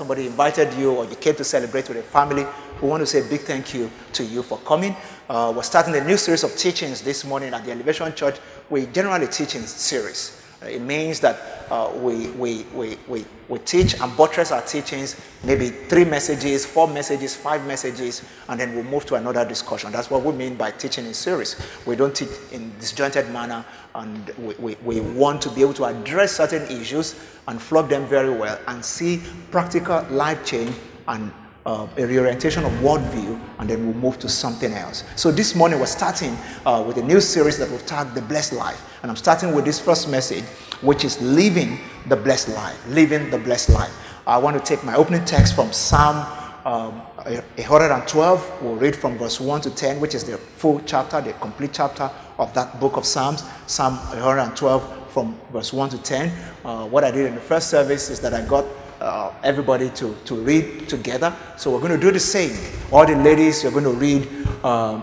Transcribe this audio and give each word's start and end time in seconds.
somebody 0.00 0.26
invited 0.26 0.72
you 0.78 0.92
or 0.92 1.04
you 1.04 1.14
came 1.16 1.34
to 1.34 1.44
celebrate 1.44 1.86
with 1.86 1.98
a 1.98 2.02
family, 2.02 2.46
we 2.80 2.88
want 2.88 3.02
to 3.02 3.06
say 3.06 3.20
a 3.20 3.24
big 3.24 3.40
thank 3.42 3.74
you 3.74 3.90
to 4.14 4.24
you 4.24 4.42
for 4.42 4.56
coming. 4.60 4.96
Uh, 5.28 5.52
we're 5.54 5.62
starting 5.62 5.94
a 5.94 6.02
new 6.02 6.16
series 6.16 6.42
of 6.42 6.56
teachings 6.56 7.02
this 7.02 7.22
morning 7.22 7.52
at 7.52 7.62
the 7.66 7.70
Elevation 7.70 8.14
Church. 8.14 8.36
We 8.70 8.86
generally 8.86 9.26
teach 9.26 9.56
in 9.56 9.66
series. 9.66 10.39
It 10.62 10.82
means 10.82 11.20
that 11.20 11.38
uh, 11.70 11.90
we, 11.94 12.28
we, 12.30 12.64
we, 12.74 12.98
we, 13.08 13.24
we 13.48 13.58
teach 13.60 13.98
and 13.98 14.14
buttress 14.16 14.52
our 14.52 14.60
teachings, 14.60 15.18
maybe 15.42 15.70
three 15.70 16.04
messages, 16.04 16.66
four 16.66 16.86
messages, 16.86 17.34
five 17.34 17.66
messages, 17.66 18.22
and 18.48 18.60
then 18.60 18.74
we'll 18.74 18.84
move 18.84 19.06
to 19.06 19.14
another 19.14 19.46
discussion. 19.48 19.90
That's 19.90 20.10
what 20.10 20.22
we 20.22 20.32
mean 20.32 20.56
by 20.56 20.72
teaching 20.72 21.06
in 21.06 21.14
series. 21.14 21.56
We 21.86 21.96
don't 21.96 22.14
teach 22.14 22.28
in 22.52 22.72
disjointed 22.78 23.30
manner, 23.30 23.64
and 23.94 24.28
we, 24.38 24.54
we, 24.56 24.74
we 24.84 25.00
want 25.00 25.40
to 25.42 25.50
be 25.50 25.62
able 25.62 25.74
to 25.74 25.84
address 25.84 26.32
certain 26.32 26.64
issues 26.64 27.14
and 27.48 27.60
flog 27.60 27.88
them 27.88 28.06
very 28.06 28.30
well 28.30 28.58
and 28.66 28.84
see 28.84 29.22
practical 29.50 30.02
life 30.10 30.44
change 30.44 30.74
and 31.08 31.32
uh, 31.66 31.86
a 31.96 32.06
reorientation 32.06 32.64
of 32.64 32.72
worldview, 32.74 33.38
and 33.58 33.68
then 33.68 33.84
we'll 33.84 33.94
move 33.94 34.18
to 34.18 34.28
something 34.28 34.72
else. 34.72 35.04
So 35.16 35.30
this 35.30 35.54
morning 35.54 35.78
we're 35.78 35.86
starting 35.86 36.36
uh, 36.64 36.82
with 36.86 36.96
a 36.96 37.02
new 37.02 37.20
series 37.20 37.58
that 37.58 37.70
we've 37.70 37.84
tagged 37.86 38.14
The 38.14 38.22
Blessed 38.22 38.54
Life. 38.54 38.82
And 39.02 39.10
I'm 39.10 39.16
starting 39.16 39.54
with 39.54 39.64
this 39.64 39.78
first 39.78 40.08
message, 40.08 40.44
which 40.82 41.04
is 41.04 41.20
Living 41.20 41.78
the 42.08 42.16
Blessed 42.16 42.48
Life. 42.50 42.86
Living 42.88 43.30
the 43.30 43.38
Blessed 43.38 43.70
Life. 43.70 43.94
I 44.26 44.38
want 44.38 44.56
to 44.56 44.62
take 44.62 44.84
my 44.84 44.94
opening 44.94 45.24
text 45.24 45.54
from 45.54 45.72
Psalm 45.72 46.16
um, 46.64 46.92
112. 47.24 48.62
We'll 48.62 48.76
read 48.76 48.96
from 48.96 49.18
verse 49.18 49.40
1 49.40 49.62
to 49.62 49.70
10, 49.70 50.00
which 50.00 50.14
is 50.14 50.24
the 50.24 50.38
full 50.38 50.80
chapter, 50.86 51.20
the 51.20 51.32
complete 51.34 51.72
chapter 51.72 52.10
of 52.38 52.52
that 52.54 52.78
book 52.80 52.96
of 52.96 53.04
Psalms. 53.04 53.44
Psalm 53.66 53.94
112 53.94 55.10
from 55.10 55.38
verse 55.52 55.72
1 55.72 55.90
to 55.90 55.98
10. 55.98 56.32
Uh, 56.64 56.86
what 56.86 57.04
I 57.04 57.10
did 57.10 57.26
in 57.26 57.34
the 57.34 57.40
first 57.40 57.70
service 57.70 58.10
is 58.10 58.20
that 58.20 58.34
I 58.34 58.44
got 58.46 58.64
uh, 59.00 59.32
everybody 59.42 59.90
to, 59.90 60.14
to 60.24 60.34
read 60.34 60.88
together. 60.88 61.34
So 61.56 61.70
we're 61.70 61.80
going 61.80 61.92
to 61.92 61.98
do 61.98 62.10
the 62.10 62.20
same. 62.20 62.56
All 62.92 63.06
the 63.06 63.16
ladies, 63.16 63.62
you're 63.62 63.72
going 63.72 63.84
to 63.84 63.92
read 63.92 64.28
um, 64.64 65.02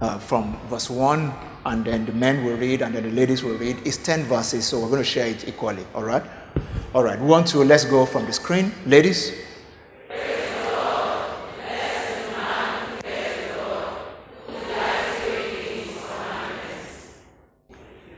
uh, 0.00 0.18
from 0.18 0.58
verse 0.68 0.90
1, 0.90 1.32
and 1.66 1.84
then 1.84 2.04
the 2.04 2.12
men 2.12 2.44
will 2.44 2.56
read, 2.56 2.82
and 2.82 2.94
then 2.94 3.04
the 3.04 3.10
ladies 3.10 3.42
will 3.42 3.56
read. 3.56 3.78
It's 3.84 3.96
10 3.96 4.24
verses, 4.24 4.66
so 4.66 4.80
we're 4.80 4.88
going 4.88 5.02
to 5.02 5.08
share 5.08 5.26
it 5.26 5.48
equally. 5.48 5.86
All 5.94 6.04
right? 6.04 6.22
All 6.94 7.02
right. 7.02 7.18
Want 7.18 7.46
to, 7.48 7.58
let's 7.58 7.84
go 7.84 8.04
from 8.04 8.26
the 8.26 8.32
screen. 8.32 8.72
Ladies. 8.86 9.32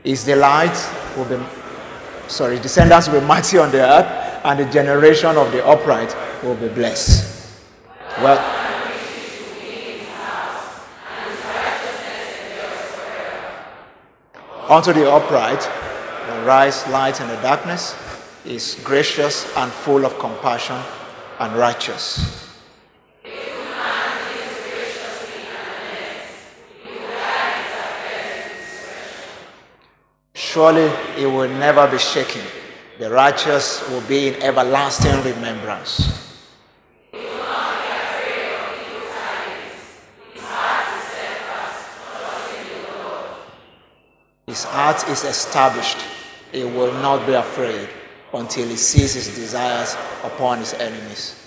Is 0.03 0.23
the 0.23 0.35
light 0.35 0.77
will 1.17 1.25
be 1.25 1.43
sorry, 2.27 2.59
descendants 2.59 3.07
will 3.07 3.21
be 3.21 3.25
mighty 3.25 3.57
on 3.57 3.71
the 3.71 3.81
earth 3.81 4.24
and 4.45 4.59
the 4.59 4.65
generation 4.65 5.37
of 5.37 5.51
the 5.51 5.65
upright 5.65 6.15
will 6.43 6.53
be 6.53 6.67
blessed. 6.67 7.49
Well, 8.21 8.37
unto 14.69 14.93
the 14.93 15.11
upright, 15.11 15.61
the 15.61 16.45
rise 16.45 16.87
light 16.89 17.19
in 17.21 17.27
the 17.27 17.37
darkness, 17.37 17.95
is 18.45 18.79
gracious 18.83 19.51
and 19.57 19.71
full 19.71 20.05
of 20.05 20.19
compassion 20.19 20.79
and 21.39 21.55
righteous. 21.55 22.53
Surely 30.35 30.91
it 31.17 31.25
will 31.25 31.49
never 31.49 31.87
be 31.87 31.97
shaken 31.97 32.43
the 32.99 33.09
righteous 33.09 33.87
will 33.89 34.01
be 34.01 34.29
in 34.29 34.41
everlasting 34.41 35.21
remembrance. 35.23 36.25
His 44.47 44.63
heart 44.63 45.07
is 45.09 45.25
established. 45.25 45.97
He 46.53 46.63
will 46.63 46.93
not 47.01 47.25
be 47.27 47.33
afraid 47.33 47.89
until 48.33 48.67
he 48.67 48.77
sees 48.77 49.13
his 49.13 49.35
desires 49.35 49.97
upon 50.23 50.59
his 50.59 50.73
enemies. 50.75 51.44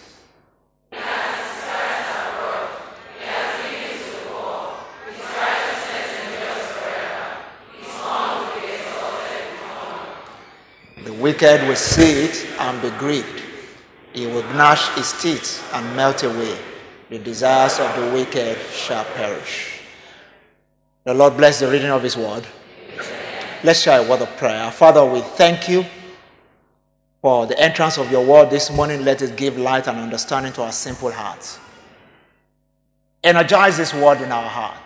Wicked 11.20 11.66
will 11.68 11.76
see 11.76 12.24
it 12.24 12.46
and 12.58 12.80
be 12.80 12.90
grieved. 12.98 13.42
He 14.12 14.26
will 14.26 14.42
gnash 14.54 14.88
his 14.96 15.12
teeth 15.20 15.68
and 15.74 15.96
melt 15.96 16.22
away. 16.22 16.58
The 17.10 17.18
desires 17.18 17.78
of 17.78 17.94
the 17.96 18.12
wicked 18.12 18.58
shall 18.70 19.04
perish. 19.04 19.80
The 21.04 21.14
Lord 21.14 21.36
bless 21.36 21.60
the 21.60 21.70
reading 21.70 21.90
of 21.90 22.02
his 22.02 22.16
word. 22.16 22.46
Let's 23.64 23.80
share 23.80 24.04
a 24.04 24.08
word 24.08 24.22
of 24.22 24.36
prayer. 24.36 24.70
Father, 24.70 25.04
we 25.04 25.20
thank 25.20 25.68
you 25.68 25.84
for 27.20 27.46
the 27.46 27.58
entrance 27.58 27.98
of 27.98 28.10
your 28.10 28.24
word 28.24 28.50
this 28.50 28.70
morning. 28.70 29.04
Let 29.04 29.22
it 29.22 29.36
give 29.36 29.56
light 29.58 29.88
and 29.88 29.98
understanding 29.98 30.52
to 30.54 30.62
our 30.62 30.72
simple 30.72 31.10
hearts. 31.10 31.58
Energize 33.24 33.76
this 33.76 33.92
word 33.92 34.20
in 34.20 34.30
our 34.30 34.48
heart 34.48 34.76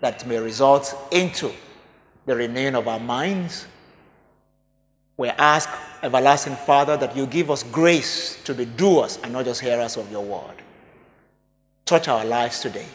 that 0.00 0.26
may 0.26 0.38
result 0.38 0.94
into 1.10 1.50
the 2.26 2.36
renewing 2.36 2.74
of 2.74 2.86
our 2.86 3.00
minds 3.00 3.66
we 5.16 5.28
ask, 5.28 5.68
everlasting 6.02 6.56
Father, 6.56 6.96
that 6.96 7.16
you 7.16 7.26
give 7.26 7.50
us 7.50 7.62
grace 7.62 8.42
to 8.44 8.54
be 8.54 8.64
doers 8.64 9.18
and 9.22 9.32
not 9.32 9.44
just 9.44 9.60
hearers 9.60 9.96
of 9.96 10.10
your 10.10 10.24
word. 10.24 10.62
Touch 11.84 12.08
our 12.08 12.24
lives 12.24 12.60
today. 12.60 12.86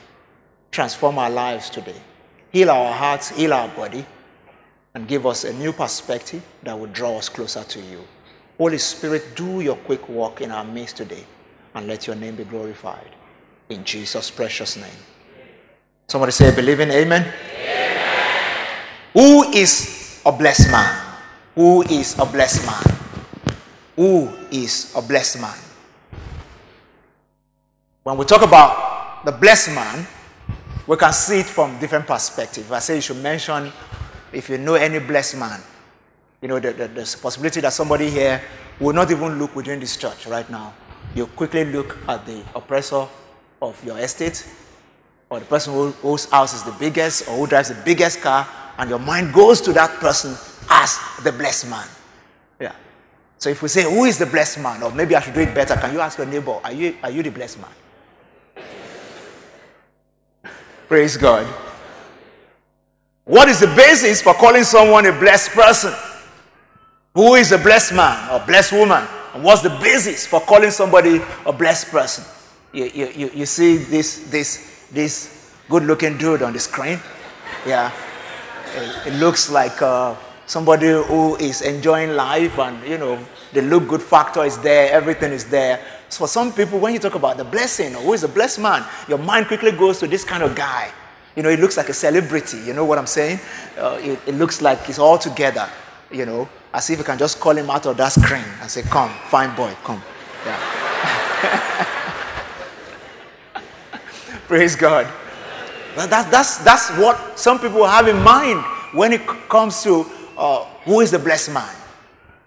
Transform 0.72 1.20
our 1.20 1.30
lives 1.30 1.70
today. 1.70 1.96
Heal 2.52 2.70
our 2.72 2.92
hearts, 2.92 3.30
heal 3.30 3.54
our 3.54 3.68
body, 3.70 4.06
and 4.94 5.08
give 5.08 5.26
us 5.26 5.44
a 5.44 5.54
new 5.54 5.72
perspective 5.72 6.44
that 6.64 6.78
will 6.78 6.88
draw 6.88 7.18
us 7.18 7.30
closer 7.30 7.64
to 7.64 7.80
you. 7.80 8.04
Holy 8.58 8.80
Spirit, 8.80 9.36
do 9.36 9.62
your 9.62 9.76
quick 9.76 10.10
work 10.10 10.42
in 10.42 10.52
our 10.52 10.64
midst 10.64 10.98
today 10.98 11.24
and 11.76 11.86
let 11.86 12.08
your 12.08 12.16
name 12.16 12.36
be 12.36 12.44
glorified. 12.44 13.12
In 13.70 13.84
Jesus' 13.84 14.32
precious 14.32 14.76
name. 14.76 14.90
Somebody 16.08 16.32
say, 16.32 16.56
believing, 16.56 16.90
amen. 16.90 17.22
amen. 17.22 18.78
Who 19.14 19.52
is 19.52 20.22
a 20.26 20.32
blessed 20.32 20.72
man? 20.72 21.07
Who 21.58 21.82
is 21.82 22.14
a 22.20 22.26
blessed 22.26 22.68
man? 22.68 22.84
Who 23.96 24.30
is 24.52 24.94
a 24.96 25.02
blessed 25.02 25.42
man? 25.42 25.58
When 28.04 28.16
we 28.16 28.26
talk 28.26 28.44
about 28.44 29.26
the 29.26 29.32
blessed 29.32 29.74
man, 29.74 30.06
we 30.86 30.96
can 30.98 31.12
see 31.12 31.40
it 31.40 31.48
from 31.48 31.80
different 31.80 32.06
perspectives. 32.06 32.72
I 32.72 32.78
say 32.78 32.96
you 32.98 33.02
should 33.02 33.24
mention 33.24 33.72
if 34.32 34.50
you 34.50 34.60
know 34.60 34.76
any 34.76 35.00
blessed 35.00 35.38
man. 35.38 35.60
You 36.44 36.50
know, 36.50 36.60
the, 36.60 36.74
the, 36.74 36.90
the 36.90 37.18
possibility 37.20 37.60
that 37.62 37.74
somebody 37.74 38.12
here 38.12 38.40
will 38.80 38.94
not 38.94 39.10
even 39.10 39.40
look 39.40 39.56
within 39.56 39.80
this 39.80 39.98
church 39.98 40.28
right 40.28 40.48
now. 40.52 40.76
You 41.16 41.26
quickly 41.26 41.66
look 41.66 41.98
at 42.08 42.24
the 42.28 42.44
oppressor 42.54 43.08
of 43.64 43.84
your 43.84 43.98
estate, 43.98 44.48
or 45.28 45.40
the 45.40 45.46
person 45.48 45.74
who, 45.74 45.90
whose 45.90 46.30
house 46.30 46.54
is 46.54 46.62
the 46.62 46.76
biggest, 46.80 47.28
or 47.28 47.36
who 47.36 47.48
drives 47.48 47.70
the 47.70 47.82
biggest 47.84 48.22
car, 48.22 48.48
and 48.78 48.92
your 48.92 49.00
mind 49.00 49.34
goes 49.34 49.60
to 49.62 49.74
that 49.74 49.90
person 50.00 50.36
as 50.70 51.00
the 51.24 51.32
blessed 51.32 51.70
man. 51.70 51.88
Yeah. 52.60 52.74
So 53.38 53.50
if 53.50 53.62
we 53.62 53.68
say, 53.68 53.84
Who 53.84 54.06
is 54.06 54.18
the 54.18 54.26
blessed 54.26 54.60
man? 54.60 54.84
Or 54.84 54.92
maybe 54.92 55.16
I 55.16 55.22
should 55.22 55.34
do 55.34 55.42
it 55.42 55.54
better, 55.54 55.76
can 55.76 55.94
you 55.94 56.00
ask 56.00 56.18
your 56.18 56.28
neighbor, 56.28 56.60
Are 56.64 56.74
you, 56.74 56.96
are 57.04 57.12
you 57.12 57.24
the 57.24 57.32
blessed 57.32 57.60
man? 57.60 57.72
Praise 60.88 61.18
God. 61.18 61.46
What 63.26 63.50
is 63.50 63.60
the 63.60 63.68
basis 63.68 64.22
for 64.22 64.34
calling 64.34 64.64
someone 64.64 65.06
a 65.06 65.12
blessed 65.12 65.52
person? 65.52 65.94
Who 67.14 67.36
is 67.36 67.52
a 67.52 67.58
blessed 67.58 67.94
man 67.94 68.30
or 68.32 68.46
blessed 68.46 68.72
woman? 68.72 69.06
And 69.34 69.44
what's 69.44 69.62
the 69.62 69.70
basis 69.70 70.26
for 70.26 70.40
calling 70.40 70.72
somebody 70.72 71.22
a 71.46 71.52
blessed 71.52 71.88
person? 71.88 72.24
You, 72.72 72.86
you, 72.86 73.08
you, 73.08 73.32
you 73.34 73.46
see 73.46 73.78
this, 73.78 74.30
this, 74.30 74.88
this 74.92 75.54
good 75.70 75.84
looking 75.84 76.18
dude 76.18 76.42
on 76.42 76.54
the 76.54 76.60
screen? 76.60 77.00
Yeah. 77.66 77.92
It, 78.76 79.08
it 79.08 79.14
looks 79.20 79.50
like 79.52 79.82
uh, 79.82 80.16
somebody 80.48 80.88
who 80.88 81.36
is 81.36 81.62
enjoying 81.62 82.16
life 82.16 82.58
and, 82.58 82.82
you 82.88 82.98
know, 82.98 83.20
the 83.54 83.62
look 83.62 83.88
good 83.88 84.02
factor 84.02 84.44
is 84.44 84.58
there, 84.60 84.92
everything 84.92 85.32
is 85.32 85.46
there. 85.46 85.80
So 86.10 86.20
for 86.20 86.28
some 86.28 86.54
people, 86.54 86.80
when 86.80 86.94
you 86.94 87.00
talk 87.00 87.16
about 87.16 87.36
the 87.38 87.44
blessing, 87.44 87.94
or 87.96 88.02
who 88.02 88.14
is 88.14 88.24
a 88.24 88.30
blessed 88.30 88.60
man, 88.60 88.86
your 89.08 89.18
mind 89.18 89.48
quickly 89.48 89.74
goes 89.74 90.00
to 90.00 90.08
this 90.08 90.24
kind 90.24 90.42
of 90.42 90.56
guy. 90.56 90.90
You 91.36 91.44
know, 91.44 91.50
he 91.50 91.58
looks 91.58 91.76
like 91.78 91.90
a 91.90 91.94
celebrity. 91.94 92.60
You 92.60 92.74
know 92.74 92.86
what 92.86 92.98
I'm 92.98 93.06
saying? 93.06 93.40
Uh, 93.78 94.00
it, 94.02 94.20
it, 94.26 94.36
looks 94.36 94.62
like 94.62 94.84
he's 94.86 95.00
all 95.00 95.18
together, 95.18 95.70
you 96.10 96.26
know, 96.26 96.48
as 96.74 96.90
if 96.90 96.98
you 96.98 97.04
can 97.04 97.18
just 97.18 97.40
call 97.40 97.56
him 97.56 97.70
out 97.70 97.86
of 97.86 97.98
that 97.98 98.14
screen 98.14 98.44
and 98.62 98.72
say, 98.72 98.82
Come, 98.84 99.12
fine 99.28 99.56
boy, 99.56 99.76
come. 99.84 100.02
Yeah. 100.46 101.86
Praise 104.48 104.76
God. 104.76 105.06
That, 105.96 106.32
that's, 106.32 106.58
that's 106.60 106.90
what 106.98 107.38
some 107.38 107.60
people 107.60 107.86
have 107.86 108.08
in 108.08 108.22
mind 108.24 108.64
when 108.94 109.12
it 109.12 109.28
comes 109.50 109.84
to 109.84 110.06
uh, 110.38 110.64
who 110.86 111.02
is 111.02 111.12
the 111.12 111.20
blessed 111.20 111.54
man? 111.54 111.76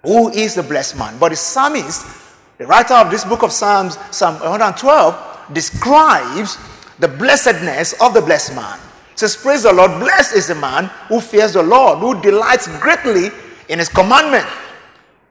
Who 0.03 0.31
is 0.31 0.55
the 0.55 0.63
blessed 0.63 0.97
man? 0.97 1.19
But 1.19 1.31
the 1.31 1.37
psalmist 1.37 2.21
The 2.61 2.67
writer 2.67 2.93
of 2.93 3.11
this 3.11 3.25
book 3.25 3.43
of 3.43 3.53
Psalms, 3.53 3.97
Psalm 4.11 4.35
112, 4.35 5.55
describes 5.55 6.59
the 6.99 7.09
blessedness 7.09 7.95
of 8.03 8.13
the 8.13 8.21
blessed 8.21 8.55
man. 8.55 8.79
It 9.13 9.19
says, 9.19 9.35
Praise 9.35 9.63
the 9.63 9.73
Lord, 9.73 9.99
blessed 9.99 10.37
is 10.37 10.49
the 10.49 10.55
man 10.55 10.91
who 11.09 11.23
fears 11.23 11.55
the 11.55 11.63
Lord, 11.63 12.01
who 12.01 12.21
delights 12.21 12.69
greatly 12.79 13.31
in 13.71 13.79
his 13.79 13.89
commandment. 13.89 14.47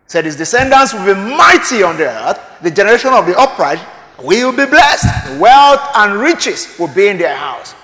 said 0.07 0.25
his 0.25 0.35
descendants 0.35 0.91
will 0.91 1.13
be 1.13 1.13
mighty 1.13 1.83
on 1.83 1.97
the 1.97 2.09
earth, 2.09 2.39
the 2.63 2.71
generation 2.71 3.13
of 3.13 3.27
the 3.27 3.39
upright 3.39 3.79
will 4.23 4.51
be 4.51 4.65
blessed. 4.65 5.39
Wealth 5.39 5.81
and 5.97 6.19
riches 6.19 6.79
will 6.79 6.87
be 6.87 7.09
in 7.09 7.19
their 7.19 7.35
house. 7.35 7.75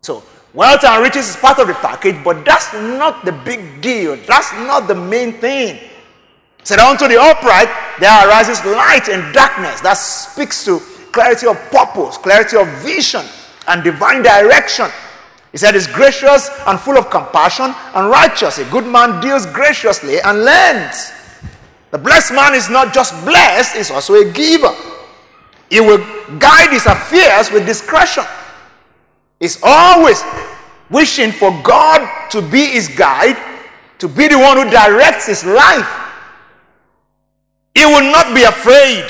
So, 0.00 0.22
wealth 0.54 0.84
and 0.84 1.02
riches 1.02 1.28
is 1.28 1.36
part 1.36 1.58
of 1.58 1.68
the 1.68 1.74
package, 1.74 2.22
but 2.24 2.44
that's 2.44 2.72
not 2.72 3.24
the 3.24 3.32
big 3.32 3.80
deal. 3.80 4.16
That's 4.26 4.52
not 4.52 4.88
the 4.88 4.94
main 4.94 5.34
thing. 5.34 5.78
Said 6.64 6.78
unto 6.78 7.08
the 7.08 7.18
upright, 7.20 7.68
there 7.98 8.28
arises 8.28 8.64
light 8.64 9.08
and 9.08 9.32
darkness. 9.34 9.80
That 9.80 9.94
speaks 9.94 10.64
to 10.66 10.78
clarity 11.12 11.46
of 11.46 11.56
purpose, 11.70 12.16
clarity 12.18 12.56
of 12.56 12.68
vision, 12.82 13.24
and 13.68 13.82
divine 13.82 14.22
direction. 14.22 14.86
He 15.52 15.58
said, 15.58 15.74
He's 15.74 15.86
gracious 15.86 16.50
and 16.66 16.78
full 16.78 16.96
of 16.96 17.10
compassion 17.10 17.74
and 17.94 18.08
righteous. 18.08 18.58
A 18.58 18.64
good 18.66 18.86
man 18.86 19.20
deals 19.20 19.46
graciously 19.46 20.20
and 20.20 20.44
lends. 20.44 21.12
The 21.90 21.98
blessed 21.98 22.32
man 22.34 22.54
is 22.54 22.70
not 22.70 22.94
just 22.94 23.12
blessed, 23.24 23.76
he's 23.76 23.90
also 23.90 24.14
a 24.14 24.30
giver. 24.30 24.72
He 25.70 25.80
will 25.80 25.98
guide 26.38 26.70
his 26.70 26.86
affairs 26.86 27.50
with 27.50 27.66
discretion. 27.66 28.24
He's 29.40 29.58
always 29.62 30.22
wishing 30.90 31.32
for 31.32 31.50
God 31.62 32.28
to 32.30 32.42
be 32.42 32.66
his 32.66 32.88
guide, 32.88 33.36
to 33.98 34.06
be 34.06 34.28
the 34.28 34.38
one 34.38 34.58
who 34.58 34.70
directs 34.70 35.26
his 35.26 35.44
life. 35.44 35.88
He 37.74 37.86
will 37.86 38.12
not 38.12 38.34
be 38.34 38.42
afraid 38.42 39.04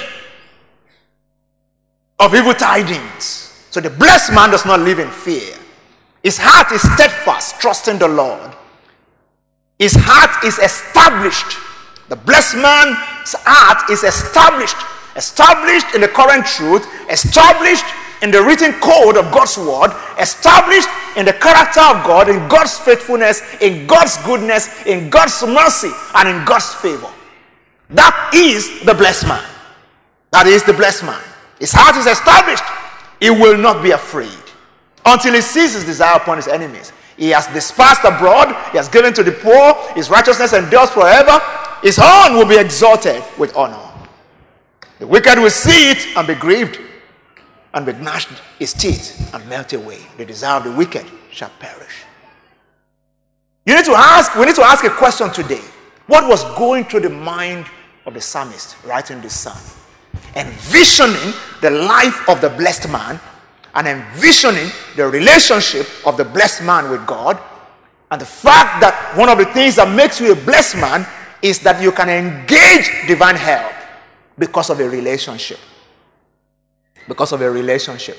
of 2.20 2.34
evil 2.34 2.54
tidings. 2.54 3.66
So 3.70 3.80
the 3.80 3.90
blessed 3.90 4.32
man 4.32 4.50
does 4.50 4.64
not 4.64 4.80
live 4.80 5.00
in 5.00 5.10
fear. 5.10 5.56
His 6.22 6.38
heart 6.38 6.70
is 6.70 6.82
steadfast, 6.94 7.60
trusting 7.60 7.98
the 7.98 8.08
Lord. 8.08 8.54
His 9.78 9.94
heart 9.96 10.44
is 10.44 10.58
established. 10.58 11.56
The 12.08 12.16
blessed 12.16 12.56
man's 12.56 13.34
heart 13.38 13.90
is 13.90 14.04
established. 14.04 14.76
Established 15.16 15.94
in 15.94 16.02
the 16.02 16.08
current 16.08 16.44
truth, 16.46 16.86
established 17.10 17.86
in 18.22 18.30
the 18.30 18.42
written 18.42 18.72
code 18.80 19.16
of 19.16 19.32
God's 19.32 19.56
word, 19.56 19.90
established 20.18 20.88
in 21.16 21.24
the 21.24 21.32
character 21.32 21.80
of 21.80 22.04
God, 22.04 22.28
in 22.28 22.46
God's 22.48 22.78
faithfulness, 22.78 23.42
in 23.60 23.86
God's 23.86 24.16
goodness, 24.24 24.84
in 24.86 25.10
God's 25.10 25.42
mercy, 25.46 25.90
and 26.14 26.28
in 26.28 26.44
God's 26.44 26.74
favor. 26.74 27.10
That 27.90 28.30
is 28.34 28.84
the 28.84 28.94
blessed 28.94 29.26
man. 29.26 29.44
That 30.30 30.46
is 30.46 30.62
the 30.62 30.72
blessed 30.72 31.04
man. 31.04 31.20
His 31.58 31.72
heart 31.72 31.96
is 31.96 32.06
established. 32.06 32.64
He 33.20 33.30
will 33.30 33.58
not 33.58 33.82
be 33.82 33.90
afraid 33.90 34.38
until 35.04 35.34
he 35.34 35.40
sees 35.40 35.74
his 35.74 35.84
desire 35.84 36.16
upon 36.16 36.36
his 36.36 36.48
enemies. 36.48 36.92
He 37.16 37.30
has 37.30 37.46
dispersed 37.48 38.04
abroad, 38.04 38.48
he 38.70 38.78
has 38.78 38.88
given 38.88 39.12
to 39.12 39.22
the 39.22 39.32
poor, 39.32 39.74
his 39.94 40.08
righteousness 40.08 40.54
endures 40.54 40.90
forever. 40.90 41.38
His 41.82 41.98
horn 42.00 42.38
will 42.38 42.46
be 42.46 42.56
exalted 42.56 43.22
with 43.38 43.54
honor. 43.56 43.78
The 44.98 45.06
wicked 45.06 45.38
will 45.38 45.50
see 45.50 45.90
it 45.90 46.16
and 46.16 46.26
be 46.26 46.34
grieved, 46.34 46.78
and 47.74 47.86
with 47.86 48.00
gnashed 48.00 48.28
his 48.58 48.72
teeth 48.72 49.32
and 49.32 49.48
melt 49.48 49.72
away. 49.72 49.98
The 50.16 50.24
desire 50.24 50.58
of 50.58 50.64
the 50.64 50.72
wicked 50.72 51.06
shall 51.30 51.50
perish. 51.58 52.04
You 53.66 53.76
need 53.76 53.84
to 53.84 53.94
ask, 53.94 54.34
we 54.34 54.46
need 54.46 54.56
to 54.56 54.64
ask 54.64 54.84
a 54.84 54.90
question 54.90 55.30
today. 55.30 55.62
What 56.06 56.26
was 56.28 56.42
going 56.56 56.84
through 56.84 57.00
the 57.00 57.10
mind 57.10 57.66
of 58.06 58.14
the 58.14 58.20
psalmist 58.20 58.76
writing 58.84 59.20
this 59.20 59.34
psalm? 59.34 59.58
Envisioning 60.34 61.32
the 61.60 61.70
life 61.70 62.28
of 62.28 62.40
the 62.40 62.48
blessed 62.50 62.90
man 62.90 63.20
and 63.74 63.86
envisioning 63.86 64.70
the 64.96 65.06
relationship 65.06 65.86
of 66.04 66.16
the 66.16 66.24
blessed 66.24 66.64
man 66.64 66.90
with 66.90 67.06
God. 67.06 67.38
And 68.10 68.20
the 68.20 68.26
fact 68.26 68.80
that 68.80 69.12
one 69.16 69.28
of 69.28 69.38
the 69.38 69.44
things 69.44 69.76
that 69.76 69.94
makes 69.94 70.20
you 70.20 70.32
a 70.32 70.34
blessed 70.34 70.76
man 70.76 71.06
is 71.42 71.60
that 71.60 71.80
you 71.80 71.92
can 71.92 72.08
engage 72.08 72.90
divine 73.06 73.36
help 73.36 73.72
because 74.36 74.70
of 74.70 74.80
a 74.80 74.88
relationship. 74.88 75.58
Because 77.08 77.32
of 77.32 77.40
a 77.40 77.50
relationship. 77.50 78.18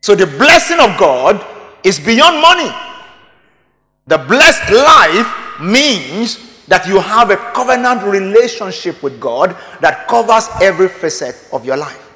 So 0.00 0.14
the 0.14 0.26
blessing 0.26 0.80
of 0.80 0.98
God 0.98 1.44
is 1.84 2.00
beyond 2.00 2.40
money. 2.40 2.70
The 4.06 4.18
blessed 4.18 4.72
life 4.72 5.60
means 5.60 6.64
that 6.66 6.86
you 6.86 7.00
have 7.00 7.30
a 7.30 7.36
covenant 7.36 8.02
relationship 8.04 9.02
with 9.02 9.20
God 9.20 9.56
that 9.80 10.08
covers 10.08 10.48
every 10.62 10.88
facet 10.88 11.36
of 11.52 11.64
your 11.64 11.76
life. 11.76 12.10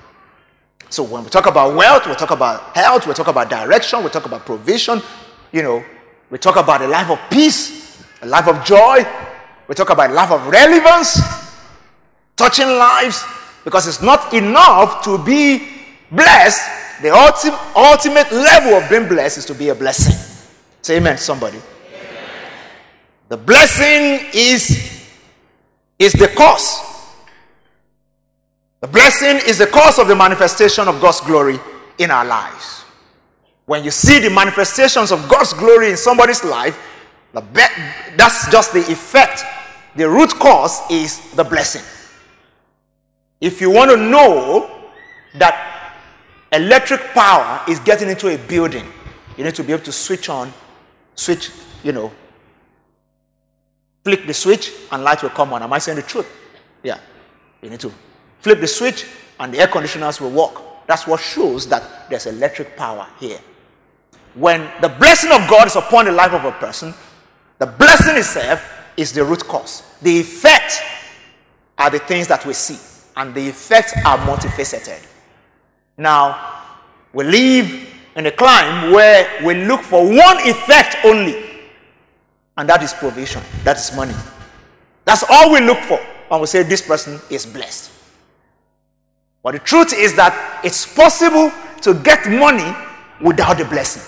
So 0.88 1.02
when 1.02 1.24
we 1.24 1.30
talk 1.30 1.46
about 1.46 1.74
wealth, 1.74 2.06
we 2.06 2.14
talk 2.14 2.30
about 2.30 2.74
health, 2.76 3.06
we 3.06 3.14
talk 3.14 3.26
about 3.26 3.50
direction, 3.50 4.04
we 4.04 4.10
talk 4.10 4.26
about 4.26 4.46
provision, 4.46 5.02
you 5.52 5.62
know, 5.62 5.84
we 6.30 6.38
talk 6.38 6.56
about 6.56 6.82
a 6.82 6.86
life 6.86 7.10
of 7.10 7.18
peace, 7.30 8.02
a 8.22 8.26
life 8.26 8.46
of 8.46 8.64
joy, 8.64 9.04
we 9.66 9.74
talk 9.74 9.90
about 9.90 10.10
a 10.10 10.12
life 10.12 10.30
of 10.30 10.46
relevance, 10.46 11.20
touching 12.36 12.68
lives, 12.68 13.24
because 13.64 13.88
it's 13.88 14.02
not 14.02 14.32
enough 14.32 15.02
to 15.04 15.18
be 15.18 15.68
blessed. 16.10 17.02
The 17.02 17.10
ultimate, 17.10 17.58
ultimate 17.74 18.30
level 18.30 18.74
of 18.74 18.88
being 18.88 19.08
blessed 19.08 19.38
is 19.38 19.44
to 19.46 19.54
be 19.54 19.70
a 19.70 19.74
blessing. 19.74 20.14
Say 20.82 20.98
amen, 20.98 21.18
somebody. 21.18 21.58
The 23.28 23.36
blessing 23.38 24.28
is, 24.34 25.08
is 25.98 26.12
the 26.12 26.28
cause. 26.28 26.80
The 28.80 28.88
blessing 28.88 29.40
is 29.48 29.58
the 29.58 29.66
cause 29.66 29.98
of 29.98 30.08
the 30.08 30.14
manifestation 30.14 30.86
of 30.88 31.00
God's 31.00 31.20
glory 31.22 31.58
in 31.98 32.10
our 32.10 32.24
lives. 32.24 32.84
When 33.64 33.82
you 33.82 33.90
see 33.90 34.18
the 34.18 34.28
manifestations 34.28 35.10
of 35.10 35.26
God's 35.26 35.54
glory 35.54 35.90
in 35.90 35.96
somebody's 35.96 36.44
life, 36.44 36.78
that's 37.32 38.50
just 38.50 38.74
the 38.74 38.80
effect. 38.80 39.42
The 39.96 40.08
root 40.08 40.34
cause 40.34 40.82
is 40.90 41.32
the 41.32 41.44
blessing. 41.44 41.82
If 43.40 43.60
you 43.60 43.70
want 43.70 43.90
to 43.90 43.96
know 43.96 44.90
that 45.34 45.98
electric 46.52 47.00
power 47.12 47.60
is 47.68 47.80
getting 47.80 48.08
into 48.08 48.28
a 48.28 48.38
building, 48.38 48.86
you 49.36 49.44
need 49.44 49.54
to 49.56 49.64
be 49.64 49.72
able 49.72 49.84
to 49.84 49.92
switch 49.92 50.28
on, 50.28 50.52
switch, 51.14 51.50
you 51.82 51.92
know, 51.92 52.12
flick 54.04 54.26
the 54.26 54.34
switch 54.34 54.72
and 54.92 55.02
light 55.02 55.22
will 55.22 55.30
come 55.30 55.52
on. 55.52 55.62
Am 55.62 55.72
I 55.72 55.78
saying 55.78 55.96
the 55.96 56.02
truth? 56.02 56.30
Yeah. 56.82 56.98
You 57.62 57.70
need 57.70 57.80
to 57.80 57.92
flip 58.40 58.60
the 58.60 58.66
switch 58.66 59.06
and 59.40 59.52
the 59.52 59.58
air 59.58 59.66
conditioners 59.66 60.20
will 60.20 60.30
work. 60.30 60.86
That's 60.86 61.06
what 61.06 61.20
shows 61.20 61.66
that 61.68 62.08
there's 62.10 62.26
electric 62.26 62.76
power 62.76 63.08
here. 63.18 63.38
When 64.34 64.68
the 64.80 64.88
blessing 64.88 65.32
of 65.32 65.48
God 65.48 65.66
is 65.66 65.76
upon 65.76 66.04
the 66.04 66.12
life 66.12 66.32
of 66.32 66.44
a 66.44 66.52
person, 66.52 66.92
the 67.58 67.66
blessing 67.66 68.16
itself 68.16 68.62
is 68.96 69.12
the 69.12 69.24
root 69.24 69.44
cause. 69.44 69.82
The 70.02 70.20
effect 70.20 70.82
are 71.78 71.90
the 71.90 72.00
things 72.00 72.28
that 72.28 72.44
we 72.44 72.52
see, 72.52 72.78
and 73.16 73.34
the 73.34 73.46
effects 73.48 73.92
are 74.04 74.18
multifaceted. 74.18 75.04
Now, 75.96 76.62
we 77.12 77.24
live 77.24 77.88
in 78.16 78.26
a 78.26 78.30
climb 78.30 78.92
where 78.92 79.28
we 79.44 79.54
look 79.64 79.80
for 79.82 80.04
one 80.04 80.38
effect 80.48 80.96
only 81.04 81.44
and 82.56 82.68
that 82.68 82.82
is 82.82 82.92
provision. 82.92 83.42
That 83.64 83.76
is 83.76 83.94
money. 83.96 84.14
That's 85.04 85.24
all 85.28 85.52
we 85.52 85.60
look 85.60 85.78
for 85.78 85.98
when 86.28 86.40
we 86.40 86.46
say 86.46 86.62
this 86.62 86.82
person 86.82 87.20
is 87.30 87.44
blessed. 87.46 87.90
But 89.42 89.52
the 89.52 89.58
truth 89.58 89.92
is 89.92 90.14
that 90.16 90.60
it's 90.64 90.86
possible 90.94 91.52
to 91.82 91.94
get 91.94 92.26
money 92.30 92.74
without 93.20 93.58
the 93.58 93.64
blessing. 93.64 94.02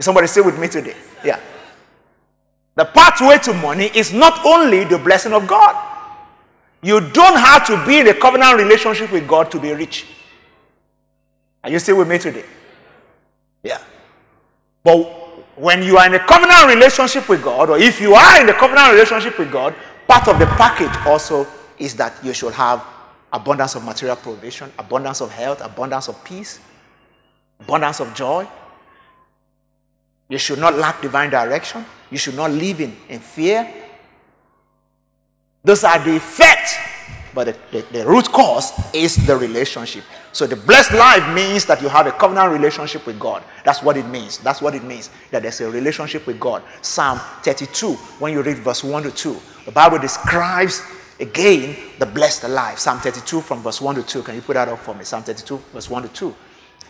Somebody 0.00 0.28
say 0.28 0.40
with 0.40 0.58
me 0.60 0.68
today. 0.68 0.94
Yeah. 1.24 1.40
The 2.76 2.84
pathway 2.84 3.38
to 3.38 3.54
money 3.54 3.90
is 3.94 4.12
not 4.12 4.44
only 4.46 4.84
the 4.84 4.98
blessing 4.98 5.32
of 5.32 5.48
God. 5.48 5.74
You 6.82 7.00
don't 7.00 7.38
have 7.38 7.66
to 7.66 7.84
be 7.86 7.98
in 7.98 8.08
a 8.08 8.14
covenant 8.14 8.58
relationship 8.58 9.10
with 9.10 9.26
God 9.26 9.50
to 9.50 9.60
be 9.60 9.72
rich. 9.72 10.06
Are 11.64 11.70
you 11.70 11.78
still 11.78 11.98
with 11.98 12.08
me 12.08 12.18
today? 12.18 12.44
Yeah. 13.62 13.80
But 14.84 15.02
when 15.58 15.82
you 15.82 15.98
are 15.98 16.06
in 16.06 16.14
a 16.14 16.20
covenant 16.20 16.66
relationship 16.68 17.28
with 17.28 17.42
God, 17.42 17.70
or 17.70 17.78
if 17.78 18.00
you 18.00 18.14
are 18.14 18.40
in 18.40 18.48
a 18.48 18.54
covenant 18.54 18.92
relationship 18.92 19.38
with 19.38 19.50
God, 19.50 19.74
part 20.06 20.28
of 20.28 20.38
the 20.38 20.46
package 20.46 20.94
also 21.04 21.46
is 21.78 21.94
that 21.96 22.14
you 22.24 22.32
should 22.32 22.52
have 22.54 22.84
abundance 23.32 23.74
of 23.74 23.84
material 23.84 24.16
provision, 24.16 24.72
abundance 24.78 25.20
of 25.20 25.30
health, 25.30 25.60
abundance 25.60 26.08
of 26.08 26.22
peace, 26.24 26.60
abundance 27.60 28.00
of 28.00 28.14
joy. 28.14 28.46
You 30.28 30.38
should 30.38 30.58
not 30.58 30.74
lack 30.74 31.02
divine 31.02 31.30
direction. 31.30 31.84
You 32.10 32.18
should 32.18 32.36
not 32.36 32.50
live 32.50 32.80
in, 32.80 32.96
in 33.08 33.18
fear. 33.18 33.70
Those 35.64 35.84
are 35.84 35.98
the 35.98 36.16
effects, 36.16 36.76
but 37.34 37.44
the, 37.44 37.56
the, 37.72 37.98
the 37.98 38.06
root 38.06 38.28
cause 38.28 38.72
is 38.94 39.16
the 39.26 39.36
relationship. 39.36 40.04
So 40.32 40.46
the 40.46 40.56
blessed 40.56 40.92
life 40.92 41.34
means 41.34 41.64
that 41.66 41.82
you 41.82 41.88
have 41.88 42.06
a 42.06 42.12
covenant 42.12 42.52
relationship 42.52 43.06
with 43.06 43.18
God. 43.18 43.42
That's 43.64 43.82
what 43.82 43.96
it 43.96 44.06
means. 44.06 44.38
That's 44.38 44.62
what 44.62 44.74
it 44.74 44.84
means 44.84 45.10
that 45.30 45.42
there's 45.42 45.60
a 45.60 45.70
relationship 45.70 46.26
with 46.26 46.38
God. 46.38 46.62
Psalm 46.80 47.18
32, 47.42 47.94
when 48.20 48.32
you 48.32 48.42
read 48.42 48.58
verse 48.58 48.84
1 48.84 49.02
to 49.02 49.10
2, 49.10 49.36
the 49.66 49.72
Bible 49.72 49.98
describes 49.98 50.82
again 51.20 51.76
the 51.98 52.06
blessed 52.06 52.48
life. 52.48 52.78
Psalm 52.78 52.98
32 52.98 53.40
from 53.40 53.62
verse 53.62 53.80
1 53.80 53.96
to 53.96 54.02
2. 54.02 54.22
Can 54.22 54.36
you 54.36 54.42
put 54.42 54.54
that 54.54 54.68
up 54.68 54.78
for 54.78 54.94
me? 54.94 55.04
Psalm 55.04 55.22
32, 55.22 55.56
verse 55.72 55.90
1 55.90 56.02
to 56.02 56.08
2. 56.08 56.34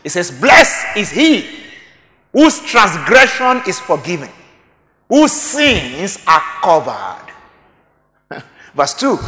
It 0.04 0.10
says, 0.10 0.30
Blessed 0.30 0.96
is 0.96 1.10
he 1.10 1.48
whose 2.32 2.60
transgression 2.60 3.62
is 3.66 3.80
forgiven, 3.80 4.30
whose 5.08 5.32
sins 5.32 6.22
are 6.26 6.42
covered. 6.62 7.32
Verse 8.78 8.94
2. 8.94 9.18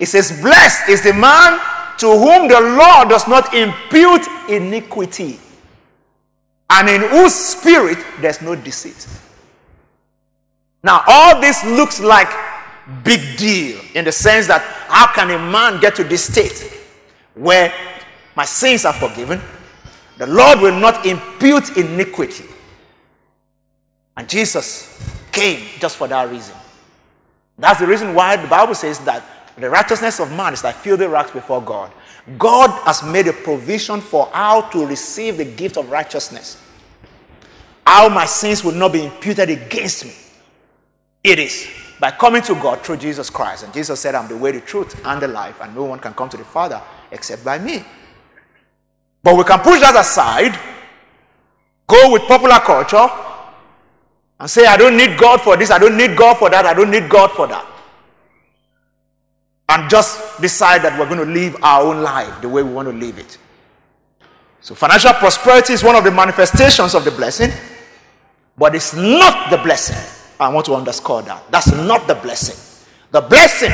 It 0.00 0.06
says, 0.06 0.40
Blessed 0.42 0.88
is 0.88 1.02
the 1.02 1.14
man 1.14 1.60
to 1.98 2.08
whom 2.08 2.48
the 2.48 2.60
Lord 2.60 3.08
does 3.08 3.28
not 3.28 3.54
impute 3.54 4.26
iniquity, 4.48 5.38
and 6.68 6.88
in 6.88 7.02
whose 7.02 7.34
spirit 7.34 7.98
there's 8.20 8.42
no 8.42 8.56
deceit. 8.56 9.06
Now, 10.82 11.04
all 11.06 11.40
this 11.40 11.64
looks 11.64 12.00
like 12.00 12.28
big 13.04 13.38
deal 13.38 13.80
in 13.94 14.04
the 14.04 14.12
sense 14.12 14.46
that 14.48 14.62
how 14.88 15.12
can 15.12 15.30
a 15.30 15.38
man 15.38 15.80
get 15.80 15.94
to 15.96 16.04
this 16.04 16.24
state 16.24 16.72
where 17.34 17.72
my 18.34 18.44
sins 18.44 18.84
are 18.84 18.94
forgiven? 18.94 19.40
The 20.18 20.26
Lord 20.26 20.60
will 20.60 20.78
not 20.78 21.06
impute 21.06 21.76
iniquity. 21.76 22.44
And 24.16 24.28
Jesus 24.28 24.98
came 25.30 25.66
just 25.78 25.96
for 25.96 26.08
that 26.08 26.30
reason. 26.30 26.56
That's 27.60 27.78
the 27.78 27.86
reason 27.86 28.14
why 28.14 28.36
the 28.36 28.48
Bible 28.48 28.74
says 28.74 28.98
that 29.00 29.22
the 29.56 29.68
righteousness 29.68 30.18
of 30.18 30.32
man 30.32 30.54
is 30.54 30.64
like 30.64 30.76
filthy 30.76 31.04
rags 31.04 31.30
before 31.30 31.60
God. 31.60 31.92
God 32.38 32.70
has 32.84 33.02
made 33.02 33.28
a 33.28 33.32
provision 33.32 34.00
for 34.00 34.26
how 34.32 34.62
to 34.70 34.86
receive 34.86 35.36
the 35.36 35.44
gift 35.44 35.76
of 35.76 35.90
righteousness. 35.90 36.60
How 37.86 38.08
my 38.08 38.24
sins 38.24 38.64
will 38.64 38.72
not 38.72 38.92
be 38.92 39.04
imputed 39.04 39.50
against 39.50 40.06
me. 40.06 40.14
It 41.22 41.38
is 41.38 41.68
by 42.00 42.10
coming 42.12 42.40
to 42.42 42.54
God 42.54 42.80
through 42.80 42.96
Jesus 42.96 43.28
Christ. 43.28 43.64
And 43.64 43.74
Jesus 43.74 44.00
said, 44.00 44.14
I'm 44.14 44.26
the 44.26 44.36
way, 44.36 44.52
the 44.52 44.62
truth, 44.62 44.98
and 45.04 45.20
the 45.20 45.28
life, 45.28 45.60
and 45.60 45.74
no 45.74 45.84
one 45.84 45.98
can 45.98 46.14
come 46.14 46.30
to 46.30 46.38
the 46.38 46.44
Father 46.44 46.80
except 47.10 47.44
by 47.44 47.58
me. 47.58 47.84
But 49.22 49.36
we 49.36 49.44
can 49.44 49.60
push 49.60 49.80
that 49.80 49.96
aside, 49.96 50.58
go 51.86 52.12
with 52.12 52.22
popular 52.22 52.58
culture, 52.60 53.06
and 54.40 54.50
say, 54.50 54.64
I 54.64 54.78
don't 54.78 54.96
need 54.96 55.18
God 55.18 55.42
for 55.42 55.56
this, 55.56 55.70
I 55.70 55.78
don't 55.78 55.98
need 55.98 56.16
God 56.16 56.38
for 56.38 56.48
that, 56.48 56.64
I 56.64 56.72
don't 56.72 56.90
need 56.90 57.10
God 57.10 57.30
for 57.32 57.46
that. 57.46 57.66
And 59.68 59.88
just 59.88 60.40
decide 60.40 60.82
that 60.82 60.98
we're 60.98 61.06
going 61.06 61.24
to 61.24 61.32
live 61.32 61.56
our 61.62 61.82
own 61.82 62.02
life 62.02 62.40
the 62.40 62.48
way 62.48 62.62
we 62.62 62.72
want 62.72 62.88
to 62.88 62.94
live 62.94 63.18
it. 63.18 63.36
So, 64.62 64.74
financial 64.74 65.12
prosperity 65.12 65.74
is 65.74 65.84
one 65.84 65.94
of 65.94 66.04
the 66.04 66.10
manifestations 66.10 66.94
of 66.94 67.04
the 67.04 67.10
blessing, 67.10 67.50
but 68.56 68.74
it's 68.74 68.94
not 68.94 69.50
the 69.50 69.58
blessing. 69.58 69.96
I 70.40 70.48
want 70.48 70.66
to 70.66 70.74
underscore 70.74 71.22
that. 71.22 71.44
That's 71.50 71.70
not 71.72 72.08
the 72.08 72.14
blessing. 72.14 72.56
The 73.10 73.20
blessing, 73.20 73.72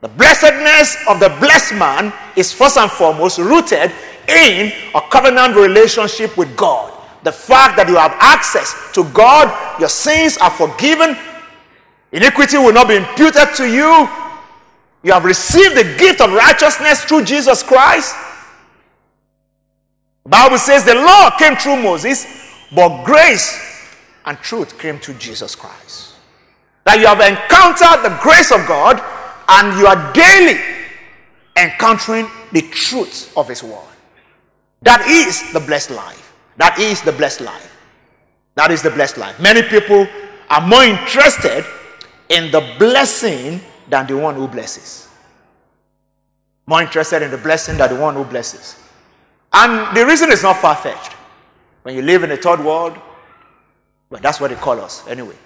the 0.00 0.08
blessedness 0.08 0.96
of 1.08 1.20
the 1.20 1.28
blessed 1.40 1.74
man 1.74 2.12
is 2.36 2.52
first 2.52 2.78
and 2.78 2.90
foremost 2.90 3.38
rooted 3.38 3.92
in 4.28 4.72
a 4.94 5.00
covenant 5.10 5.56
relationship 5.56 6.36
with 6.38 6.56
God. 6.56 6.95
The 7.26 7.32
fact 7.32 7.74
that 7.76 7.88
you 7.88 7.96
have 7.96 8.14
access 8.20 8.70
to 8.94 9.02
God, 9.10 9.50
your 9.80 9.88
sins 9.88 10.38
are 10.38 10.48
forgiven, 10.48 11.18
iniquity 12.12 12.56
will 12.56 12.72
not 12.72 12.86
be 12.86 12.94
imputed 12.94 13.50
to 13.56 13.66
you. 13.66 14.06
You 15.02 15.10
have 15.10 15.24
received 15.24 15.74
the 15.74 15.82
gift 15.98 16.20
of 16.20 16.30
righteousness 16.30 17.02
through 17.02 17.24
Jesus 17.24 17.64
Christ. 17.64 18.14
The 20.22 20.28
Bible 20.28 20.56
says 20.56 20.84
the 20.84 20.94
law 20.94 21.36
came 21.36 21.56
through 21.56 21.82
Moses, 21.82 22.30
but 22.72 23.02
grace 23.02 23.58
and 24.24 24.38
truth 24.38 24.78
came 24.78 25.00
through 25.00 25.14
Jesus 25.14 25.56
Christ. 25.56 26.14
That 26.84 27.00
you 27.00 27.08
have 27.08 27.18
encountered 27.18 28.06
the 28.06 28.16
grace 28.22 28.52
of 28.52 28.64
God 28.68 29.02
and 29.48 29.76
you 29.80 29.88
are 29.88 30.12
daily 30.12 30.60
encountering 31.56 32.30
the 32.52 32.62
truth 32.70 33.36
of 33.36 33.48
His 33.48 33.64
Word. 33.64 33.82
That 34.82 35.04
is 35.08 35.52
the 35.52 35.58
blessed 35.58 35.90
life. 35.90 36.25
That 36.56 36.78
is 36.78 37.02
the 37.02 37.12
blessed 37.12 37.42
life. 37.42 37.76
That 38.54 38.70
is 38.70 38.82
the 38.82 38.90
blessed 38.90 39.18
life. 39.18 39.38
Many 39.38 39.62
people 39.62 40.06
are 40.48 40.66
more 40.66 40.84
interested 40.84 41.64
in 42.28 42.50
the 42.50 42.74
blessing 42.78 43.60
than 43.88 44.06
the 44.06 44.16
one 44.16 44.34
who 44.34 44.48
blesses. 44.48 45.08
More 46.66 46.82
interested 46.82 47.22
in 47.22 47.30
the 47.30 47.38
blessing 47.38 47.76
than 47.76 47.94
the 47.94 48.00
one 48.00 48.14
who 48.14 48.24
blesses. 48.24 48.82
And 49.52 49.96
the 49.96 50.04
reason 50.04 50.32
is 50.32 50.42
not 50.42 50.56
far 50.56 50.74
fetched. 50.74 51.12
When 51.82 51.94
you 51.94 52.02
live 52.02 52.24
in 52.24 52.30
the 52.30 52.36
third 52.36 52.64
world, 52.64 52.98
but 54.10 54.22
that's 54.22 54.40
what 54.40 54.50
they 54.50 54.56
call 54.56 54.80
us 54.80 55.06
anyway. 55.06 55.36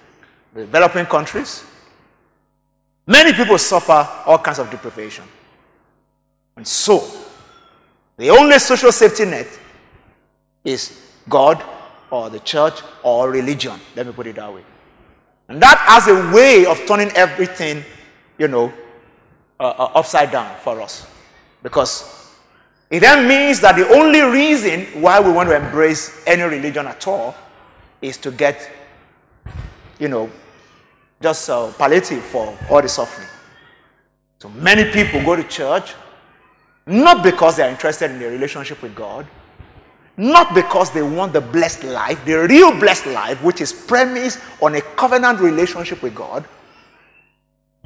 The 0.53 0.61
developing 0.61 1.05
countries, 1.05 1.63
many 3.05 3.33
people 3.33 3.57
suffer 3.57 4.07
all 4.25 4.39
kinds 4.39 4.59
of 4.59 4.69
deprivation. 4.71 5.25
And 6.55 6.67
so, 6.67 7.07
the 8.17 8.29
only 8.29 8.57
social 8.59 8.91
safety 8.91 9.25
net 9.25 9.47
is 10.63 11.00
God 11.29 11.63
or 12.09 12.29
the 12.29 12.39
church 12.39 12.81
or 13.03 13.31
religion. 13.31 13.79
Let 13.95 14.07
me 14.07 14.13
put 14.13 14.27
it 14.27 14.35
that 14.35 14.53
way. 14.53 14.63
And 15.47 15.61
that 15.61 15.77
has 15.79 16.07
a 16.07 16.35
way 16.35 16.65
of 16.65 16.85
turning 16.85 17.09
everything, 17.11 17.83
you 18.37 18.47
know, 18.47 18.71
uh, 19.59 19.63
uh, 19.63 19.91
upside 19.95 20.31
down 20.31 20.55
for 20.63 20.81
us. 20.81 21.07
Because 21.61 22.35
it 22.89 23.01
then 23.01 23.27
means 23.27 23.59
that 23.61 23.75
the 23.75 23.87
only 23.89 24.21
reason 24.21 24.85
why 25.01 25.19
we 25.19 25.31
want 25.31 25.49
to 25.49 25.55
embrace 25.55 26.23
any 26.25 26.43
religion 26.43 26.87
at 26.87 27.07
all 27.07 27.35
is 28.01 28.17
to 28.17 28.31
get, 28.31 28.69
you 29.99 30.07
know, 30.07 30.29
just 31.21 31.49
uh, 31.49 31.71
palliative 31.77 32.23
for 32.23 32.57
all 32.69 32.81
the 32.81 32.89
suffering. 32.89 33.27
So 34.39 34.49
many 34.49 34.91
people 34.91 35.23
go 35.23 35.35
to 35.35 35.43
church 35.43 35.93
not 36.85 37.23
because 37.23 37.57
they 37.57 37.63
are 37.63 37.69
interested 37.69 38.11
in 38.11 38.19
their 38.19 38.31
relationship 38.31 38.81
with 38.81 38.95
God, 38.95 39.27
not 40.17 40.53
because 40.53 40.91
they 40.91 41.01
want 41.01 41.33
the 41.33 41.41
blessed 41.41 41.83
life, 41.83 42.23
the 42.25 42.35
real 42.47 42.71
blessed 42.79 43.07
life, 43.07 43.41
which 43.43 43.61
is 43.61 43.71
premised 43.71 44.39
on 44.61 44.75
a 44.75 44.81
covenant 44.81 45.39
relationship 45.39 46.01
with 46.03 46.13
God, 46.13 46.45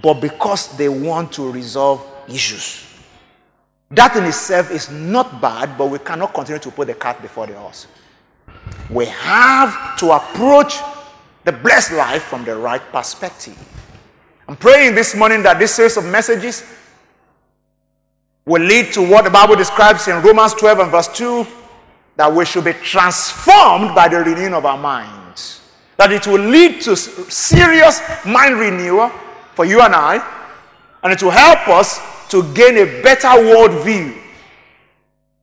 but 0.01 0.15
because 0.15 0.75
they 0.77 0.89
want 0.89 1.31
to 1.33 1.51
resolve 1.51 2.05
issues. 2.27 2.85
That 3.91 4.15
in 4.15 4.25
itself 4.25 4.71
is 4.71 4.89
not 4.89 5.39
bad, 5.39 5.77
but 5.77 5.89
we 5.89 5.99
cannot 5.99 6.33
continue 6.33 6.59
to 6.59 6.71
put 6.71 6.87
the 6.87 6.95
cart 6.95 7.21
before 7.21 7.47
the 7.47 7.57
horse. 7.57 7.87
We 8.89 9.05
have 9.05 9.97
to 9.99 10.11
approach 10.11 10.75
the 11.43 11.51
blessed 11.51 11.93
life 11.93 12.23
from 12.23 12.43
the 12.43 12.55
right 12.55 12.81
perspective. 12.91 13.57
I'm 14.47 14.55
praying 14.55 14.95
this 14.95 15.15
morning 15.15 15.43
that 15.43 15.59
this 15.59 15.75
series 15.75 15.97
of 15.97 16.05
messages 16.05 16.63
will 18.45 18.61
lead 18.61 18.93
to 18.93 19.07
what 19.07 19.23
the 19.23 19.29
Bible 19.29 19.55
describes 19.55 20.07
in 20.07 20.21
Romans 20.21 20.53
12 20.55 20.79
and 20.79 20.91
verse 20.91 21.07
2 21.15 21.47
that 22.15 22.31
we 22.33 22.45
should 22.45 22.63
be 22.63 22.73
transformed 22.73 23.93
by 23.93 24.07
the 24.07 24.17
renewing 24.17 24.53
of 24.53 24.65
our 24.65 24.77
minds. 24.77 25.61
That 25.97 26.11
it 26.11 26.27
will 26.27 26.39
lead 26.39 26.81
to 26.81 26.95
serious 26.95 28.01
mind 28.25 28.55
renewal 28.59 29.09
for 29.53 29.65
you 29.65 29.81
and 29.81 29.95
I, 29.95 30.23
and 31.03 31.13
it 31.13 31.21
will 31.21 31.31
help 31.31 31.67
us 31.69 31.99
to 32.29 32.43
gain 32.53 32.77
a 32.77 33.01
better 33.01 33.27
worldview 33.27 34.17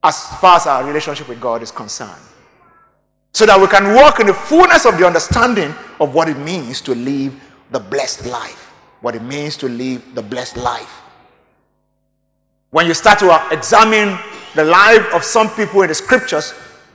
as 0.02 0.26
far 0.38 0.56
as 0.56 0.66
our 0.66 0.84
relationship 0.84 1.28
with 1.28 1.40
God 1.40 1.62
is 1.62 1.70
concerned 1.70 2.20
so 3.32 3.46
that 3.46 3.58
we 3.58 3.66
can 3.66 3.94
walk 3.94 4.20
in 4.20 4.26
the 4.26 4.34
fullness 4.34 4.84
of 4.84 4.98
the 4.98 5.06
understanding 5.06 5.74
of 6.00 6.14
what 6.14 6.28
it 6.28 6.36
means 6.38 6.80
to 6.82 6.94
live 6.94 7.34
the 7.70 7.80
blessed 7.80 8.26
life. 8.26 8.72
What 9.00 9.14
it 9.14 9.22
means 9.22 9.56
to 9.58 9.68
live 9.68 10.14
the 10.14 10.22
blessed 10.22 10.58
life. 10.58 11.00
When 12.70 12.86
you 12.86 12.94
start 12.94 13.18
to 13.20 13.48
examine 13.50 14.18
the 14.54 14.64
life 14.64 15.12
of 15.14 15.24
some 15.24 15.48
people 15.50 15.82
in 15.82 15.88
the 15.88 15.94
scriptures 15.94 16.52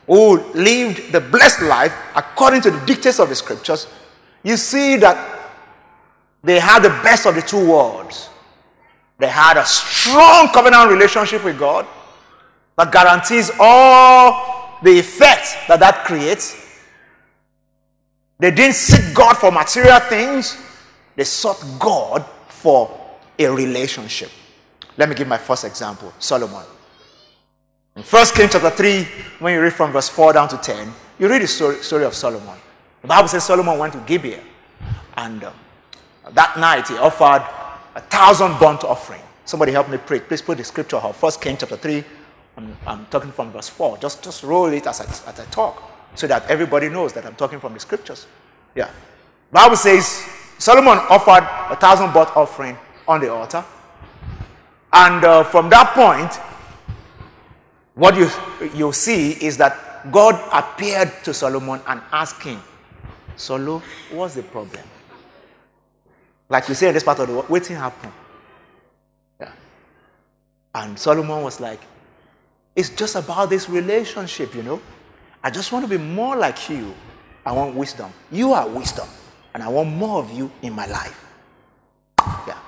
who 0.08 0.42
lived 0.54 1.12
the 1.12 1.20
blessed 1.20 1.62
life 1.64 1.94
according 2.16 2.62
to 2.62 2.72
the 2.72 2.80
dictates 2.86 3.20
of 3.20 3.30
the 3.30 3.36
scriptures, 3.36 3.88
you 4.44 4.58
see 4.58 4.96
that 4.96 5.18
they 6.44 6.60
had 6.60 6.82
the 6.82 6.90
best 7.04 7.26
of 7.26 7.36
the 7.36 7.42
two 7.42 7.70
worlds. 7.70 8.30
They 9.20 9.28
had 9.28 9.58
a 9.58 9.66
strong 9.66 10.48
covenant 10.50 10.90
relationship 10.90 11.44
with 11.44 11.60
God 11.60 11.86
that 12.78 12.92
guarantees 12.92 13.52
all 13.60 14.80
the 14.82 15.00
effect 15.00 15.58
that 15.68 15.80
that 15.80 16.06
creates. 16.06 16.56
They 18.40 18.52
didn't 18.52 18.76
seek 18.76 19.14
God 19.16 19.36
for 19.36 19.52
material 19.52 20.00
things, 20.00 20.58
they 21.16 21.24
sought 21.24 21.64
God 21.80 22.24
for 22.48 22.90
a 23.38 23.48
relationship. 23.48 24.30
Let 24.96 25.10
me 25.10 25.16
give 25.16 25.28
my 25.28 25.38
first 25.38 25.66
example 25.66 26.14
Solomon. 26.20 26.64
In 27.98 28.04
1 28.04 28.26
Kings 28.36 28.52
chapter 28.52 28.70
3, 28.70 29.08
when 29.40 29.56
you 29.56 29.62
read 29.62 29.74
from 29.74 29.92
verse 29.92 30.08
4 30.08 30.34
down 30.34 30.48
to 30.50 30.58
10, 30.58 30.94
you 31.18 31.28
read 31.28 31.42
the 31.42 31.48
story, 31.48 32.06
of 32.06 32.14
Solomon. 32.14 32.56
The 33.02 33.08
Bible 33.08 33.28
says 33.28 33.44
Solomon 33.44 33.80
went 33.80 33.94
to 33.94 34.00
Gibeah, 34.02 34.44
and 35.16 35.44
uh, 35.44 35.52
that 36.32 36.60
night 36.60 36.88
he 36.88 36.96
offered 36.98 37.42
a 37.96 38.02
thousand 38.02 38.60
burnt 38.60 38.84
offering. 38.84 39.22
Somebody 39.46 39.72
help 39.72 39.90
me 39.90 39.98
pray. 39.98 40.20
Please 40.20 40.44
put 40.44 40.60
the 40.60 40.64
scripture 40.64 40.98
up. 40.98 41.20
1 41.20 41.32
Kings 41.42 41.62
chapter 41.62 41.76
3, 41.76 42.04
I'm, 42.58 42.78
I'm 42.86 43.06
talking 43.08 43.32
from 43.32 43.52
verse 43.52 43.70
4. 43.70 43.98
Just, 43.98 44.24
just 44.24 44.44
roll 44.44 44.68
it 44.68 44.86
as 44.86 45.02
I, 45.02 45.06
as 45.06 45.40
I 45.40 45.46
talk 45.46 45.82
so 46.14 46.28
that 46.28 46.48
everybody 46.52 46.90
knows 46.90 47.14
that 47.14 47.26
I'm 47.26 47.34
talking 47.34 47.60
from 47.60 47.74
the 47.74 47.80
scriptures. 47.80 48.28
Yeah. 48.76 48.92
Bible 49.52 49.76
says 49.76 50.24
Solomon 50.60 51.00
offered 51.10 51.48
a 51.72 51.76
thousand 51.76 52.14
burnt 52.14 52.30
offering 52.38 52.78
on 53.08 53.22
the 53.22 53.34
altar. 53.34 53.66
And 54.94 55.24
uh, 55.26 55.44
from 55.46 55.72
that 55.72 55.96
point, 55.96 56.40
what 57.98 58.16
you, 58.16 58.30
you 58.76 58.94
see 58.94 59.32
is 59.44 59.58
that 59.58 60.12
God 60.12 60.40
appeared 60.54 61.12
to 61.24 61.34
Solomon 61.34 61.82
and 61.88 62.00
asked 62.12 62.44
him, 62.44 62.62
Solo, 63.36 63.82
what's 64.12 64.36
the 64.36 64.44
problem? 64.44 64.84
Like 66.48 66.70
we 66.70 66.76
say 66.76 66.90
in 66.90 66.94
this 66.94 67.04
part 67.04 67.20
of 67.20 67.28
the 67.28 67.34
world, 67.34 67.50
waiting 67.50 67.76
happened. 67.76 68.14
Yeah. 69.40 69.52
And 70.76 70.98
Solomon 70.98 71.42
was 71.42 71.60
like, 71.60 71.82
It's 72.76 72.90
just 72.90 73.16
about 73.16 73.50
this 73.50 73.68
relationship, 73.68 74.54
you 74.54 74.62
know. 74.62 74.80
I 75.44 75.50
just 75.50 75.72
want 75.72 75.84
to 75.84 75.90
be 75.90 75.98
more 75.98 76.36
like 76.36 76.70
you. 76.70 76.94
I 77.44 77.52
want 77.52 77.74
wisdom. 77.76 78.12
You 78.32 78.54
are 78.54 78.70
wisdom. 78.70 79.08
And 79.56 79.64
I 79.64 79.70
want 79.70 79.90
more 79.90 80.20
of 80.20 80.32
you 80.32 80.52
in 80.62 80.74
my 80.74 80.86
life. 80.86 81.26
Yeah. 82.48 82.60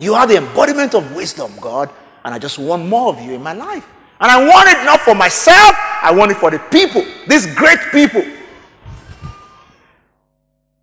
You 0.00 0.14
are 0.14 0.26
the 0.26 0.38
embodiment 0.38 0.96
of 0.96 1.14
wisdom, 1.14 1.52
God. 1.60 1.88
And 2.24 2.34
I 2.34 2.38
just 2.38 2.58
want 2.58 2.86
more 2.86 3.08
of 3.08 3.20
you 3.20 3.32
in 3.32 3.42
my 3.42 3.52
life. 3.52 3.86
And 4.20 4.30
I 4.30 4.46
want 4.48 4.68
it 4.68 4.84
not 4.84 5.00
for 5.00 5.14
myself, 5.14 5.74
I 6.02 6.12
want 6.12 6.30
it 6.30 6.36
for 6.36 6.50
the 6.50 6.58
people, 6.58 7.04
these 7.26 7.52
great 7.54 7.80
people. 7.90 8.22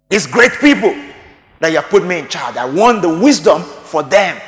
These 0.10 0.26
great 0.26 0.52
people 0.54 0.94
that 1.60 1.70
you 1.70 1.76
have 1.76 1.90
put 1.90 2.04
me 2.04 2.20
in 2.20 2.28
charge. 2.28 2.58
I 2.58 2.66
want 2.66 3.02
the 3.02 3.10
wisdom 3.10 3.62
for 3.62 4.04
them. 4.04 4.42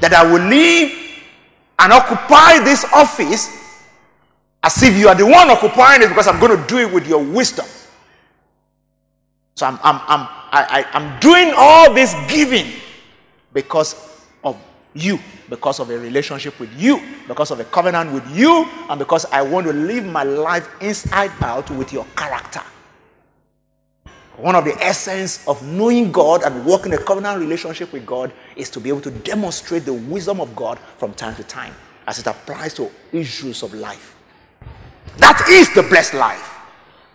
That 0.00 0.12
I 0.12 0.24
will 0.30 0.42
leave 0.48 1.22
and 1.78 1.92
occupy 1.92 2.64
this 2.64 2.84
office 2.92 3.50
as 4.62 4.82
if 4.82 4.96
you 4.96 5.08
are 5.08 5.14
the 5.14 5.26
one 5.26 5.50
occupying 5.50 6.02
it 6.02 6.08
because 6.08 6.26
I'm 6.26 6.40
going 6.40 6.58
to 6.58 6.66
do 6.66 6.78
it 6.78 6.92
with 6.92 7.06
your 7.06 7.22
wisdom. 7.22 7.66
So 9.54 9.66
I'm, 9.66 9.78
I'm, 9.82 10.00
I'm, 10.08 10.28
I, 10.50 10.66
I, 10.70 10.86
I'm 10.92 11.20
doing 11.20 11.52
all 11.56 11.92
this 11.92 12.14
giving 12.28 12.72
because 13.52 13.94
of 14.42 14.56
you, 14.94 15.18
because 15.48 15.80
of 15.80 15.90
a 15.90 15.98
relationship 15.98 16.58
with 16.58 16.70
you, 16.80 17.00
because 17.28 17.50
of 17.50 17.60
a 17.60 17.64
covenant 17.64 18.12
with 18.12 18.28
you, 18.36 18.68
and 18.88 18.98
because 18.98 19.26
I 19.26 19.42
want 19.42 19.66
to 19.66 19.72
live 19.72 20.04
my 20.06 20.22
life 20.22 20.68
inside 20.80 21.32
out 21.40 21.70
with 21.70 21.92
your 21.92 22.06
character. 22.16 22.62
One 24.36 24.56
of 24.56 24.64
the 24.64 24.74
essence 24.82 25.46
of 25.46 25.62
knowing 25.62 26.10
God 26.10 26.42
and 26.42 26.66
working 26.66 26.92
a 26.92 26.98
covenant 26.98 27.38
relationship 27.40 27.92
with 27.92 28.04
God 28.04 28.32
is 28.56 28.68
to 28.70 28.80
be 28.80 28.88
able 28.88 29.00
to 29.02 29.10
demonstrate 29.10 29.84
the 29.84 29.92
wisdom 29.92 30.40
of 30.40 30.56
God 30.56 30.78
from 30.98 31.14
time 31.14 31.36
to 31.36 31.44
time 31.44 31.74
as 32.06 32.18
it 32.18 32.26
applies 32.26 32.74
to 32.74 32.90
issues 33.12 33.62
of 33.62 33.72
life. 33.74 34.16
That 35.18 35.46
is 35.48 35.72
the 35.74 35.84
blessed 35.84 36.14
life. 36.14 36.50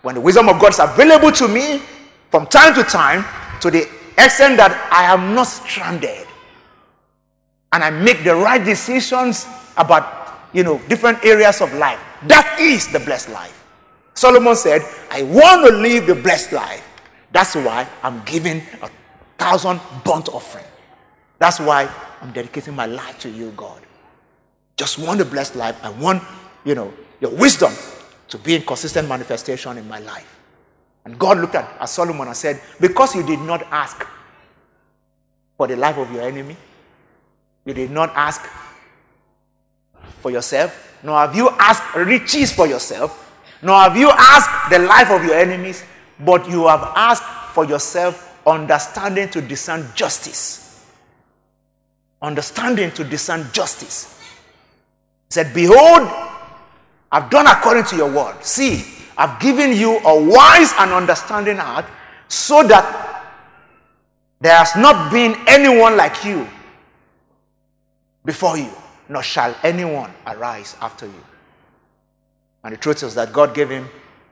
When 0.02 0.14
the 0.14 0.20
wisdom 0.20 0.48
of 0.48 0.58
God 0.58 0.72
is 0.72 0.78
available 0.78 1.30
to 1.32 1.46
me 1.46 1.82
from 2.30 2.46
time 2.46 2.74
to 2.74 2.82
time, 2.82 3.24
to 3.60 3.70
the 3.70 3.82
extent 4.16 4.56
that 4.56 4.88
I 4.90 5.12
am 5.12 5.34
not 5.34 5.44
stranded, 5.44 6.26
and 7.72 7.84
I 7.84 7.90
make 7.90 8.24
the 8.24 8.34
right 8.34 8.62
decisions 8.64 9.46
about 9.76 10.48
you 10.52 10.62
know 10.62 10.80
different 10.88 11.24
areas 11.24 11.60
of 11.60 11.72
life. 11.74 12.00
That 12.26 12.58
is 12.60 12.90
the 12.92 13.00
blessed 13.00 13.30
life. 13.30 13.56
Solomon 14.14 14.56
said, 14.56 14.82
I 15.10 15.22
want 15.22 15.66
to 15.66 15.74
live 15.76 16.06
the 16.06 16.14
blessed 16.14 16.52
life. 16.52 16.86
That's 17.32 17.54
why 17.54 17.88
I'm 18.02 18.22
giving 18.24 18.58
a 18.82 18.90
thousand 19.38 19.80
burnt 20.04 20.28
offering. 20.28 20.66
That's 21.38 21.58
why 21.58 21.88
I'm 22.20 22.32
dedicating 22.32 22.74
my 22.74 22.86
life 22.86 23.18
to 23.20 23.30
you, 23.30 23.52
God. 23.56 23.80
Just 24.76 24.98
want 24.98 25.20
a 25.20 25.24
blessed 25.24 25.56
life. 25.56 25.78
I 25.82 25.90
want, 25.90 26.22
you 26.64 26.74
know, 26.74 26.92
your 27.20 27.30
wisdom 27.30 27.72
to 28.28 28.38
be 28.38 28.56
in 28.56 28.62
consistent 28.62 29.08
manifestation 29.08 29.78
in 29.78 29.88
my 29.88 30.00
life. 30.00 30.38
And 31.04 31.18
God 31.18 31.38
looked 31.38 31.54
at, 31.54 31.80
at 31.80 31.88
Solomon 31.88 32.28
and 32.28 32.36
said, 32.36 32.60
Because 32.80 33.14
you 33.14 33.22
did 33.22 33.40
not 33.40 33.62
ask 33.70 34.06
for 35.56 35.66
the 35.66 35.76
life 35.76 35.96
of 35.96 36.12
your 36.12 36.22
enemy, 36.22 36.56
you 37.70 37.74
did 37.74 37.90
not 37.92 38.10
ask 38.16 38.42
for 40.20 40.30
yourself, 40.32 40.98
nor 41.04 41.18
have 41.18 41.36
you 41.36 41.48
asked 41.50 41.94
riches 41.94 42.52
for 42.52 42.66
yourself, 42.66 43.32
nor 43.62 43.76
have 43.76 43.96
you 43.96 44.10
asked 44.10 44.70
the 44.70 44.78
life 44.80 45.08
of 45.10 45.24
your 45.24 45.36
enemies, 45.36 45.84
but 46.18 46.48
you 46.50 46.66
have 46.66 46.82
asked 46.96 47.22
for 47.54 47.64
yourself 47.64 48.26
understanding 48.44 49.28
to 49.28 49.40
discern 49.40 49.86
justice. 49.94 50.84
Understanding 52.20 52.90
to 52.92 53.04
discern 53.04 53.46
justice. 53.52 54.18
He 55.28 55.34
said, 55.34 55.54
Behold, 55.54 56.10
I've 57.12 57.30
done 57.30 57.46
according 57.46 57.84
to 57.84 57.96
your 57.96 58.12
word. 58.12 58.44
See, 58.44 58.84
I've 59.16 59.40
given 59.40 59.72
you 59.72 59.98
a 59.98 60.24
wise 60.24 60.72
and 60.78 60.90
understanding 60.90 61.56
heart 61.56 61.86
so 62.26 62.64
that 62.64 62.84
there 64.40 64.56
has 64.56 64.74
not 64.74 65.12
been 65.12 65.36
anyone 65.46 65.96
like 65.96 66.24
you 66.24 66.48
before 68.24 68.56
you, 68.56 68.70
nor 69.08 69.22
shall 69.22 69.54
anyone 69.62 70.12
arise 70.26 70.76
after 70.80 71.06
you. 71.06 71.24
And 72.62 72.74
the 72.74 72.78
truth 72.78 73.02
is 73.02 73.14
that 73.14 73.32
God 73.32 73.54
gave 73.54 73.70
him 73.70 73.88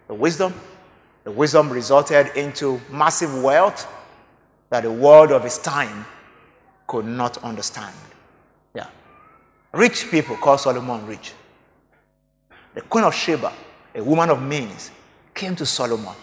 the 0.07 0.14
wisdom 0.14 0.55
the 1.29 1.35
wisdom 1.35 1.68
resulted 1.68 2.35
into 2.37 2.81
massive 2.90 3.42
wealth 3.42 3.87
that 4.70 4.83
the 4.85 4.90
world 4.90 5.31
of 5.31 5.44
his 5.44 5.59
time 5.59 6.07
could 6.87 7.05
not 7.05 7.37
understand. 7.44 7.94
Yeah. 8.74 8.87
Rich 9.74 10.11
people 10.11 10.37
call 10.37 10.57
Solomon 10.57 11.07
rich. 11.07 11.35
The 12.72 12.81
queen 12.81 13.05
of 13.05 13.14
Sheba, 13.14 13.53
a 13.94 14.03
woman 14.03 14.31
of 14.31 14.42
means, 14.42 14.90
came 15.35 15.55
to 15.57 15.66
Solomon. 15.66 16.14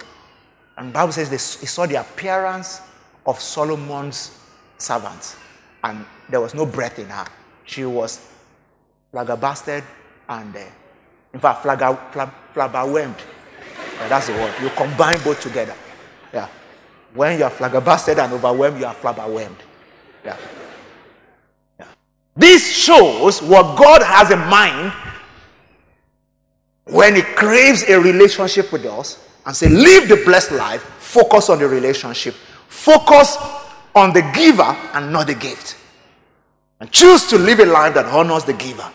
And 0.75 0.91
Bible 0.91 1.11
says 1.13 1.29
they, 1.29 1.35
he 1.35 1.67
saw 1.67 1.85
the 1.85 1.99
appearance 2.01 2.81
of 3.27 3.39
Solomon's 3.39 4.35
servants. 4.79 5.35
And 5.83 6.03
there 6.29 6.41
was 6.41 6.55
no 6.55 6.65
breath 6.65 6.97
in 6.97 7.09
her. 7.09 7.27
She 7.65 7.85
was 7.85 8.27
flabbergasted 9.11 9.83
and, 10.29 10.55
uh, 10.55 10.59
in 11.33 11.39
fact, 11.39 11.63
flabberwhelmed 11.63 13.19
yeah, 13.95 14.07
that's 14.07 14.27
the 14.27 14.33
word. 14.33 14.53
You 14.61 14.69
combine 14.71 15.19
both 15.23 15.41
together. 15.41 15.75
Yeah. 16.33 16.47
When 17.13 17.37
you 17.37 17.45
are 17.45 17.49
flabbergasted 17.49 18.19
and 18.19 18.33
overwhelmed, 18.33 18.79
you 18.79 18.85
are 18.85 18.95
flabberwhelmed. 18.95 19.57
Yeah. 20.23 20.37
yeah. 21.79 21.87
This 22.35 22.69
shows 22.69 23.41
what 23.41 23.77
God 23.77 24.01
has 24.03 24.31
in 24.31 24.39
mind 24.39 24.91
when 26.85 27.15
He 27.15 27.21
craves 27.21 27.83
a 27.83 27.99
relationship 27.99 28.71
with 28.71 28.85
us 28.85 29.25
and 29.45 29.55
say, 29.55 29.69
live 29.69 30.09
the 30.09 30.21
blessed 30.25 30.51
life, 30.51 30.81
focus 30.99 31.49
on 31.49 31.59
the 31.59 31.67
relationship, 31.67 32.33
focus 32.67 33.37
on 33.95 34.11
the 34.11 34.21
giver 34.33 34.63
and 34.93 35.11
not 35.13 35.27
the 35.27 35.35
gift. 35.35 35.77
And 36.85 36.91
choose 36.91 37.25
to 37.29 37.39
live 37.39 37.59
a 37.61 37.65
life 37.65 37.95
that 37.95 38.05
honors 38.05 38.43
the 38.43 38.53
giver. 38.53 38.87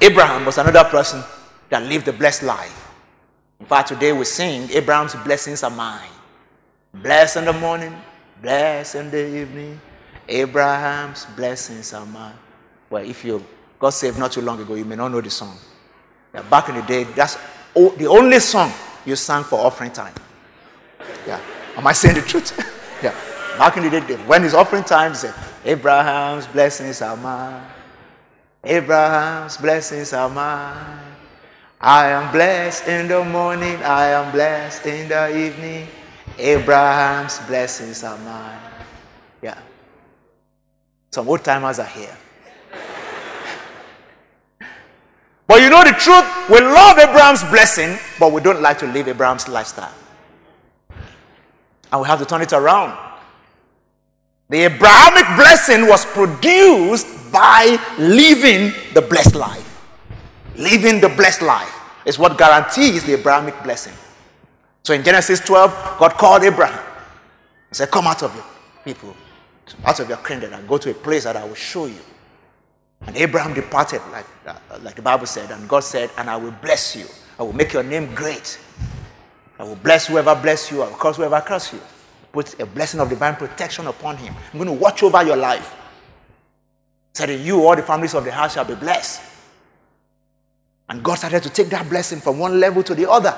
Abraham 0.00 0.46
was 0.46 0.56
another 0.56 0.84
person 0.84 1.22
that 1.68 1.82
lived 1.82 2.08
a 2.08 2.14
blessed 2.14 2.44
life. 2.44 2.94
In 3.60 3.66
fact, 3.66 3.88
today 3.88 4.10
we 4.14 4.24
sing 4.24 4.70
Abraham's 4.70 5.14
blessings 5.16 5.62
are 5.62 5.70
mine. 5.70 6.08
Bless 6.94 7.36
in 7.36 7.44
the 7.44 7.52
morning, 7.52 7.94
bless 8.40 8.94
in 8.94 9.10
the 9.10 9.36
evening. 9.36 9.78
Abraham's 10.26 11.26
blessings 11.36 11.92
are 11.92 12.06
mine. 12.06 12.32
Well, 12.88 13.04
if 13.04 13.22
you 13.22 13.44
got 13.78 13.90
saved 13.90 14.18
not 14.18 14.32
too 14.32 14.40
long 14.40 14.58
ago, 14.58 14.76
you 14.76 14.86
may 14.86 14.96
not 14.96 15.08
know 15.08 15.20
the 15.20 15.28
song. 15.28 15.58
Yeah, 16.32 16.40
back 16.40 16.70
in 16.70 16.76
the 16.76 16.82
day, 16.84 17.04
that's 17.04 17.36
the 17.74 18.06
only 18.06 18.40
song 18.40 18.72
you 19.04 19.14
sang 19.14 19.44
for 19.44 19.58
offering 19.60 19.90
time. 19.90 20.14
Yeah. 21.26 21.38
Am 21.76 21.86
I 21.86 21.92
saying 21.92 22.14
the 22.14 22.22
truth? 22.22 22.56
yeah. 23.02 23.14
Back 23.58 23.76
in 23.76 23.82
the 23.82 24.00
day, 24.00 24.16
when 24.24 24.42
it's 24.42 24.54
offering 24.54 24.84
time, 24.84 25.14
say, 25.14 25.34
Abraham's 25.66 26.46
blessings 26.46 27.02
are 27.02 27.16
mine. 27.16 27.60
Abraham's 28.62 29.56
blessings 29.56 30.12
are 30.12 30.28
mine. 30.28 31.00
I 31.80 32.06
am 32.10 32.30
blessed 32.30 32.86
in 32.86 33.08
the 33.08 33.24
morning, 33.24 33.74
I 33.82 34.06
am 34.10 34.30
blessed 34.30 34.86
in 34.86 35.08
the 35.08 35.36
evening. 35.36 35.88
Abraham's 36.38 37.40
blessings 37.48 38.04
are 38.04 38.16
mine. 38.18 38.60
Yeah. 39.42 39.58
Some 41.10 41.28
old 41.28 41.42
timers 41.42 41.80
are 41.80 41.86
here. 41.86 42.16
but 45.48 45.60
you 45.60 45.68
know 45.68 45.82
the 45.82 45.90
truth? 45.98 46.48
We 46.48 46.60
love 46.60 46.96
Abraham's 46.96 47.42
blessing, 47.42 47.98
but 48.20 48.32
we 48.32 48.40
don't 48.40 48.62
like 48.62 48.78
to 48.78 48.86
live 48.86 49.08
Abraham's 49.08 49.48
lifestyle. 49.48 49.94
And 51.90 52.02
we 52.02 52.06
have 52.06 52.20
to 52.20 52.24
turn 52.24 52.42
it 52.42 52.52
around. 52.52 53.05
The 54.48 54.64
Abrahamic 54.64 55.36
blessing 55.36 55.88
was 55.88 56.04
produced 56.06 57.32
by 57.32 57.78
living 57.98 58.72
the 58.94 59.02
blessed 59.02 59.34
life. 59.34 59.64
Living 60.56 61.00
the 61.00 61.08
blessed 61.08 61.42
life 61.42 61.74
is 62.04 62.18
what 62.18 62.38
guarantees 62.38 63.04
the 63.04 63.14
Abrahamic 63.14 63.60
blessing. 63.64 63.92
So 64.84 64.94
in 64.94 65.02
Genesis 65.02 65.40
12, 65.40 65.96
God 65.98 66.12
called 66.12 66.44
Abraham. 66.44 66.82
He 67.68 67.74
said, 67.74 67.90
Come 67.90 68.06
out 68.06 68.22
of 68.22 68.32
your 68.34 68.44
people, 68.84 69.16
out 69.84 69.98
of 69.98 70.08
your 70.08 70.18
kindred, 70.18 70.52
and 70.52 70.66
go 70.68 70.78
to 70.78 70.90
a 70.92 70.94
place 70.94 71.24
that 71.24 71.36
I 71.36 71.44
will 71.44 71.56
show 71.56 71.86
you. 71.86 72.00
And 73.02 73.16
Abraham 73.16 73.52
departed, 73.52 74.00
like, 74.12 74.26
uh, 74.46 74.54
like 74.82 74.94
the 74.94 75.02
Bible 75.02 75.26
said, 75.26 75.50
and 75.50 75.68
God 75.68 75.80
said, 75.80 76.10
And 76.16 76.30
I 76.30 76.36
will 76.36 76.54
bless 76.62 76.94
you. 76.94 77.06
I 77.38 77.42
will 77.42 77.52
make 77.52 77.72
your 77.72 77.82
name 77.82 78.14
great. 78.14 78.58
I 79.58 79.64
will 79.64 79.76
bless 79.76 80.06
whoever 80.06 80.34
bless 80.36 80.70
you, 80.70 80.82
I 80.82 80.88
will 80.88 80.96
curse 80.96 81.16
whoever 81.16 81.40
curse 81.40 81.72
you. 81.72 81.80
Put 82.32 82.58
a 82.60 82.66
blessing 82.66 83.00
of 83.00 83.08
divine 83.08 83.36
protection 83.36 83.86
upon 83.86 84.16
him. 84.16 84.34
I'm 84.52 84.58
going 84.58 84.66
to 84.66 84.82
watch 84.82 85.02
over 85.02 85.22
your 85.24 85.36
life. 85.36 85.74
So 87.14 87.26
that 87.26 87.38
you, 87.38 87.64
all 87.66 87.74
the 87.74 87.82
families 87.82 88.14
of 88.14 88.24
the 88.24 88.32
house 88.32 88.54
shall 88.54 88.64
be 88.64 88.74
blessed. 88.74 89.22
And 90.88 91.02
God 91.02 91.14
started 91.14 91.42
to 91.42 91.50
take 91.50 91.68
that 91.70 91.88
blessing 91.88 92.20
from 92.20 92.38
one 92.38 92.60
level 92.60 92.82
to 92.82 92.94
the 92.94 93.10
other. 93.10 93.34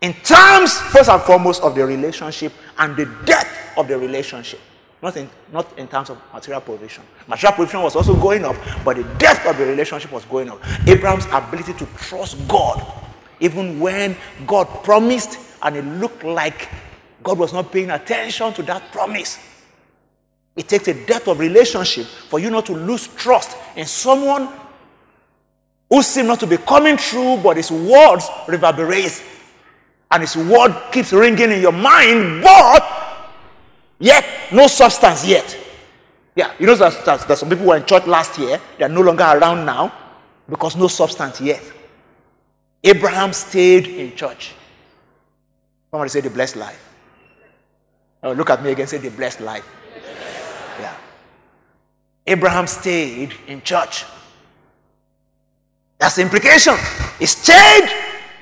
In 0.00 0.12
terms, 0.12 0.78
first 0.78 1.10
and 1.10 1.20
foremost, 1.22 1.62
of 1.62 1.74
the 1.74 1.84
relationship 1.84 2.52
and 2.78 2.96
the 2.96 3.06
depth 3.24 3.76
of 3.76 3.88
the 3.88 3.98
relationship. 3.98 4.60
Not 5.02 5.16
in, 5.16 5.28
not 5.52 5.78
in 5.78 5.86
terms 5.88 6.08
of 6.08 6.18
material 6.32 6.62
provision. 6.62 7.04
Material 7.26 7.54
provision 7.54 7.82
was 7.82 7.96
also 7.96 8.14
going 8.18 8.44
up, 8.44 8.56
but 8.84 8.96
the 8.96 9.04
depth 9.18 9.46
of 9.46 9.58
the 9.58 9.66
relationship 9.66 10.10
was 10.12 10.24
going 10.24 10.48
up. 10.48 10.60
Abraham's 10.88 11.26
ability 11.26 11.74
to 11.74 11.86
trust 11.96 12.36
God, 12.48 12.82
even 13.40 13.80
when 13.80 14.16
God 14.46 14.66
promised 14.82 15.38
and 15.62 15.76
it 15.76 15.84
looked 15.84 16.24
like 16.24 16.68
God 17.24 17.38
was 17.38 17.52
not 17.52 17.72
paying 17.72 17.90
attention 17.90 18.52
to 18.52 18.62
that 18.64 18.92
promise. 18.92 19.38
It 20.54 20.68
takes 20.68 20.86
a 20.88 21.06
depth 21.06 21.26
of 21.26 21.40
relationship 21.40 22.06
for 22.06 22.38
you 22.38 22.50
not 22.50 22.66
to 22.66 22.74
lose 22.74 23.08
trust 23.08 23.56
in 23.74 23.86
someone 23.86 24.48
who 25.90 26.02
seems 26.02 26.28
not 26.28 26.40
to 26.40 26.46
be 26.46 26.58
coming 26.58 26.96
true, 26.96 27.38
but 27.42 27.56
his 27.56 27.70
words 27.70 28.28
reverberate 28.46 29.22
and 30.10 30.22
his 30.22 30.36
word 30.36 30.72
keeps 30.92 31.12
ringing 31.12 31.50
in 31.50 31.60
your 31.60 31.72
mind, 31.72 32.42
but 32.42 33.32
yet 33.98 34.24
no 34.52 34.66
substance 34.66 35.26
yet. 35.26 35.58
Yeah, 36.36 36.52
you 36.58 36.66
know 36.66 36.74
that, 36.74 37.04
that 37.04 37.38
some 37.38 37.48
people 37.48 37.66
were 37.66 37.76
in 37.76 37.84
church 37.84 38.06
last 38.06 38.38
year, 38.38 38.60
they 38.78 38.84
are 38.84 38.88
no 38.88 39.00
longer 39.00 39.24
around 39.24 39.64
now 39.64 39.92
because 40.48 40.76
no 40.76 40.88
substance 40.88 41.40
yet. 41.40 41.62
Abraham 42.82 43.32
stayed 43.32 43.86
in 43.86 44.14
church. 44.14 44.52
Somebody 45.90 46.10
say 46.10 46.20
the 46.20 46.30
blessed 46.30 46.56
life. 46.56 46.93
Oh, 48.24 48.32
look 48.32 48.48
at 48.48 48.62
me 48.62 48.72
again, 48.72 48.86
say 48.86 48.96
the 48.96 49.10
blessed 49.10 49.40
life. 49.40 49.68
Yeah. 50.80 50.96
Abraham 52.26 52.66
stayed 52.66 53.34
in 53.46 53.60
church. 53.60 54.06
That's 55.98 56.16
the 56.16 56.22
implication. 56.22 56.74
He 57.18 57.26
stayed 57.26 57.88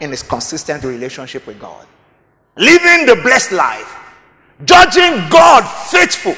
in 0.01 0.11
his 0.11 0.23
consistent 0.23 0.85
relationship 0.85 1.47
with 1.49 1.59
God. 1.59 1.85
Living 2.57 3.07
the 3.07 3.17
blessed 3.23 3.53
life. 3.53 3.93
Judging 4.65 5.29
God 5.29 5.63
faithful, 5.65 6.37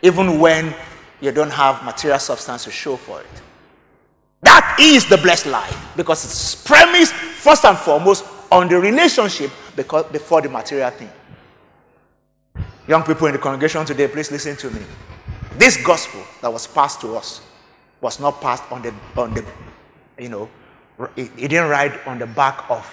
even 0.00 0.40
when 0.40 0.74
you 1.20 1.32
don't 1.32 1.50
have 1.50 1.84
material 1.84 2.18
substance 2.18 2.64
to 2.64 2.70
show 2.70 2.96
for 2.96 3.20
it. 3.20 3.26
That 4.40 4.78
is 4.80 5.06
the 5.06 5.18
blessed 5.18 5.46
life 5.46 5.92
because 5.96 6.24
it's 6.24 6.54
premised 6.54 7.12
first 7.12 7.66
and 7.66 7.76
foremost 7.76 8.24
on 8.50 8.68
the 8.68 8.78
relationship 8.78 9.50
because, 9.74 10.06
before 10.06 10.40
the 10.40 10.48
material 10.48 10.90
thing. 10.90 11.10
Young 12.88 13.02
people 13.02 13.26
in 13.26 13.32
the 13.32 13.38
congregation 13.38 13.84
today, 13.84 14.06
please 14.08 14.30
listen 14.30 14.56
to 14.56 14.70
me. 14.70 14.80
This 15.58 15.76
gospel 15.82 16.22
that 16.40 16.52
was 16.52 16.66
passed 16.66 17.00
to 17.00 17.16
us 17.16 17.40
was 18.00 18.20
not 18.20 18.40
passed 18.40 18.62
on 18.70 18.82
the, 18.82 18.94
on 19.16 19.34
the 19.34 19.44
you 20.18 20.28
know, 20.28 20.48
it, 21.16 21.30
it 21.36 21.48
didn't 21.48 21.68
ride 21.68 21.98
on 22.06 22.18
the 22.18 22.26
back 22.26 22.70
of 22.70 22.86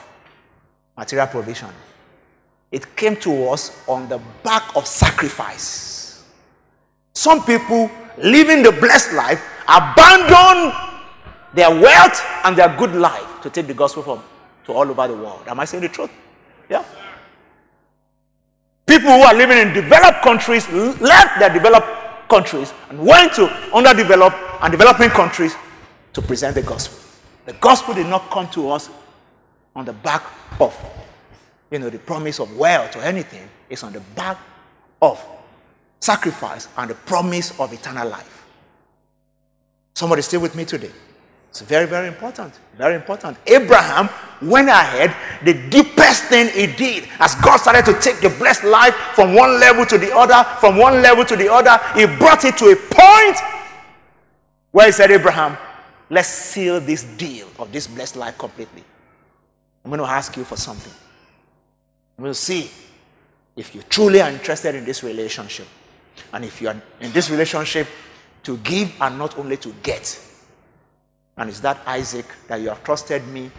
material 0.97 1.27
provision. 1.27 1.69
It 2.71 2.95
came 2.95 3.15
to 3.17 3.49
us 3.49 3.71
on 3.88 4.10
the 4.10 4.19
back 4.43 4.75
of 4.75 4.88
sacrifice. 4.88 6.23
Some 7.13 7.43
people 7.45 7.91
living 8.17 8.63
the 8.63 8.71
blessed 8.71 9.13
life 9.13 9.43
abandon 9.67 10.73
their 11.53 11.69
wealth 11.69 12.25
and 12.43 12.58
their 12.58 12.75
good 12.77 12.95
life 12.95 13.41
to 13.43 13.49
take 13.49 13.67
the 13.67 13.73
gospel 13.73 14.01
from 14.01 14.23
to 14.65 14.73
all 14.73 14.89
over 14.89 15.08
the 15.08 15.15
world. 15.15 15.43
Am 15.47 15.60
I 15.60 15.65
saying 15.65 15.84
the 15.84 15.89
truth? 15.89 16.12
Yeah. 16.69 16.84
People 18.93 19.10
who 19.10 19.21
are 19.23 19.34
living 19.34 19.58
in 19.58 19.73
developed 19.73 20.21
countries 20.21 20.69
left 20.69 21.39
their 21.39 21.49
developed 21.51 22.29
countries 22.29 22.71
and 22.89 23.03
went 23.03 23.34
to 23.34 23.47
underdeveloped 23.73 24.36
and 24.62 24.71
developing 24.71 25.10
countries 25.10 25.56
to 26.13 26.21
present 26.21 26.53
the 26.53 26.62
gospel. 26.62 26.99
The 27.47 27.53
gospel 27.53 27.95
did 27.95 28.06
not 28.06 28.29
come 28.29 28.47
to 28.49 28.69
us 28.69 28.91
on 29.75 29.86
the 29.86 29.93
back 29.93 30.21
of, 30.60 30.77
you 31.71 31.79
know, 31.79 31.89
the 31.89 31.97
promise 31.97 32.39
of 32.39 32.56
wealth 32.56 32.95
or 32.95 33.01
anything. 33.01 33.49
It's 33.67 33.84
on 33.84 33.93
the 33.93 33.99
back 33.99 34.38
of 35.01 35.19
sacrifice 35.99 36.67
and 36.77 36.91
the 36.91 36.95
promise 36.95 37.60
of 37.60 37.73
eternal 37.73 38.08
life. 38.08 38.45
Somebody 39.95 40.21
stay 40.21 40.38
with 40.38 40.53
me 40.53 40.65
today. 40.65 40.91
It's 41.53 41.61
very, 41.61 41.85
very 41.85 42.07
important. 42.07 42.51
Very 42.75 42.95
important. 42.95 43.37
Abraham 43.45 44.09
went 44.41 44.69
ahead, 44.69 45.15
the 45.45 45.53
deepest 45.69 46.23
thing 46.23 46.49
he 46.49 46.65
did, 46.65 47.07
as 47.19 47.35
God 47.35 47.57
started 47.57 47.85
to 47.85 47.99
take 47.99 48.19
the 48.21 48.29
blessed 48.39 48.63
life 48.63 48.95
from 49.13 49.35
one 49.35 49.59
level 49.59 49.85
to 49.85 49.99
the 49.99 50.11
other, 50.17 50.43
from 50.59 50.77
one 50.77 51.03
level 51.03 51.23
to 51.23 51.35
the 51.35 51.53
other, 51.53 51.79
he 51.93 52.07
brought 52.17 52.43
it 52.43 52.57
to 52.57 52.71
a 52.71 52.75
point 52.75 53.37
where 54.71 54.87
he 54.87 54.91
said, 54.91 55.11
Abraham, 55.11 55.55
let's 56.09 56.27
seal 56.27 56.79
this 56.79 57.03
deal 57.03 57.47
of 57.59 57.71
this 57.71 57.85
blessed 57.85 58.15
life 58.15 58.35
completely. 58.39 58.83
I'm 59.85 59.91
going 59.91 60.01
to 60.01 60.07
ask 60.07 60.35
you 60.35 60.45
for 60.45 60.57
something. 60.57 60.91
We'll 62.17 62.33
see 62.33 62.71
if 63.55 63.75
you 63.75 63.83
truly 63.83 64.21
are 64.21 64.29
interested 64.31 64.73
in 64.73 64.85
this 64.85 65.03
relationship. 65.03 65.67
And 66.33 66.45
if 66.45 66.63
you 66.63 66.69
are 66.69 66.81
in 66.99 67.11
this 67.11 67.29
relationship 67.29 67.87
to 68.41 68.57
give 68.57 68.91
and 68.99 69.19
not 69.19 69.37
only 69.37 69.57
to 69.57 69.71
get. 69.83 70.19
And 71.37 71.49
it's 71.49 71.59
that 71.61 71.81
Isaac 71.87 72.25
that 72.47 72.61
you 72.61 72.69
have 72.69 72.83
trusted 72.83 73.27
me, 73.27 73.49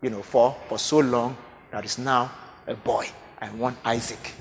you 0.00 0.10
know, 0.10 0.22
for 0.22 0.56
for 0.68 0.78
so 0.78 0.98
long 0.98 1.36
that 1.70 1.84
is 1.84 1.98
now 1.98 2.30
a 2.66 2.74
boy. 2.74 3.06
I 3.40 3.50
want 3.50 3.76
Isaac. 3.84 4.32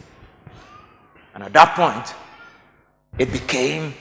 And 1.33 1.43
at 1.43 1.53
that 1.53 1.75
point, 1.75 2.13
it 3.17 3.31
became 3.31 3.93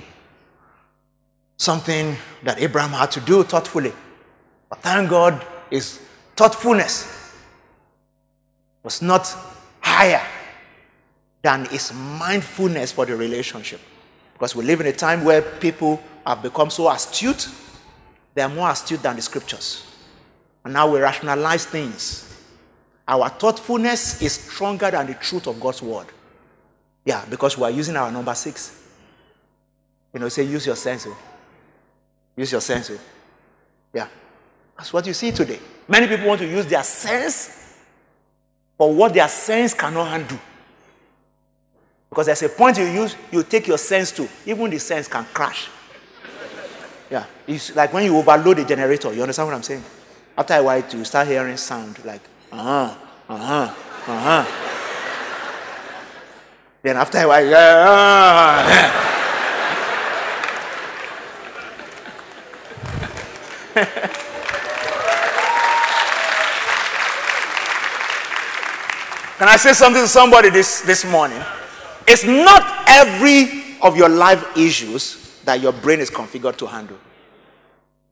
something 1.56 2.16
that 2.42 2.60
Abraham 2.60 2.90
had 2.90 3.10
to 3.12 3.20
do 3.20 3.42
thoughtfully. 3.42 3.92
But 4.68 4.80
thank 4.82 5.10
God, 5.10 5.44
his 5.70 6.00
thoughtfulness 6.36 7.34
was 8.82 9.02
not 9.02 9.34
higher 9.80 10.22
than 11.42 11.66
his 11.66 11.92
mindfulness 11.92 12.92
for 12.92 13.06
the 13.06 13.16
relationship. 13.16 13.80
Because 14.32 14.54
we 14.56 14.64
live 14.64 14.80
in 14.80 14.86
a 14.86 14.92
time 14.92 15.24
where 15.24 15.42
people 15.42 16.02
have 16.26 16.42
become 16.42 16.70
so 16.70 16.90
astute 16.90 17.48
they 18.34 18.42
are 18.42 18.48
more 18.48 18.70
astute 18.70 19.02
than 19.02 19.16
the 19.16 19.22
scriptures. 19.22 19.86
And 20.64 20.74
now 20.74 20.90
we 20.92 21.00
rationalize 21.00 21.66
things. 21.66 22.26
Our 23.08 23.28
thoughtfulness 23.28 24.22
is 24.22 24.32
stronger 24.32 24.90
than 24.90 25.06
the 25.06 25.14
truth 25.14 25.46
of 25.46 25.58
God's 25.60 25.82
word. 25.82 26.06
Yeah, 27.04 27.24
because 27.28 27.58
we 27.58 27.64
are 27.64 27.70
using 27.70 27.96
our 27.96 28.10
number 28.12 28.34
six. 28.34 28.84
You 30.12 30.20
know, 30.20 30.28
say 30.28 30.44
use 30.44 30.66
your 30.66 30.76
sense. 30.76 31.06
Oh. 31.08 31.16
Use 32.36 32.52
your 32.52 32.60
sense. 32.60 32.90
Oh. 32.90 32.98
Yeah. 33.92 34.08
That's 34.76 34.92
what 34.92 35.06
you 35.06 35.14
see 35.14 35.32
today. 35.32 35.58
Many 35.88 36.06
people 36.06 36.26
want 36.26 36.40
to 36.40 36.46
use 36.46 36.66
their 36.66 36.84
sense 36.84 37.78
for 38.76 38.92
what 38.94 39.12
their 39.12 39.28
sense 39.28 39.74
cannot 39.74 40.08
handle. 40.08 40.38
Because 42.08 42.26
there's 42.26 42.42
a 42.42 42.48
point 42.48 42.78
you 42.78 42.84
use, 42.84 43.16
you 43.30 43.42
take 43.42 43.66
your 43.66 43.78
sense 43.78 44.10
to, 44.12 44.28
even 44.46 44.70
the 44.70 44.78
sense 44.78 45.06
can 45.06 45.24
crash. 45.32 45.68
Yeah. 47.10 47.26
It's 47.46 47.74
like 47.74 47.92
when 47.92 48.04
you 48.04 48.16
overload 48.16 48.60
a 48.60 48.64
generator. 48.64 49.12
You 49.12 49.22
understand 49.22 49.48
what 49.48 49.56
I'm 49.56 49.62
saying? 49.62 49.82
After 50.38 50.54
a 50.54 50.62
while, 50.62 50.84
you 50.90 51.04
start 51.04 51.26
hearing 51.26 51.56
sound 51.56 52.02
like, 52.04 52.22
uh 52.52 52.56
huh, 52.56 52.94
uh 53.28 53.36
huh, 53.36 53.74
uh 54.06 54.20
huh. 54.20 54.44
then 56.82 56.96
after 56.96 57.18
a 57.18 57.26
while, 57.28 57.54
uh, 57.54 59.06
Can 69.38 69.48
I 69.48 69.56
say 69.56 69.72
something 69.72 70.02
to 70.02 70.08
somebody 70.08 70.50
this, 70.50 70.82
this 70.82 71.04
morning? 71.04 71.40
It's 72.06 72.24
not 72.24 72.84
every 72.86 73.76
of 73.80 73.96
your 73.96 74.08
life 74.10 74.56
issues 74.56 75.19
that 75.50 75.60
your 75.60 75.72
brain 75.72 75.98
is 75.98 76.10
configured 76.10 76.56
to 76.58 76.66
handle. 76.66 76.96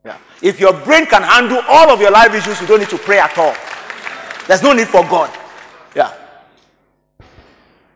Yeah. 0.04 0.18
If 0.42 0.58
your 0.58 0.72
brain 0.72 1.06
can 1.06 1.22
handle 1.22 1.62
all 1.68 1.88
of 1.88 2.00
your 2.00 2.10
life 2.10 2.34
issues, 2.34 2.60
you 2.60 2.66
don't 2.66 2.80
need 2.80 2.88
to 2.88 2.98
pray 2.98 3.20
at 3.20 3.38
all. 3.38 3.54
There's 4.48 4.60
no 4.60 4.72
need 4.72 4.88
for 4.88 5.02
God. 5.02 5.30
Yeah. 5.94 6.12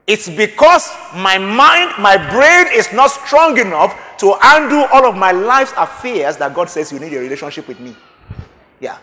It's 0.06 0.28
because 0.28 0.88
my 1.16 1.38
mind, 1.38 1.90
my 1.98 2.16
brain 2.30 2.72
is 2.72 2.92
not 2.92 3.08
strong 3.10 3.58
enough 3.58 3.98
to 4.18 4.38
handle 4.40 4.86
all 4.92 5.06
of 5.06 5.16
my 5.16 5.32
life's 5.32 5.72
affairs 5.76 6.36
that 6.36 6.54
God 6.54 6.70
says 6.70 6.92
you 6.92 7.00
need 7.00 7.12
a 7.12 7.18
relationship 7.18 7.66
with 7.66 7.80
me. 7.80 7.96
Yeah. 8.78 8.98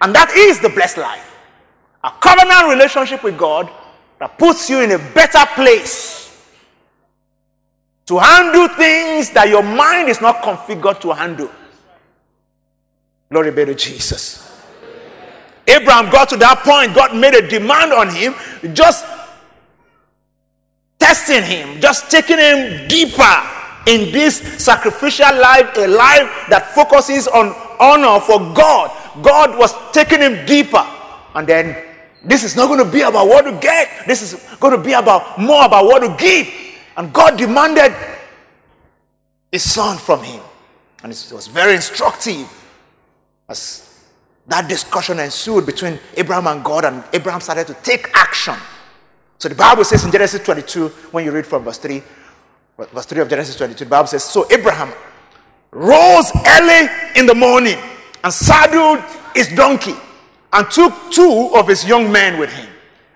And 0.00 0.14
that 0.14 0.30
is 0.36 0.60
the 0.60 0.68
blessed 0.68 0.98
life. 0.98 1.36
A 2.04 2.12
covenant 2.20 2.68
relationship 2.68 3.24
with 3.24 3.36
God 3.36 3.68
that 4.20 4.38
puts 4.38 4.70
you 4.70 4.82
in 4.82 4.92
a 4.92 4.98
better 4.98 5.44
place 5.56 6.21
to 8.12 8.18
handle 8.18 8.68
things 8.68 9.30
that 9.30 9.48
your 9.48 9.62
mind 9.62 10.10
is 10.10 10.20
not 10.20 10.42
configured 10.42 11.00
to 11.00 11.14
handle. 11.14 11.50
Glory 13.30 13.50
be 13.50 13.64
to 13.64 13.74
Jesus. 13.74 14.52
Abraham 15.66 16.12
got 16.12 16.28
to 16.28 16.36
that 16.36 16.58
point, 16.58 16.94
God 16.94 17.16
made 17.16 17.34
a 17.34 17.48
demand 17.48 17.94
on 17.94 18.10
him. 18.10 18.34
Just 18.74 19.06
testing 20.98 21.42
him, 21.42 21.80
just 21.80 22.10
taking 22.10 22.36
him 22.36 22.86
deeper 22.86 23.34
in 23.86 24.12
this 24.12 24.36
sacrificial 24.62 25.34
life, 25.40 25.74
a 25.78 25.88
life 25.88 26.28
that 26.50 26.70
focuses 26.74 27.26
on 27.28 27.56
honor 27.80 28.20
for 28.20 28.38
God. 28.52 28.92
God 29.22 29.56
was 29.56 29.72
taking 29.92 30.20
him 30.20 30.44
deeper. 30.44 30.84
And 31.34 31.48
then 31.48 31.82
this 32.22 32.44
is 32.44 32.56
not 32.56 32.66
going 32.66 32.84
to 32.84 32.92
be 32.92 33.00
about 33.00 33.26
what 33.26 33.42
to 33.46 33.52
get. 33.52 34.06
This 34.06 34.20
is 34.20 34.34
going 34.60 34.76
to 34.76 34.82
be 34.82 34.92
about 34.92 35.38
more 35.38 35.64
about 35.64 35.86
what 35.86 36.00
to 36.00 36.14
give. 36.22 36.71
And 36.96 37.12
God 37.12 37.38
demanded 37.38 37.94
his 39.50 39.70
son 39.70 39.98
from 39.98 40.22
him. 40.22 40.42
And 41.02 41.12
it 41.12 41.32
was 41.32 41.46
very 41.46 41.74
instructive 41.74 42.48
as 43.48 44.08
that 44.46 44.68
discussion 44.68 45.18
ensued 45.18 45.66
between 45.66 45.98
Abraham 46.16 46.46
and 46.46 46.64
God, 46.64 46.84
and 46.84 47.04
Abraham 47.12 47.40
started 47.40 47.66
to 47.68 47.74
take 47.74 48.10
action. 48.14 48.54
So 49.38 49.48
the 49.48 49.54
Bible 49.54 49.84
says 49.84 50.04
in 50.04 50.12
Genesis 50.12 50.42
22, 50.42 50.88
when 51.10 51.24
you 51.24 51.32
read 51.32 51.46
from 51.46 51.64
verse 51.64 51.78
3, 51.78 52.02
verse 52.76 53.06
3 53.06 53.20
of 53.20 53.28
Genesis 53.28 53.56
22, 53.56 53.84
the 53.84 53.90
Bible 53.90 54.06
says, 54.06 54.24
So 54.24 54.46
Abraham 54.50 54.92
rose 55.70 56.30
early 56.46 56.88
in 57.16 57.26
the 57.26 57.34
morning 57.34 57.78
and 58.22 58.32
saddled 58.32 59.02
his 59.34 59.48
donkey 59.48 59.94
and 60.52 60.70
took 60.70 60.92
two 61.10 61.50
of 61.54 61.66
his 61.66 61.84
young 61.86 62.12
men 62.12 62.38
with 62.38 62.52
him, 62.52 62.68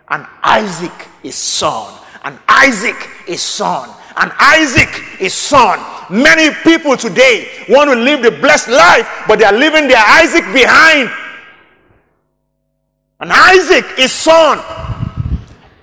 and 0.08 0.26
Isaac 0.42 1.08
his 1.22 1.34
son, 1.34 1.94
and 2.24 2.38
Isaac 2.48 2.96
his 3.26 3.42
son, 3.42 3.88
and 4.16 4.32
Isaac 4.38 4.88
his 5.18 5.34
son. 5.34 5.78
Many 6.08 6.54
people 6.62 6.96
today 6.96 7.64
want 7.68 7.90
to 7.90 7.96
live 7.96 8.22
the 8.22 8.30
blessed 8.30 8.68
life, 8.68 9.08
but 9.26 9.38
they 9.38 9.44
are 9.44 9.52
leaving 9.52 9.88
their 9.88 10.02
Isaac 10.06 10.44
behind. 10.52 11.10
And 13.18 13.32
Isaac 13.32 13.84
his 13.96 14.12
son. 14.12 14.58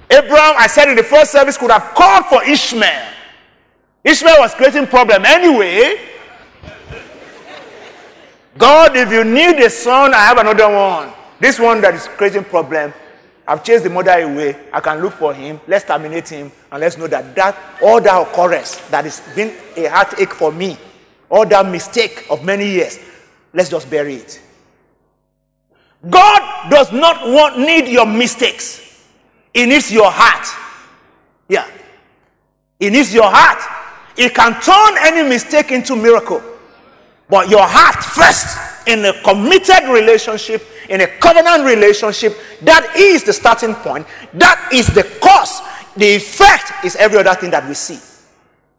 Abraham, 0.10 0.56
I 0.58 0.68
said 0.68 0.90
in 0.90 0.96
the 0.96 1.04
first 1.04 1.32
service, 1.32 1.58
could 1.58 1.72
have 1.72 1.94
called 1.96 2.26
for 2.28 2.44
Ishmael. 2.44 3.10
Ishmael 4.04 4.40
was 4.40 4.54
creating 4.54 4.88
problem 4.88 5.26
anyway. 5.26 6.00
God, 8.58 8.96
if 8.96 9.12
you 9.12 9.24
need 9.24 9.60
a 9.60 9.70
son, 9.70 10.14
I 10.14 10.20
have 10.20 10.38
another 10.38 10.70
one. 10.72 11.12
This 11.40 11.60
one 11.60 11.82
that 11.82 11.96
is 11.96 12.08
creating 12.08 12.44
problem, 12.46 12.94
I've 13.48 13.64
chased 13.64 13.84
the 13.84 13.90
mother 13.90 14.12
away. 14.12 14.56
I 14.72 14.80
can 14.80 15.02
look 15.02 15.14
for 15.14 15.34
him. 15.34 15.60
Let's 15.68 15.86
terminate 15.86 16.30
him 16.30 16.52
and 16.72 16.80
let's 16.82 16.98
know 16.98 17.08
that 17.08 17.36
that 17.36 17.58
all 17.82 18.00
that 18.02 18.22
occurrence 18.28 18.78
that 18.90 19.04
has 19.04 19.22
been 19.36 19.54
a 19.76 19.90
heartache 19.90 20.32
for 20.32 20.52
me, 20.52 20.78
all 21.30 21.46
that 21.46 21.66
mistake 21.66 22.26
of 22.30 22.44
many 22.44 22.68
years, 22.70 23.00
let's 23.54 23.70
just 23.70 23.90
bury 23.90 24.16
it. 24.16 24.42
God 26.10 26.70
does 26.70 26.92
not 26.92 27.28
want 27.28 27.60
need 27.60 27.88
your 27.88 28.06
mistakes. 28.06 29.08
He 29.54 29.66
needs 29.66 29.92
your 29.92 30.12
heart. 30.12 30.48
Yeah. 31.48 31.70
He 32.80 32.90
needs 32.90 33.14
your 33.14 33.30
heart. 33.30 33.60
He 34.18 34.30
can 34.30 34.60
turn 34.62 34.96
any 35.02 35.28
mistake 35.28 35.72
into 35.72 35.96
miracle. 35.96 36.42
But 37.30 37.50
your 37.50 37.66
heart 37.66 38.04
first 38.04 38.88
in 38.88 39.06
a 39.06 39.14
committed 39.24 39.90
relationship, 39.90 40.62
in 40.90 41.02
a 41.02 41.08
covenant 41.08 41.66
relationship, 41.66 42.38
that 42.62 42.96
is 42.96 43.24
the 43.24 43.34
starting 43.34 43.76
point. 43.76 44.06
That 44.34 44.70
is 44.74 44.88
the 44.88 45.04
cause. 45.22 45.62
The 45.96 46.16
effect 46.16 46.86
is 46.86 46.96
every 46.96 47.20
other 47.20 47.36
thing 47.36 47.52
that 47.52 47.68
we 47.68 47.74
see. 47.74 48.00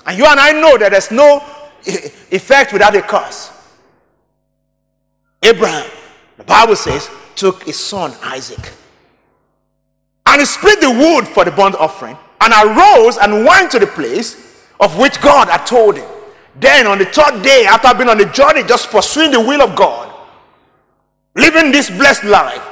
And 0.06 0.18
you 0.18 0.26
and 0.26 0.38
I 0.38 0.52
know 0.52 0.76
that 0.78 0.90
there's 0.92 1.10
no 1.10 1.42
effect 1.86 2.72
without 2.72 2.94
a 2.94 3.02
cause. 3.02 3.50
Abraham, 5.42 5.90
the 6.36 6.44
Bible 6.44 6.76
says, 6.76 7.08
took 7.36 7.64
his 7.64 7.78
son 7.78 8.12
Isaac. 8.22 8.72
And 10.26 10.40
he 10.40 10.46
split 10.46 10.80
the 10.80 10.90
wood 10.90 11.28
for 11.28 11.44
the 11.44 11.50
burnt 11.50 11.74
offering 11.76 12.16
and 12.40 12.52
arose 12.52 13.18
and 13.18 13.44
went 13.44 13.70
to 13.72 13.78
the 13.78 13.86
place 13.86 14.66
of 14.80 14.98
which 14.98 15.20
God 15.20 15.48
had 15.48 15.64
told 15.66 15.96
him. 15.96 16.08
Then 16.56 16.86
on 16.86 16.98
the 16.98 17.04
third 17.06 17.42
day, 17.42 17.66
after 17.66 17.94
being 17.96 18.08
on 18.08 18.18
the 18.18 18.26
journey, 18.26 18.62
just 18.62 18.90
pursuing 18.90 19.30
the 19.30 19.40
will 19.40 19.62
of 19.62 19.76
God, 19.76 20.13
living 21.35 21.73
this 21.73 21.90
blessed 21.90 22.25
life, 22.25 22.62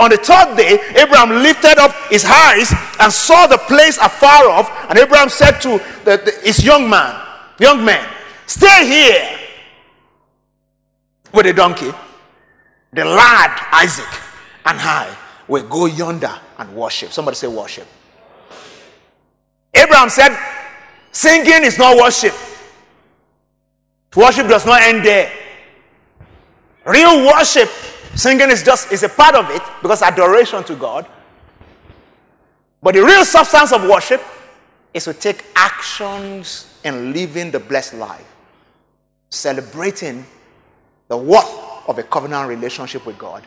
on 0.00 0.08
the 0.08 0.16
third 0.16 0.56
day, 0.56 0.80
Abraham 0.96 1.42
lifted 1.42 1.78
up 1.78 1.94
his 2.08 2.24
eyes 2.24 2.72
and 3.00 3.12
saw 3.12 3.46
the 3.46 3.58
place 3.58 3.98
afar 3.98 4.48
off. 4.48 4.70
And 4.88 4.98
Abraham 4.98 5.28
said 5.28 5.60
to 5.60 5.78
the, 6.04 6.16
the, 6.16 6.40
his 6.42 6.64
young 6.64 6.88
man, 6.88 7.22
young 7.58 7.84
man, 7.84 8.08
stay 8.46 8.86
here 8.86 9.38
with 11.34 11.44
the 11.44 11.52
donkey. 11.52 11.92
The 12.94 13.04
lad 13.04 13.68
Isaac 13.72 14.08
and 14.64 14.78
I 14.80 15.14
will 15.46 15.68
go 15.68 15.84
yonder 15.84 16.32
and 16.56 16.74
worship. 16.74 17.12
Somebody 17.12 17.36
say 17.36 17.48
worship. 17.48 17.86
Abraham 19.74 20.08
said, 20.08 20.36
singing 21.12 21.62
is 21.64 21.76
not 21.76 21.96
worship. 21.96 22.34
Worship 24.16 24.48
does 24.48 24.64
not 24.64 24.80
end 24.82 25.04
there. 25.04 25.30
Real 26.86 27.26
worship, 27.26 27.68
singing 28.14 28.50
is 28.50 28.62
just 28.62 28.92
is 28.92 29.02
a 29.02 29.08
part 29.08 29.34
of 29.34 29.50
it 29.50 29.62
because 29.82 30.02
adoration 30.02 30.64
to 30.64 30.74
God. 30.74 31.06
But 32.82 32.94
the 32.94 33.02
real 33.02 33.24
substance 33.24 33.72
of 33.72 33.82
worship 33.82 34.22
is 34.94 35.04
to 35.04 35.14
take 35.14 35.44
actions 35.54 36.66
in 36.84 37.12
living 37.12 37.50
the 37.50 37.60
blessed 37.60 37.94
life, 37.94 38.26
celebrating 39.28 40.24
the 41.08 41.16
worth 41.16 41.88
of 41.88 41.98
a 41.98 42.02
covenant 42.02 42.48
relationship 42.48 43.04
with 43.06 43.18
God 43.18 43.44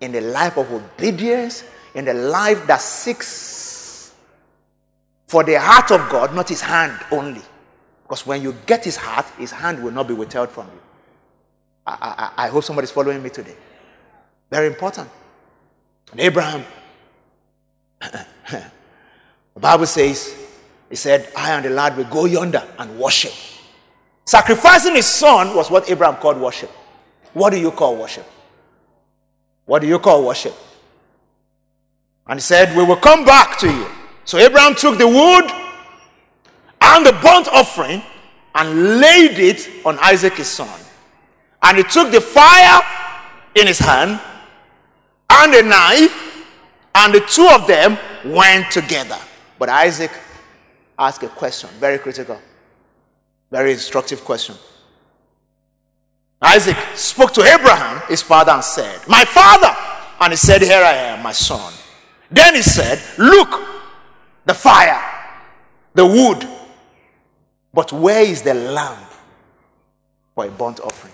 in 0.00 0.12
the 0.12 0.20
life 0.20 0.56
of 0.56 0.70
obedience, 0.72 1.64
in 1.94 2.04
the 2.04 2.14
life 2.14 2.66
that 2.66 2.80
seeks 2.80 4.14
for 5.26 5.44
the 5.44 5.58
heart 5.58 5.90
of 5.90 6.08
God, 6.08 6.34
not 6.34 6.48
his 6.48 6.60
hand 6.60 6.98
only. 7.10 7.42
Because 8.02 8.26
when 8.26 8.42
you 8.42 8.54
get 8.64 8.84
his 8.84 8.96
heart, 8.96 9.26
his 9.38 9.50
hand 9.50 9.82
will 9.82 9.90
not 9.90 10.08
be 10.08 10.14
withheld 10.14 10.50
from 10.50 10.66
you. 10.66 10.80
I, 11.86 12.32
I, 12.36 12.44
I 12.44 12.48
hope 12.48 12.64
somebody's 12.64 12.90
following 12.90 13.22
me 13.22 13.28
today. 13.30 13.54
Very 14.50 14.68
important. 14.68 15.08
And 16.12 16.20
Abraham, 16.20 16.64
the 18.00 19.60
Bible 19.60 19.86
says, 19.86 20.34
he 20.88 20.96
said, 20.96 21.28
I 21.36 21.52
and 21.52 21.64
the 21.64 21.70
lad 21.70 21.96
will 21.96 22.04
go 22.04 22.24
yonder 22.24 22.62
and 22.78 22.98
worship. 22.98 23.32
Sacrificing 24.24 24.94
his 24.94 25.06
son 25.06 25.54
was 25.54 25.70
what 25.70 25.90
Abraham 25.90 26.16
called 26.16 26.40
worship. 26.40 26.70
What 27.34 27.50
do 27.50 27.58
you 27.58 27.70
call 27.70 27.96
worship? 27.96 28.26
What 29.66 29.82
do 29.82 29.88
you 29.88 29.98
call 29.98 30.26
worship? 30.26 30.54
And 32.26 32.38
he 32.38 32.42
said, 32.42 32.76
We 32.76 32.84
will 32.84 32.96
come 32.96 33.24
back 33.24 33.58
to 33.58 33.70
you. 33.70 33.86
So 34.24 34.38
Abraham 34.38 34.74
took 34.74 34.98
the 34.98 35.06
wood 35.06 35.50
and 36.80 37.06
the 37.06 37.12
burnt 37.22 37.48
offering 37.48 38.02
and 38.54 38.98
laid 39.00 39.38
it 39.38 39.68
on 39.84 39.98
Isaac 40.00 40.34
his 40.34 40.48
son. 40.48 40.80
And 41.62 41.78
he 41.78 41.82
took 41.84 42.10
the 42.10 42.20
fire 42.20 42.80
in 43.54 43.66
his 43.66 43.78
hand 43.78 44.20
and 45.30 45.54
a 45.54 45.62
knife, 45.62 46.46
and 46.94 47.14
the 47.14 47.20
two 47.20 47.48
of 47.52 47.66
them 47.66 47.98
went 48.24 48.70
together. 48.70 49.18
But 49.58 49.68
Isaac 49.68 50.10
asked 50.98 51.22
a 51.22 51.28
question, 51.28 51.70
very 51.78 51.98
critical, 51.98 52.40
very 53.50 53.72
instructive 53.72 54.24
question. 54.24 54.56
Isaac 56.40 56.76
spoke 56.94 57.32
to 57.34 57.42
Abraham, 57.42 58.00
his 58.08 58.22
father, 58.22 58.52
and 58.52 58.62
said, 58.64 59.00
My 59.08 59.24
father. 59.24 59.74
And 60.20 60.32
he 60.32 60.36
said, 60.36 60.62
Here 60.62 60.82
I 60.82 60.92
am, 60.92 61.22
my 61.22 61.32
son. 61.32 61.72
Then 62.30 62.54
he 62.54 62.62
said, 62.62 63.00
Look, 63.18 63.60
the 64.44 64.54
fire, 64.54 65.02
the 65.94 66.06
wood, 66.06 66.46
but 67.74 67.92
where 67.92 68.22
is 68.22 68.42
the 68.42 68.54
lamb 68.54 69.04
for 70.34 70.46
a 70.46 70.50
burnt 70.50 70.80
offering? 70.80 71.12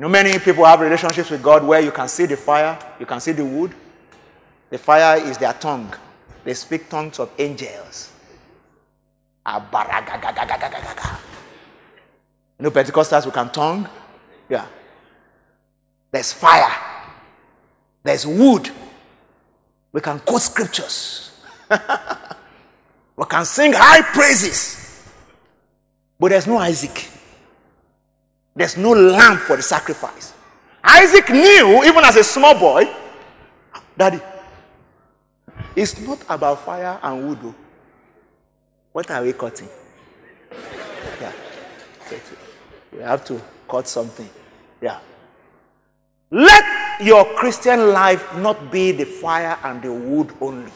You 0.00 0.06
know, 0.06 0.12
many 0.12 0.38
people 0.38 0.64
have 0.64 0.80
relationships 0.80 1.28
with 1.28 1.42
God 1.42 1.62
where 1.62 1.78
you 1.82 1.92
can 1.92 2.08
see 2.08 2.24
the 2.24 2.34
fire, 2.34 2.78
you 2.98 3.04
can 3.04 3.20
see 3.20 3.32
the 3.32 3.44
wood. 3.44 3.74
The 4.70 4.78
fire 4.78 5.20
is 5.22 5.36
their 5.36 5.52
tongue. 5.52 5.92
They 6.42 6.54
speak 6.54 6.88
tongues 6.88 7.18
of 7.18 7.30
angels. 7.38 8.10
You 9.46 9.60
know, 12.60 12.70
Pentecostals 12.70 13.26
we 13.26 13.32
can 13.32 13.50
tongue? 13.50 13.86
Yeah. 14.48 14.64
There's 16.10 16.32
fire. 16.32 16.74
There's 18.02 18.26
wood. 18.26 18.70
We 19.92 20.00
can 20.00 20.18
quote 20.20 20.40
scriptures. 20.40 21.42
we 23.16 23.26
can 23.26 23.44
sing 23.44 23.74
high 23.76 24.00
praises. 24.00 25.04
But 26.18 26.30
there's 26.30 26.46
no 26.46 26.56
Isaac. 26.56 27.19
There's 28.60 28.76
no 28.76 28.90
lamb 28.90 29.38
for 29.38 29.56
the 29.56 29.62
sacrifice. 29.62 30.34
Isaac 30.84 31.30
knew, 31.30 31.82
even 31.82 32.04
as 32.04 32.16
a 32.16 32.22
small 32.22 32.52
boy, 32.52 32.84
Daddy, 33.96 34.20
it's 35.74 35.98
not 35.98 36.18
about 36.28 36.62
fire 36.62 37.00
and 37.02 37.26
wood. 37.26 37.38
Oh. 37.42 37.54
What 38.92 39.10
are 39.12 39.22
we 39.22 39.32
cutting? 39.32 39.70
Yeah. 41.18 41.32
We 42.92 42.98
have 42.98 43.24
to 43.24 43.40
cut 43.66 43.88
something. 43.88 44.28
Yeah. 44.82 44.98
Let 46.30 47.00
your 47.00 47.24
Christian 47.36 47.94
life 47.94 48.36
not 48.36 48.70
be 48.70 48.92
the 48.92 49.06
fire 49.06 49.56
and 49.64 49.80
the 49.80 49.90
wood 49.94 50.34
only. 50.38 50.72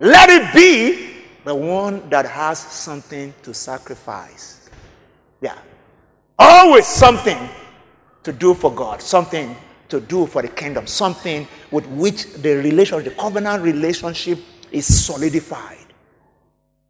Let 0.00 0.30
it 0.30 0.54
be 0.54 1.10
the 1.44 1.54
one 1.54 2.08
that 2.08 2.24
has 2.24 2.58
something 2.58 3.34
to 3.42 3.52
sacrifice. 3.52 4.70
Yeah. 5.42 5.58
Always 6.38 6.86
something 6.86 7.48
to 8.22 8.32
do 8.32 8.54
for 8.54 8.72
God, 8.72 9.00
something 9.00 9.56
to 9.88 10.00
do 10.00 10.26
for 10.26 10.42
the 10.42 10.48
kingdom, 10.48 10.86
something 10.86 11.46
with 11.70 11.86
which 11.86 12.32
the 12.34 12.56
relationship, 12.56 13.14
the 13.14 13.20
covenant 13.20 13.62
relationship 13.62 14.38
is 14.72 14.86
solidified. 14.86 15.86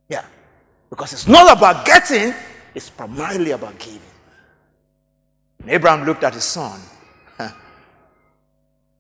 Yeah. 0.09 0.25
Because 0.91 1.13
it's 1.13 1.29
not 1.29 1.57
about 1.57 1.85
getting, 1.85 2.35
it's 2.75 2.91
primarily 2.91 3.51
about 3.51 3.79
giving. 3.79 4.01
And 5.61 5.71
Abraham 5.71 6.05
looked 6.05 6.25
at 6.25 6.35
his 6.35 6.45
son. 6.45 6.81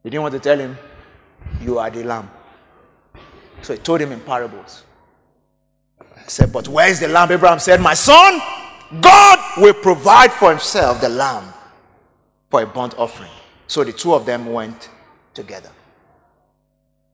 he 0.03 0.11
didn't 0.11 0.23
want 0.23 0.35
to 0.35 0.41
tell 0.41 0.59
him, 0.59 0.77
You 1.63 1.79
are 1.79 1.91
the 1.91 2.05
lamb. 2.05 2.31
So 3.63 3.73
he 3.73 3.79
told 3.79 4.01
him 4.01 4.13
in 4.13 4.21
parables. 4.21 4.85
I 6.01 6.29
said, 6.29 6.53
But 6.53 6.69
where 6.69 6.89
is 6.89 7.01
the 7.01 7.09
lamb? 7.09 7.31
Abraham 7.33 7.59
said, 7.59 7.81
My 7.81 7.95
son, 7.95 8.41
God 9.01 9.39
will 9.59 9.75
provide 9.75 10.33
for 10.33 10.51
himself 10.51 11.01
the 11.01 11.09
lamb 11.09 11.53
for 12.51 12.63
a 12.63 12.67
burnt 12.67 12.95
offering. 12.99 13.31
So 13.67 13.83
the 13.83 13.93
two 13.93 14.15
of 14.15 14.27
them 14.27 14.47
went 14.53 14.91
together. 15.35 15.71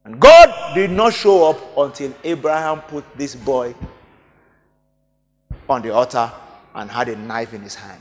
And 0.04 0.18
God 0.18 0.74
did 0.74 0.90
not 0.90 1.14
show 1.14 1.50
up 1.50 1.78
until 1.78 2.14
Abraham 2.24 2.80
put 2.80 3.04
this 3.16 3.34
boy 3.34 3.74
on 5.68 5.82
the 5.82 5.90
altar 5.90 6.30
and 6.74 6.90
had 6.90 7.08
a 7.08 7.16
knife 7.16 7.54
in 7.54 7.62
his 7.62 7.74
hand. 7.74 8.00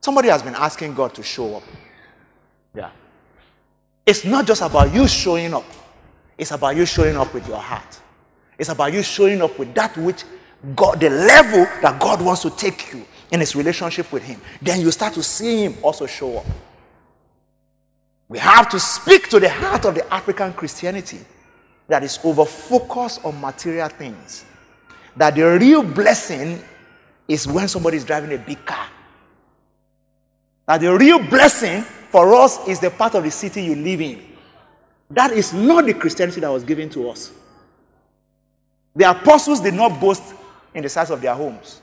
Somebody 0.00 0.28
has 0.28 0.42
been 0.42 0.54
asking 0.54 0.94
God 0.94 1.14
to 1.14 1.22
show 1.22 1.56
up. 1.56 1.62
Yeah. 2.74 2.90
It's 4.04 4.24
not 4.24 4.46
just 4.46 4.62
about 4.62 4.94
you 4.94 5.08
showing 5.08 5.54
up, 5.54 5.64
it's 6.38 6.50
about 6.52 6.76
you 6.76 6.86
showing 6.86 7.16
up 7.16 7.32
with 7.32 7.48
your 7.48 7.58
heart. 7.58 8.00
It's 8.58 8.68
about 8.68 8.92
you 8.92 9.02
showing 9.02 9.42
up 9.42 9.58
with 9.58 9.74
that 9.74 9.96
which 9.96 10.24
God, 10.74 11.00
the 11.00 11.10
level 11.10 11.66
that 11.82 12.00
God 12.00 12.20
wants 12.22 12.42
to 12.42 12.50
take 12.50 12.92
you 12.92 13.06
in 13.30 13.40
his 13.40 13.54
relationship 13.54 14.10
with 14.12 14.22
him. 14.22 14.40
Then 14.60 14.80
you 14.80 14.90
start 14.90 15.14
to 15.14 15.22
see 15.22 15.64
him 15.64 15.76
also 15.82 16.06
show 16.06 16.38
up. 16.38 16.46
We 18.28 18.38
have 18.38 18.68
to 18.70 18.80
speak 18.80 19.28
to 19.28 19.38
the 19.38 19.48
heart 19.48 19.84
of 19.84 19.94
the 19.94 20.12
African 20.12 20.52
Christianity 20.52 21.20
that 21.86 22.02
is 22.02 22.18
over 22.24 22.44
focused 22.44 23.24
on 23.24 23.40
material 23.40 23.88
things. 23.88 24.44
That 25.16 25.36
the 25.36 25.44
real 25.58 25.82
blessing 25.82 26.62
is 27.28 27.46
when 27.46 27.68
somebody 27.68 27.98
is 27.98 28.04
driving 28.04 28.32
a 28.32 28.38
big 28.38 28.64
car. 28.64 28.88
That 30.66 30.80
the 30.80 30.96
real 30.96 31.20
blessing 31.20 31.82
for 31.82 32.34
us 32.34 32.66
is 32.66 32.80
the 32.80 32.90
part 32.90 33.14
of 33.14 33.22
the 33.22 33.30
city 33.30 33.62
you 33.62 33.76
live 33.76 34.00
in. 34.00 34.22
That 35.10 35.30
is 35.30 35.52
not 35.52 35.86
the 35.86 35.94
Christianity 35.94 36.40
that 36.40 36.50
was 36.50 36.64
given 36.64 36.90
to 36.90 37.10
us. 37.10 37.30
The 38.96 39.08
apostles 39.08 39.60
did 39.60 39.74
not 39.74 40.00
boast 40.00 40.22
in 40.76 40.82
the 40.82 40.88
size 40.90 41.10
of 41.10 41.22
their 41.22 41.34
homes. 41.34 41.80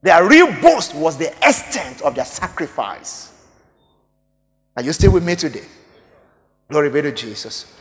Their 0.00 0.26
real 0.26 0.52
boast 0.60 0.94
was 0.94 1.18
the 1.18 1.28
extent 1.46 2.00
of 2.02 2.14
their 2.14 2.24
sacrifice. 2.24 3.32
Are 4.76 4.82
you 4.82 4.92
still 4.92 5.12
with 5.12 5.24
me 5.24 5.34
today? 5.34 5.64
Glory 6.70 6.88
be 6.88 7.02
to 7.02 7.12
Jesus. 7.12 7.72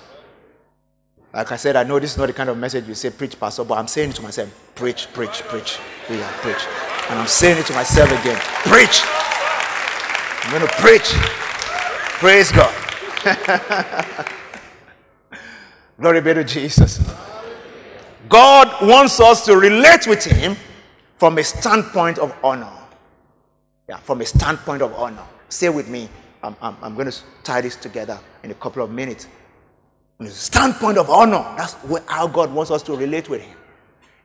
Like 1.32 1.52
I 1.52 1.56
said, 1.56 1.76
I 1.76 1.84
know 1.84 2.00
this 2.00 2.12
is 2.14 2.18
not 2.18 2.26
the 2.26 2.34
kind 2.34 2.50
of 2.50 2.58
message 2.58 2.88
you 2.88 2.96
say, 2.96 3.12
preach, 3.12 3.40
pastor, 3.40 3.64
but 3.64 3.78
I'm 3.78 3.88
saying 3.88 4.10
it 4.10 4.16
to 4.18 4.24
myself 4.24 4.50
preach, 4.76 5.08
preach, 5.14 5.44
preach. 5.44 5.78
Yeah, 6.10 6.30
preach. 6.42 6.66
And 7.10 7.20
I'm 7.20 7.28
saying 7.28 7.60
it 7.60 7.68
to 7.68 7.74
myself 7.74 8.10
again 8.20 8.38
preach. 8.66 9.02
I'm 10.44 10.52
going 10.52 10.68
to 10.68 10.74
preach. 10.82 11.14
Praise 12.20 12.52
God. 12.52 12.74
Glory 16.00 16.22
be 16.22 16.34
to 16.34 16.44
Jesus. 16.44 17.00
God 18.32 18.88
wants 18.88 19.20
us 19.20 19.44
to 19.46 19.58
relate 19.58 20.08
with 20.08 20.24
Him 20.24 20.56
from 21.18 21.38
a 21.38 21.44
standpoint 21.44 22.18
of 22.18 22.34
honor. 22.42 22.72
Yeah, 23.90 23.98
from 23.98 24.22
a 24.22 24.26
standpoint 24.26 24.82
of 24.82 24.94
honor. 24.94 25.26
Say 25.50 25.68
with 25.68 25.90
me, 25.90 26.08
I'm, 26.42 26.56
I'm, 26.62 26.78
I'm 26.82 26.96
going 26.96 27.12
to 27.12 27.18
tie 27.44 27.60
this 27.60 27.76
together 27.76 28.18
in 28.44 28.52
a 28.52 28.54
couple 28.54 28.84
of 28.84 28.90
minutes. 28.90 29.28
Standpoint 30.24 30.98
of 30.98 31.10
honor, 31.10 31.44
that's 31.58 31.74
where 31.84 32.04
how 32.08 32.26
God 32.26 32.54
wants 32.54 32.72
us 32.72 32.82
to 32.84 32.96
relate 32.96 33.28
with 33.28 33.42
Him. 33.42 33.58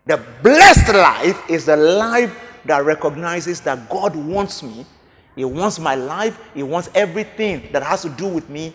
The 0.05 0.25
blessed 0.41 0.95
life 0.95 1.51
is 1.51 1.67
the 1.67 1.77
life 1.77 2.33
that 2.65 2.85
recognizes 2.85 3.61
that 3.63 3.91
God 3.91 4.15
wants 4.15 4.63
me. 4.63 4.87
He 5.35 5.45
wants 5.45 5.81
my 5.81 5.97
life. 5.97 6.39
He 6.55 6.63
wants 6.63 6.91
everything 6.95 7.71
that 7.73 7.83
has 7.83 8.03
to 8.03 8.11
do 8.11 8.29
with 8.29 8.49
me 8.49 8.73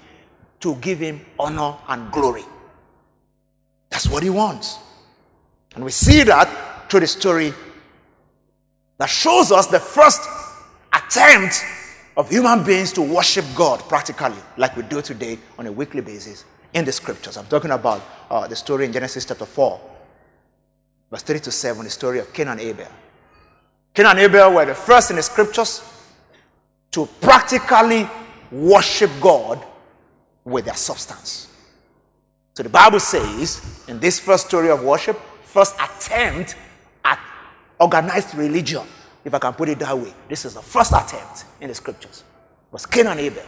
to 0.59 0.75
give 0.75 0.99
Him 0.99 1.21
honor 1.39 1.77
and 1.87 2.11
glory. 2.11 2.43
That's 3.89 4.09
what 4.09 4.23
He 4.23 4.29
wants. 4.29 4.77
And 5.75 5.83
we 5.83 5.91
see 5.91 6.23
that 6.23 6.89
through 6.89 7.01
the 7.01 7.07
story 7.07 7.53
that 8.97 9.09
shows 9.09 9.51
us 9.51 9.67
the 9.67 9.79
first 9.79 10.21
attempt 10.93 11.63
of 12.17 12.29
human 12.29 12.63
beings 12.63 12.91
to 12.93 13.01
worship 13.01 13.45
God 13.55 13.79
practically, 13.87 14.37
like 14.57 14.75
we 14.75 14.83
do 14.83 15.01
today 15.01 15.39
on 15.57 15.67
a 15.67 15.71
weekly 15.71 16.01
basis 16.01 16.45
in 16.73 16.85
the 16.85 16.91
scriptures. 16.91 17.37
I'm 17.37 17.45
talking 17.45 17.71
about 17.71 18.01
uh, 18.29 18.47
the 18.47 18.55
story 18.55 18.85
in 18.85 18.93
Genesis 18.93 19.25
chapter 19.25 19.45
4, 19.45 19.79
verse 21.09 21.23
3 21.23 21.39
to 21.39 21.51
7, 21.51 21.83
the 21.83 21.89
story 21.89 22.19
of 22.19 22.33
Cain 22.33 22.49
and 22.49 22.59
Abel. 22.59 22.87
Cain 23.93 24.05
and 24.05 24.19
Abel 24.19 24.53
were 24.53 24.65
the 24.65 24.75
first 24.75 25.09
in 25.09 25.15
the 25.15 25.23
scriptures 25.23 25.81
to 26.91 27.07
practically 27.21 28.07
worship 28.51 29.09
God 29.21 29.65
with 30.43 30.65
their 30.65 30.75
substance. 30.75 31.47
So 32.53 32.63
the 32.63 32.69
Bible 32.69 32.99
says 32.99 33.83
in 33.87 33.99
this 33.99 34.19
first 34.19 34.47
story 34.47 34.69
of 34.69 34.83
worship, 34.83 35.19
first 35.51 35.75
attempt 35.75 36.55
at 37.03 37.19
organized 37.79 38.35
religion, 38.35 38.83
if 39.25 39.33
I 39.33 39.39
can 39.39 39.53
put 39.53 39.67
it 39.69 39.79
that 39.79 39.97
way. 39.97 40.13
This 40.29 40.45
is 40.45 40.53
the 40.53 40.61
first 40.61 40.93
attempt 40.93 41.45
in 41.59 41.67
the 41.67 41.75
scriptures. 41.75 42.23
It 42.69 42.73
was 42.73 42.85
Cain 42.85 43.07
and 43.07 43.19
Abel. 43.19 43.43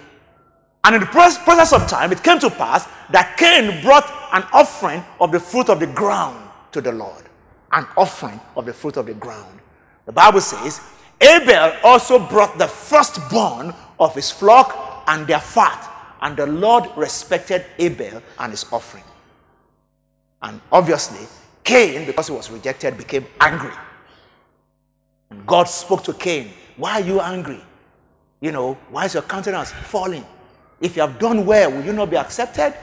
And 0.83 0.95
in 0.95 1.01
the 1.01 1.07
process 1.07 1.71
of 1.71 1.87
time, 1.87 2.11
it 2.11 2.21
came 2.21 2.39
to 2.39 2.49
pass 2.49 2.87
that 3.11 3.37
Cain 3.37 3.81
brought 3.81 4.05
an 4.33 4.43
offering 4.51 5.01
of 5.21 5.31
the 5.31 5.39
fruit 5.39 5.69
of 5.69 5.79
the 5.79 5.87
ground 5.87 6.49
to 6.73 6.81
the 6.81 6.91
Lord. 6.91 7.23
An 7.71 7.87
offering 7.95 8.39
of 8.57 8.65
the 8.65 8.73
fruit 8.73 8.97
of 8.97 9.05
the 9.05 9.13
ground. 9.13 9.59
The 10.05 10.11
Bible 10.11 10.41
says, 10.41 10.81
Abel 11.21 11.73
also 11.85 12.19
brought 12.19 12.57
the 12.57 12.67
firstborn 12.67 13.73
of 13.97 14.13
his 14.13 14.29
flock 14.29 15.05
and 15.07 15.25
their 15.25 15.39
fat. 15.39 15.89
And 16.21 16.35
the 16.35 16.47
Lord 16.47 16.89
respected 16.97 17.65
Abel 17.79 18.21
and 18.39 18.51
his 18.51 18.65
offering. 18.73 19.05
And 20.41 20.59
obviously, 20.69 21.25
Cain, 21.63 22.05
because 22.05 22.27
he 22.27 22.33
was 22.33 22.51
rejected, 22.51 22.97
became 22.97 23.25
angry. 23.39 23.71
And 25.29 25.45
God 25.45 25.65
spoke 25.65 26.03
to 26.03 26.13
Cain, 26.13 26.51
Why 26.77 26.93
are 26.93 27.01
you 27.01 27.21
angry? 27.21 27.61
You 28.41 28.51
know, 28.51 28.73
why 28.89 29.05
is 29.05 29.13
your 29.13 29.23
countenance 29.23 29.71
falling? 29.71 30.25
If 30.81 30.95
you 30.95 31.01
have 31.01 31.17
done 31.17 31.45
well, 31.45 31.71
will 31.71 31.83
you 31.83 31.93
not 31.93 32.09
be 32.09 32.17
accepted? 32.17 32.73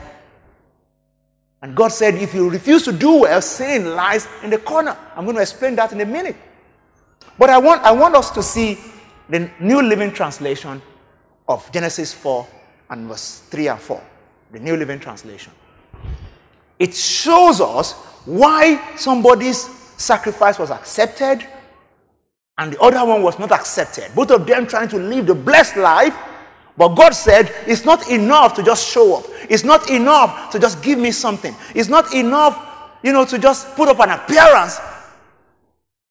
And 1.61 1.75
God 1.75 1.89
said, 1.89 2.15
If 2.15 2.33
you 2.33 2.49
refuse 2.49 2.83
to 2.85 2.91
do 2.91 3.19
well, 3.19 3.41
sin 3.41 3.95
lies 3.95 4.27
in 4.43 4.49
the 4.49 4.57
corner. 4.57 4.97
I'm 5.15 5.25
going 5.25 5.35
to 5.35 5.41
explain 5.41 5.75
that 5.75 5.91
in 5.91 6.01
a 6.01 6.05
minute. 6.05 6.35
But 7.37 7.49
I 7.49 7.57
want, 7.59 7.83
I 7.83 7.91
want 7.91 8.15
us 8.15 8.31
to 8.31 8.43
see 8.43 8.79
the 9.29 9.49
New 9.59 9.81
Living 9.81 10.11
Translation 10.11 10.81
of 11.47 11.71
Genesis 11.71 12.13
4 12.13 12.47
and 12.89 13.07
verse 13.07 13.43
3 13.49 13.67
and 13.69 13.79
4. 13.79 14.03
The 14.51 14.59
New 14.59 14.75
Living 14.75 14.99
Translation. 14.99 15.53
It 16.79 16.95
shows 16.95 17.61
us 17.61 17.93
why 18.25 18.95
somebody's 18.95 19.57
sacrifice 19.97 20.59
was 20.59 20.71
accepted 20.71 21.45
and 22.57 22.73
the 22.73 22.79
other 22.79 23.03
one 23.05 23.23
was 23.23 23.39
not 23.39 23.51
accepted. 23.51 24.13
Both 24.13 24.31
of 24.31 24.45
them 24.45 24.67
trying 24.67 24.89
to 24.89 24.97
live 24.97 25.25
the 25.25 25.35
blessed 25.35 25.77
life, 25.77 26.15
but 26.77 26.89
God 26.89 27.11
said 27.11 27.51
it's 27.65 27.85
not 27.85 28.09
enough 28.09 28.53
to 28.55 28.63
just 28.63 28.87
show 28.87 29.17
up. 29.17 29.25
It's 29.49 29.63
not 29.63 29.89
enough 29.89 30.51
to 30.51 30.59
just 30.59 30.83
give 30.83 30.99
me 30.99 31.11
something. 31.11 31.55
It's 31.73 31.89
not 31.89 32.13
enough, 32.13 32.99
you 33.03 33.13
know, 33.13 33.25
to 33.25 33.37
just 33.39 33.75
put 33.75 33.89
up 33.89 33.99
an 33.99 34.09
appearance. 34.11 34.79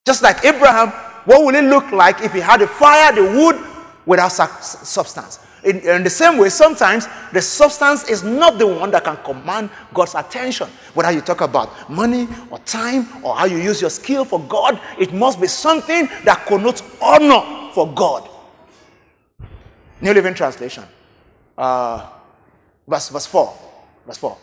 Just 0.06 0.22
like 0.22 0.44
Abraham, 0.44 0.88
what 1.24 1.44
will 1.44 1.54
it 1.54 1.64
look 1.64 1.92
like 1.92 2.20
if 2.22 2.32
he 2.32 2.40
had 2.40 2.60
the 2.60 2.66
fire, 2.66 3.12
the 3.12 3.22
wood, 3.22 3.56
without 4.06 4.28
substance? 4.28 5.38
In, 5.64 5.80
in, 5.80 6.02
the 6.02 6.10
same 6.10 6.38
way, 6.38 6.48
sometimes 6.48 7.06
the 7.32 7.42
substance 7.42 8.08
is 8.08 8.22
not 8.22 8.58
the 8.58 8.66
one 8.66 8.90
that 8.92 9.04
can 9.04 9.16
command 9.18 9.70
God's 9.92 10.14
attention. 10.14 10.68
Whether 10.94 11.12
you 11.12 11.20
talk 11.20 11.42
about 11.42 11.90
money 11.90 12.26
or 12.50 12.58
time 12.60 13.06
or 13.22 13.36
how 13.36 13.44
you 13.44 13.58
use 13.58 13.80
your 13.80 13.90
skill 13.90 14.24
for 14.24 14.40
God, 14.40 14.80
it 14.98 15.12
must 15.12 15.40
be 15.40 15.46
something 15.46 16.08
that 16.24 16.46
connotes 16.46 16.82
honor 17.02 17.70
for 17.72 17.92
God. 17.92 18.28
New 20.00 20.14
Living 20.14 20.32
Translation, 20.32 20.84
uh, 21.58 22.08
verse, 22.88 23.10
verse 23.10 23.26
4. 23.26 23.54
Verse 24.06 24.18
4. 24.18 24.38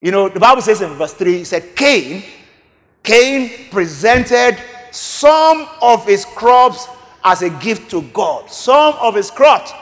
You 0.00 0.10
know, 0.10 0.28
the 0.28 0.40
Bible 0.40 0.62
says 0.62 0.80
in 0.80 0.88
verse 0.94 1.12
3, 1.14 1.42
it 1.42 1.46
said, 1.46 1.76
Cain, 1.76 2.24
Cain 3.02 3.68
presented 3.70 4.56
some 4.90 5.68
of 5.80 6.06
his 6.06 6.24
crops 6.24 6.88
as 7.24 7.42
a 7.42 7.50
gift 7.50 7.90
to 7.90 8.02
God. 8.02 8.50
Some 8.50 8.94
of 8.94 9.14
his 9.14 9.30
crops 9.30 9.72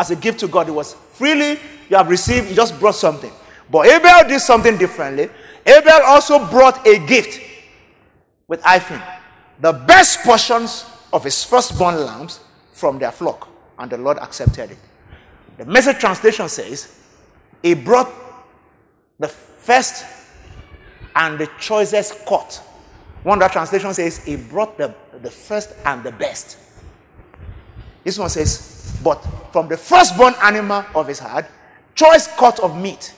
as 0.00 0.10
a 0.10 0.16
gift 0.16 0.40
to 0.40 0.48
God. 0.48 0.66
It 0.66 0.72
was 0.72 0.94
freely 1.12 1.58
you 1.90 1.96
have 1.96 2.08
received, 2.08 2.48
you 2.48 2.56
just 2.56 2.80
brought 2.80 2.94
something. 2.94 3.30
But 3.70 3.86
Abel 3.86 4.26
did 4.26 4.40
something 4.40 4.78
differently. 4.78 5.28
Abel 5.66 6.00
also 6.06 6.44
brought 6.46 6.86
a 6.86 6.98
gift 7.06 7.40
with 8.48 8.62
hyphen, 8.62 9.00
the 9.60 9.72
best 9.72 10.20
portions 10.20 10.86
of 11.12 11.22
his 11.22 11.44
firstborn 11.44 12.04
lambs 12.04 12.40
from 12.72 12.98
their 12.98 13.12
flock, 13.12 13.48
and 13.78 13.90
the 13.90 13.98
Lord 13.98 14.16
accepted 14.18 14.70
it. 14.70 14.78
The 15.58 15.66
message 15.66 15.98
translation 15.98 16.48
says, 16.48 16.98
He 17.62 17.74
brought 17.74 18.10
the 19.18 19.28
first 19.28 20.06
and 21.14 21.38
the 21.38 21.48
choicest 21.58 22.24
cut. 22.24 22.54
One 23.22 23.38
the 23.38 23.48
translation 23.48 23.92
says, 23.92 24.24
He 24.24 24.36
brought 24.36 24.78
the, 24.78 24.94
the 25.20 25.30
first 25.30 25.74
and 25.84 26.02
the 26.02 26.12
best. 26.12 26.56
This 28.02 28.18
one 28.18 28.30
says, 28.30 28.79
But 29.02 29.16
from 29.52 29.68
the 29.68 29.76
firstborn 29.76 30.34
animal 30.42 30.84
of 30.94 31.08
his 31.08 31.18
heart, 31.18 31.46
choice 31.94 32.26
cut 32.36 32.60
of 32.60 32.76
meat, 32.76 33.14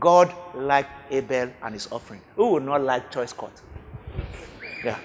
God 0.00 0.32
liked 0.54 0.90
Abel 1.10 1.50
and 1.62 1.74
his 1.74 1.90
offering. 1.90 2.20
Who 2.36 2.52
would 2.52 2.64
not 2.64 2.82
like 2.82 3.10
choice 3.10 3.32
cut? 3.32 3.52
Yeah. 4.84 4.98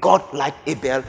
God 0.00 0.22
liked 0.32 0.56
Abel. 0.66 1.02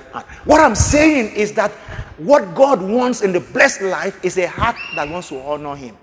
What 0.46 0.62
I'm 0.62 0.76
saying 0.76 1.36
is 1.36 1.54
that 1.54 1.72
what 2.18 2.56
God 2.56 2.82
wants 2.82 3.22
in 3.22 3.32
the 3.32 3.40
blessed 3.40 3.82
life 3.84 4.24
is 4.24 4.38
a 4.38 4.48
heart 4.48 4.76
that 4.96 5.10
wants 5.10 5.30
to 5.30 5.40
honor 5.42 5.76
Him. 5.76 5.96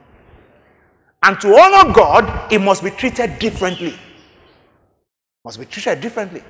And 1.22 1.40
to 1.40 1.48
honor 1.48 1.92
God, 1.92 2.52
it 2.52 2.60
must 2.60 2.84
be 2.84 2.90
treated 2.90 3.38
differently. 3.38 3.98
Must 5.44 5.58
be 5.58 5.66
treated 5.66 6.00
differently. 6.00 6.42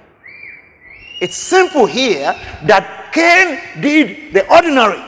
It's 1.21 1.37
simple 1.37 1.87
here 1.87 2.35
that 2.65 3.06
Cain 3.17 3.59
did 3.81 4.35
the 4.35 4.47
ordinary, 4.53 5.03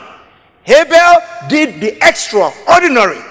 Abel 0.65 1.21
did 1.47 1.79
the 1.79 1.95
extraordinary. 2.05 3.21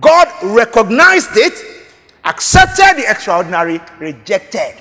God 0.00 0.28
recognized 0.42 1.36
it, 1.36 1.52
accepted 2.24 2.98
the 2.98 3.04
extraordinary, 3.08 3.80
rejected 3.98 4.74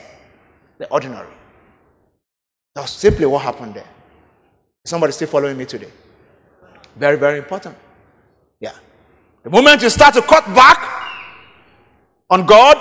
the 0.77 0.87
ordinary. 0.91 1.33
That's 2.75 2.91
simply 2.91 3.25
what 3.25 3.41
happened 3.41 3.73
there. 3.73 3.89
Somebody 4.85 5.11
still 5.13 5.27
following 5.27 5.57
me 5.57 5.65
today? 5.65 5.91
Very, 6.95 7.17
very 7.17 7.39
important. 7.39 7.75
Yeah. 8.59 8.73
The 9.43 9.49
moment 9.49 9.81
you 9.81 9.89
start 9.89 10.13
to 10.15 10.21
cut 10.21 10.45
back 10.53 10.79
on 12.29 12.45
God, 12.45 12.77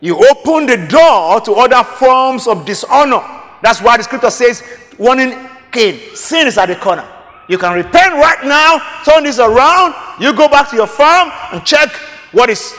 you 0.00 0.16
open 0.30 0.66
the 0.66 0.76
door 0.88 1.40
to 1.40 1.52
other 1.54 1.82
forms 1.82 2.46
of 2.46 2.64
dishonor. 2.64 3.22
That's 3.60 3.82
why 3.82 3.96
the 3.96 4.04
scripture 4.04 4.30
says, 4.30 4.62
warning 4.98 5.34
Cain, 5.70 6.14
sin 6.14 6.46
is 6.46 6.58
at 6.58 6.66
the 6.66 6.76
corner. 6.76 7.06
You 7.48 7.56
can 7.56 7.74
repent 7.74 8.14
right 8.14 8.44
now, 8.44 9.02
turn 9.04 9.24
this 9.24 9.38
around, 9.38 9.94
you 10.20 10.34
go 10.34 10.48
back 10.48 10.68
to 10.70 10.76
your 10.76 10.86
farm 10.86 11.30
and 11.52 11.64
check 11.64 11.90
what 12.32 12.50
is 12.50 12.74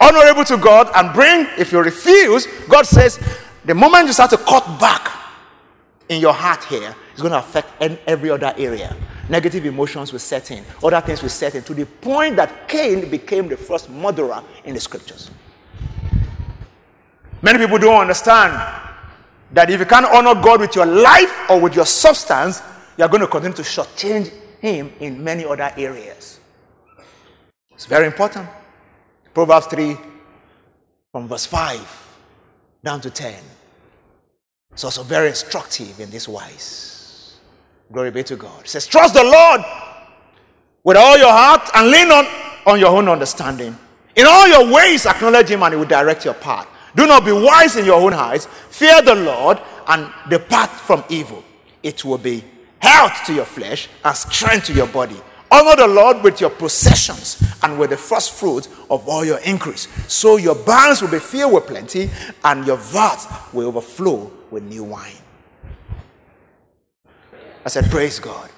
honorable 0.00 0.44
to 0.44 0.56
God 0.56 0.90
and 0.94 1.12
bring. 1.12 1.46
If 1.58 1.72
you 1.72 1.80
refuse, 1.80 2.46
God 2.68 2.86
says, 2.86 3.18
the 3.64 3.74
moment 3.74 4.06
you 4.06 4.12
start 4.12 4.30
to 4.30 4.36
cut 4.36 4.64
back 4.80 5.10
in 6.08 6.20
your 6.20 6.32
heart 6.32 6.64
here, 6.64 6.94
it's 7.12 7.20
going 7.20 7.32
to 7.32 7.38
affect 7.38 7.68
every 8.06 8.30
other 8.30 8.52
area. 8.56 8.96
Negative 9.28 9.64
emotions 9.66 10.12
will 10.12 10.18
set 10.18 10.50
in, 10.50 10.64
other 10.82 11.00
things 11.00 11.22
will 11.22 11.28
set 11.28 11.54
in 11.54 11.62
to 11.62 11.74
the 11.74 11.86
point 11.86 12.36
that 12.36 12.68
Cain 12.68 13.08
became 13.08 13.48
the 13.48 13.56
first 13.56 13.88
murderer 13.88 14.42
in 14.64 14.74
the 14.74 14.80
scriptures. 14.80 15.30
Many 17.40 17.58
people 17.58 17.78
don't 17.78 18.02
understand 18.02 18.52
that 19.52 19.70
if 19.70 19.80
you 19.80 19.86
can't 19.86 20.06
honor 20.06 20.40
God 20.40 20.60
with 20.60 20.74
your 20.74 20.86
life 20.86 21.50
or 21.50 21.60
with 21.60 21.74
your 21.74 21.86
substance, 21.86 22.62
you 22.96 23.04
are 23.04 23.08
going 23.08 23.20
to 23.20 23.26
continue 23.26 23.56
to 23.56 23.62
shortchange 23.62 24.32
Him 24.60 24.92
in 25.00 25.22
many 25.22 25.44
other 25.44 25.72
areas. 25.76 26.40
It's 27.72 27.86
very 27.86 28.06
important. 28.06 28.48
Proverbs 29.34 29.66
3, 29.66 29.96
from 31.10 31.28
verse 31.28 31.46
5 31.46 32.18
down 32.84 33.00
to 33.00 33.10
10. 33.10 33.34
It's 34.72 34.84
also 34.84 35.02
very 35.02 35.28
instructive 35.28 36.00
in 36.00 36.10
this 36.10 36.26
wise. 36.26 37.36
Glory 37.92 38.10
be 38.10 38.22
to 38.24 38.36
God. 38.36 38.64
It 38.64 38.68
says, 38.68 38.86
Trust 38.86 39.14
the 39.14 39.22
Lord 39.22 39.60
with 40.82 40.96
all 40.96 41.18
your 41.18 41.30
heart 41.30 41.68
and 41.74 41.88
lean 41.90 42.10
on, 42.10 42.26
on 42.66 42.80
your 42.80 42.88
own 42.88 43.08
understanding. 43.08 43.76
In 44.16 44.26
all 44.26 44.48
your 44.48 44.72
ways, 44.72 45.06
acknowledge 45.06 45.50
Him 45.50 45.62
and 45.62 45.74
He 45.74 45.78
will 45.78 45.86
direct 45.86 46.24
your 46.24 46.34
path. 46.34 46.68
Do 46.94 47.06
not 47.06 47.24
be 47.24 47.32
wise 47.32 47.76
in 47.76 47.84
your 47.84 48.00
own 48.00 48.12
eyes. 48.12 48.46
Fear 48.70 49.02
the 49.02 49.14
Lord 49.14 49.58
and 49.88 50.12
depart 50.28 50.70
from 50.70 51.04
evil. 51.08 51.42
It 51.82 52.04
will 52.04 52.18
be 52.18 52.44
health 52.78 53.24
to 53.26 53.34
your 53.34 53.44
flesh 53.44 53.88
and 54.04 54.16
strength 54.16 54.66
to 54.66 54.74
your 54.74 54.86
body. 54.88 55.16
Honor 55.50 55.76
the 55.76 55.86
Lord 55.86 56.22
with 56.22 56.40
your 56.40 56.50
possessions 56.50 57.42
and 57.62 57.78
with 57.78 57.90
the 57.90 57.96
first 57.96 58.32
fruit 58.32 58.68
of 58.90 59.06
all 59.06 59.24
your 59.24 59.38
increase. 59.40 59.86
So 60.08 60.36
your 60.36 60.54
barns 60.54 61.02
will 61.02 61.10
be 61.10 61.18
filled 61.18 61.52
with 61.52 61.66
plenty 61.66 62.10
and 62.42 62.66
your 62.66 62.78
vats 62.78 63.26
will 63.52 63.68
overflow 63.68 64.30
with 64.50 64.62
new 64.62 64.84
wine. 64.84 65.12
I 67.64 67.68
said, 67.68 67.90
Praise 67.90 68.18
God. 68.18 68.48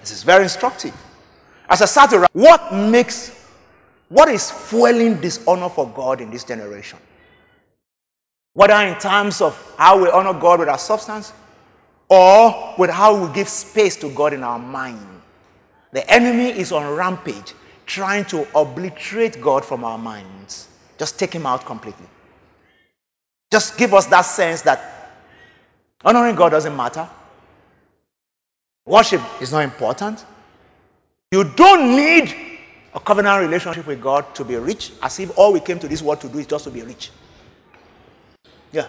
This 0.00 0.12
is 0.12 0.22
very 0.22 0.44
instructive. 0.44 0.94
As 1.68 1.82
I 1.82 1.86
started, 1.86 2.26
what 2.32 2.72
makes, 2.72 3.37
what 4.08 4.28
is 4.28 4.50
fueling 4.50 5.20
dishonor 5.20 5.68
for 5.68 5.88
God 5.88 6.20
in 6.20 6.30
this 6.30 6.44
generation? 6.44 6.98
Whether 8.54 8.74
in 8.74 8.98
terms 8.98 9.40
of 9.40 9.74
how 9.76 10.02
we 10.02 10.08
honor 10.10 10.32
God 10.32 10.60
with 10.60 10.68
our 10.68 10.78
substance 10.78 11.32
or 12.08 12.74
with 12.78 12.90
how 12.90 13.26
we 13.26 13.32
give 13.34 13.48
space 13.48 13.96
to 13.96 14.10
God 14.10 14.32
in 14.32 14.42
our 14.42 14.58
mind. 14.58 15.06
The 15.92 16.08
enemy 16.10 16.50
is 16.50 16.72
on 16.72 16.94
rampage 16.94 17.54
trying 17.86 18.24
to 18.26 18.46
obliterate 18.54 19.40
God 19.40 19.64
from 19.64 19.84
our 19.84 19.98
minds. 19.98 20.68
Just 20.98 21.18
take 21.18 21.32
him 21.32 21.46
out 21.46 21.64
completely. 21.64 22.06
Just 23.50 23.78
give 23.78 23.94
us 23.94 24.06
that 24.06 24.22
sense 24.22 24.62
that 24.62 25.12
honoring 26.04 26.34
God 26.34 26.50
doesn't 26.50 26.76
matter. 26.76 27.08
Worship 28.84 29.22
is 29.40 29.52
not 29.52 29.64
important. 29.64 30.24
You 31.30 31.44
don't 31.44 31.94
need 31.94 32.57
a 32.94 33.00
covenant 33.00 33.42
relationship 33.42 33.86
with 33.86 34.00
God 34.00 34.34
to 34.34 34.44
be 34.44 34.56
rich, 34.56 34.92
as 35.02 35.18
if 35.20 35.36
all 35.36 35.52
we 35.52 35.60
came 35.60 35.78
to 35.78 35.88
this 35.88 36.02
world 36.02 36.20
to 36.22 36.28
do 36.28 36.38
is 36.38 36.46
just 36.46 36.64
to 36.64 36.70
be 36.70 36.82
rich. 36.82 37.10
Yeah. 38.72 38.88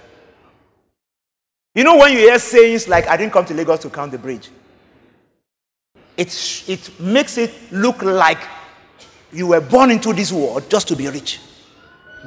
You 1.75 1.83
know, 1.83 1.97
when 1.97 2.13
you 2.13 2.19
hear 2.19 2.39
sayings 2.39 2.87
like, 2.87 3.07
I 3.07 3.17
didn't 3.17 3.33
come 3.33 3.45
to 3.45 3.53
Lagos 3.53 3.79
to 3.81 3.89
count 3.89 4.11
the 4.11 4.17
bridge, 4.17 4.49
it, 6.17 6.63
it 6.67 6.99
makes 6.99 7.37
it 7.37 7.53
look 7.71 8.01
like 8.01 8.39
you 9.31 9.47
were 9.47 9.61
born 9.61 9.91
into 9.91 10.11
this 10.13 10.31
world 10.31 10.69
just 10.69 10.87
to 10.89 10.95
be 10.95 11.07
rich. 11.07 11.39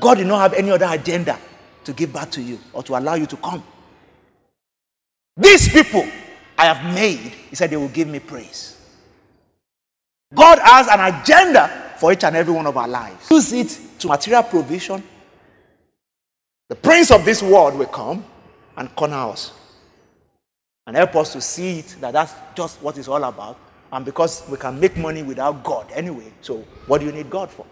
God 0.01 0.17
did 0.17 0.27
not 0.27 0.41
have 0.41 0.55
any 0.55 0.71
other 0.71 0.87
agenda 0.89 1.39
to 1.85 1.93
give 1.93 2.13
back 2.13 2.31
to 2.31 2.43
you 2.43 2.59
or 2.73 2.83
to 2.85 2.97
allow 2.97 3.15
you 3.15 3.27
to 3.27 3.37
come. 3.37 3.63
These 5.37 5.71
people 5.71 6.07
I 6.57 6.67
have 6.67 6.95
made, 6.95 7.19
he 7.19 7.57
said, 7.57 7.71
they 7.71 7.77
will 7.77 7.89
give 7.89 8.09
me 8.09 8.21
praise. 8.21 8.79
God 10.35 10.59
has 10.61 10.89
an 10.89 11.01
agenda 11.01 11.69
for 11.99 12.13
each 12.13 12.25
and 12.25 12.35
every 12.35 12.53
one 12.53 12.67
of 12.67 12.77
our 12.77 12.89
lives. 12.89 13.31
Use 13.31 13.53
it 13.53 13.81
to 14.01 14.09
material 14.09 14.43
provision. 14.43 15.03
The 16.69 16.75
prince 16.75 17.11
of 17.11 17.25
this 17.25 17.43
world 17.43 17.75
will 17.77 17.87
come 17.87 18.25
and 18.77 18.95
corner 18.97 19.29
us 19.31 19.53
and 20.87 20.97
help 20.97 21.15
us 21.17 21.33
to 21.35 21.41
see 21.41 21.81
it 21.81 21.97
that 22.01 22.13
that's 22.13 22.35
just 22.55 22.83
what 22.83 22.97
it's 22.97 23.09
all 23.09 23.23
about 23.23 23.59
and 23.93 24.05
because 24.05 24.43
we 24.49 24.57
can 24.57 24.81
make 24.81 24.97
money 24.97 25.23
without 25.23 25.63
God 25.63 25.87
anyway. 25.93 26.33
So, 26.41 26.65
what 26.87 26.99
do 26.99 27.07
you 27.07 27.13
need 27.13 27.29
God 27.29 27.51
for? 27.51 27.67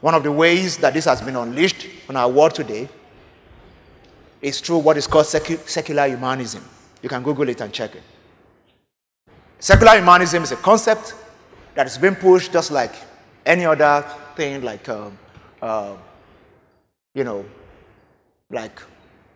One 0.00 0.14
of 0.14 0.22
the 0.22 0.32
ways 0.32 0.76
that 0.78 0.92
this 0.92 1.06
has 1.06 1.22
been 1.22 1.36
unleashed 1.36 1.86
on 2.08 2.16
our 2.16 2.28
world 2.28 2.54
today 2.54 2.88
is 4.42 4.60
through 4.60 4.78
what 4.78 4.96
is 4.96 5.06
called 5.06 5.26
secu- 5.26 5.66
secular 5.66 6.08
humanism. 6.08 6.62
You 7.00 7.08
can 7.08 7.22
Google 7.22 7.48
it 7.48 7.60
and 7.60 7.72
check 7.72 7.94
it. 7.94 8.02
Secular 9.58 9.94
humanism 9.94 10.42
is 10.42 10.52
a 10.52 10.56
concept 10.56 11.14
that 11.74 11.86
is 11.86 11.98
being 11.98 12.14
pushed 12.14 12.52
just 12.52 12.70
like 12.70 12.94
any 13.44 13.64
other 13.64 14.04
thing, 14.36 14.62
like, 14.62 14.88
uh, 14.88 15.96
you 17.14 17.24
know, 17.24 17.44
like 18.50 18.80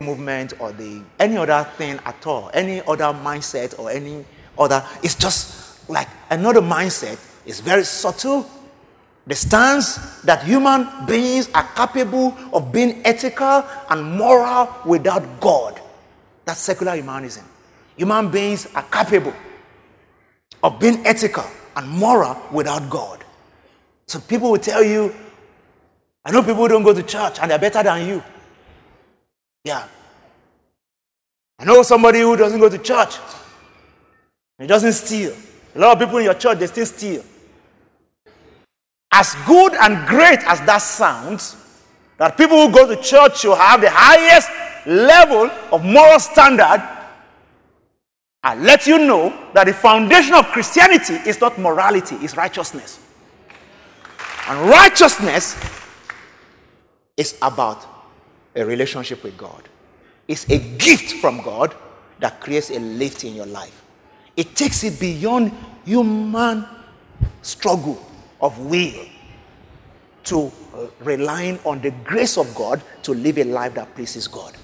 movement 0.01 0.53
or 0.61 0.73
the 0.73 1.03
any 1.19 1.37
other 1.37 1.69
thing 1.77 1.99
at 2.05 2.27
all, 2.27 2.51
any 2.53 2.81
other 2.83 3.13
mindset 3.25 3.79
or 3.79 3.91
any 3.91 4.25
other. 4.59 4.85
It's 5.03 5.15
just 5.15 5.89
like 5.89 6.09
another 6.31 6.61
mindset. 6.61 7.19
It's 7.47 7.61
very 7.61 7.85
subtle. 7.85 8.49
The 9.27 9.35
stance 9.35 10.21
that 10.23 10.45
human 10.45 10.87
beings 11.07 11.49
are 11.53 11.69
capable 11.75 12.37
of 12.53 12.71
being 12.71 13.05
ethical 13.05 13.65
and 13.91 14.17
moral 14.17 14.69
without 14.85 15.41
God. 15.41 15.81
That's 16.45 16.61
secular 16.61 16.95
humanism. 16.95 17.45
Human 17.97 18.31
beings 18.31 18.69
are 18.75 18.85
capable 18.85 19.35
of 20.63 20.79
being 20.79 21.05
ethical 21.05 21.45
and 21.77 21.89
moral 21.89 22.37
without 22.51 22.91
God. 22.91 23.25
So 24.07 24.19
people 24.21 24.51
will 24.51 24.59
tell 24.59 24.83
you, 24.83 25.15
I 26.25 26.33
know 26.33 26.43
people 26.43 26.67
don't 26.67 26.83
go 26.83 26.93
to 26.93 27.03
church 27.03 27.39
and 27.41 27.51
they're 27.51 27.59
better 27.59 27.83
than 27.83 28.09
you. 28.09 28.23
Yeah. 29.65 29.87
I 31.59 31.65
know 31.65 31.83
somebody 31.83 32.21
who 32.21 32.37
doesn't 32.37 32.59
go 32.59 32.69
to 32.69 32.79
church 32.79 33.17
he 34.59 34.67
doesn't 34.67 34.93
steal. 34.93 35.35
A 35.75 35.79
lot 35.79 35.93
of 35.93 35.99
people 35.99 36.19
in 36.19 36.25
your 36.25 36.35
church, 36.35 36.59
they 36.59 36.67
still 36.67 36.87
steal. 36.87 37.23
As 39.13 39.35
good 39.47 39.75
and 39.75 40.07
great 40.09 40.41
as 40.47 40.61
that 40.63 40.79
sounds, 40.79 41.57
that 42.17 42.37
people 42.37 42.57
who 42.57 42.73
go 42.73 42.87
to 42.87 43.01
church 43.03 43.41
should 43.41 43.57
have 43.57 43.81
the 43.81 43.91
highest 43.91 44.49
level 44.87 45.51
of 45.73 45.85
moral 45.85 46.19
standard, 46.19 46.83
I 48.47 48.55
let 48.55 48.87
you 48.87 48.99
know 48.99 49.37
that 49.55 49.65
the 49.65 49.73
foundation 49.75 50.33
of 50.35 50.47
Christianity 50.47 51.15
is 51.29 51.41
not 51.41 51.59
morality, 51.59 52.15
it's 52.21 52.37
righteousness. 52.37 53.01
And 54.49 54.71
righteousness 54.71 55.57
is 57.17 57.37
about 57.43 57.85
a 58.55 58.65
relationship 58.65 59.25
with 59.25 59.37
God. 59.37 59.69
It's 60.29 60.49
a 60.49 60.59
gift 60.59 61.15
from 61.15 61.43
God 61.43 61.75
that 62.21 62.41
creates 62.41 62.71
a 62.71 62.79
lift 62.79 63.25
in 63.25 63.35
your 63.35 63.47
life. 63.47 63.83
It 64.37 64.55
takes 64.55 64.85
it 64.85 65.01
beyond 65.01 65.51
human 65.85 66.67
struggle 67.43 68.01
of 68.41 68.57
will 68.61 69.07
to 70.23 70.53
uh, 70.73 70.87
relying 71.01 71.59
on 71.65 71.81
the 71.81 71.91
grace 71.91 72.39
of 72.39 72.55
God 72.55 72.81
to 73.03 73.13
live 73.13 73.39
a 73.39 73.45
life 73.45 73.75
that 73.75 73.93
pleases 73.97 74.29
God. 74.29 74.57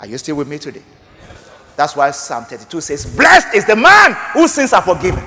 Are 0.00 0.08
you 0.08 0.18
still 0.18 0.34
with 0.34 0.48
me 0.48 0.58
today? 0.58 0.82
That's 1.76 1.94
why 1.94 2.10
Psalm 2.10 2.44
32 2.44 2.80
says, 2.80 3.16
Blessed 3.16 3.54
is 3.54 3.64
the 3.66 3.76
man 3.76 4.16
whose 4.32 4.52
sins 4.52 4.72
are 4.72 4.82
forgiven. 4.82 5.22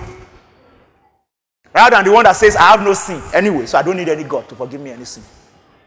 Rather 1.73 1.95
than 1.95 2.05
the 2.05 2.11
one 2.11 2.23
that 2.23 2.35
says, 2.35 2.55
I 2.55 2.71
have 2.71 2.81
no 2.81 2.93
sin 2.93 3.21
anyway, 3.33 3.67
so 3.67 3.77
I 3.77 3.83
don't 3.83 3.95
need 3.95 4.09
any 4.09 4.23
God 4.23 4.49
to 4.49 4.55
forgive 4.55 4.81
me 4.81 4.91
any 4.91 5.05
sin. 5.05 5.23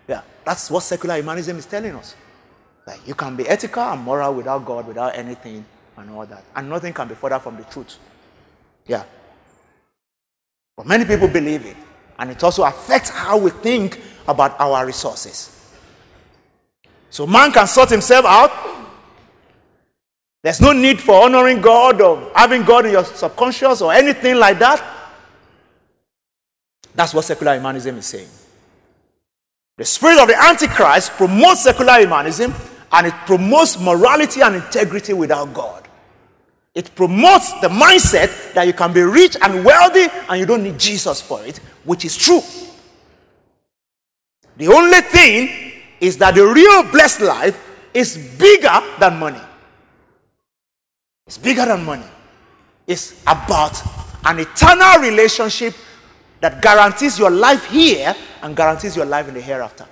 Yeah, 0.06 0.22
that's 0.44 0.70
what 0.70 0.82
secular 0.84 1.16
humanism 1.16 1.58
is 1.58 1.66
telling 1.66 1.94
us. 1.96 2.14
Like 2.86 3.06
you 3.06 3.14
can 3.14 3.36
be 3.36 3.46
ethical 3.48 3.82
and 3.82 4.00
moral 4.00 4.34
without 4.34 4.64
God, 4.64 4.86
without 4.86 5.16
anything, 5.16 5.64
and 5.96 6.10
all 6.10 6.26
that. 6.26 6.44
And 6.54 6.68
nothing 6.68 6.92
can 6.92 7.08
be 7.08 7.14
further 7.14 7.38
from 7.38 7.56
the 7.56 7.64
truth. 7.64 7.98
Yeah. 8.86 9.04
But 10.76 10.86
many 10.86 11.04
people 11.04 11.28
believe 11.28 11.66
it. 11.66 11.76
And 12.18 12.30
it 12.30 12.42
also 12.42 12.64
affects 12.64 13.10
how 13.10 13.36
we 13.38 13.50
think 13.50 14.00
about 14.28 14.58
our 14.60 14.86
resources. 14.86 15.58
So 17.10 17.26
man 17.26 17.52
can 17.52 17.66
sort 17.66 17.90
himself 17.90 18.24
out. 18.24 18.50
There's 20.42 20.60
no 20.60 20.72
need 20.72 21.00
for 21.00 21.22
honoring 21.22 21.60
God 21.60 22.00
or 22.00 22.30
having 22.34 22.64
God 22.64 22.86
in 22.86 22.92
your 22.92 23.04
subconscious 23.04 23.80
or 23.80 23.92
anything 23.92 24.36
like 24.36 24.58
that. 24.58 24.82
That's 26.94 27.14
what 27.14 27.24
secular 27.24 27.54
humanism 27.54 27.96
is 27.98 28.06
saying. 28.06 28.28
The 29.78 29.84
spirit 29.84 30.20
of 30.20 30.28
the 30.28 30.36
Antichrist 30.36 31.12
promotes 31.12 31.62
secular 31.62 31.98
humanism 32.00 32.52
and 32.90 33.06
it 33.06 33.14
promotes 33.24 33.80
morality 33.80 34.42
and 34.42 34.56
integrity 34.56 35.12
without 35.12 35.54
God. 35.54 35.88
It 36.74 36.94
promotes 36.94 37.52
the 37.60 37.68
mindset 37.68 38.54
that 38.54 38.66
you 38.66 38.72
can 38.72 38.92
be 38.92 39.02
rich 39.02 39.36
and 39.40 39.64
wealthy 39.64 40.06
and 40.28 40.40
you 40.40 40.46
don't 40.46 40.62
need 40.62 40.78
Jesus 40.78 41.20
for 41.20 41.42
it, 41.44 41.58
which 41.84 42.04
is 42.04 42.16
true. 42.16 42.40
The 44.56 44.68
only 44.68 45.00
thing 45.02 45.72
is 46.00 46.18
that 46.18 46.34
the 46.34 46.46
real 46.46 46.82
blessed 46.90 47.20
life 47.20 47.58
is 47.94 48.16
bigger 48.38 48.80
than 48.98 49.18
money. 49.18 49.40
It's 51.32 51.38
bigger 51.38 51.64
than 51.64 51.82
money. 51.86 52.04
It's 52.86 53.22
about 53.22 53.82
an 54.26 54.40
eternal 54.40 55.00
relationship 55.00 55.74
that 56.42 56.60
guarantees 56.60 57.18
your 57.18 57.30
life 57.30 57.64
here 57.70 58.14
and 58.42 58.54
guarantees 58.54 58.94
your 58.96 59.06
life 59.06 59.28
in 59.28 59.34
the 59.34 59.40
hereafter. 59.40 59.86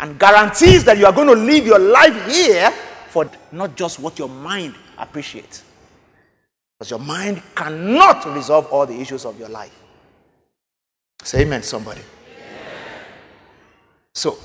And 0.00 0.18
guarantees 0.18 0.82
that 0.82 0.98
you 0.98 1.06
are 1.06 1.12
going 1.12 1.28
to 1.28 1.34
live 1.34 1.64
your 1.64 1.78
life 1.78 2.26
here 2.28 2.72
for 3.08 3.30
not 3.52 3.76
just 3.76 4.00
what 4.00 4.18
your 4.18 4.28
mind 4.28 4.74
appreciates. 4.98 5.62
Because 6.76 6.90
your 6.90 6.98
mind 6.98 7.40
cannot 7.54 8.26
resolve 8.34 8.66
all 8.72 8.84
the 8.84 9.00
issues 9.00 9.24
of 9.24 9.38
your 9.38 9.48
life. 9.48 9.80
Say 11.22 11.42
amen, 11.42 11.62
somebody. 11.62 12.00
Amen. 12.00 13.04
So, 14.12 14.38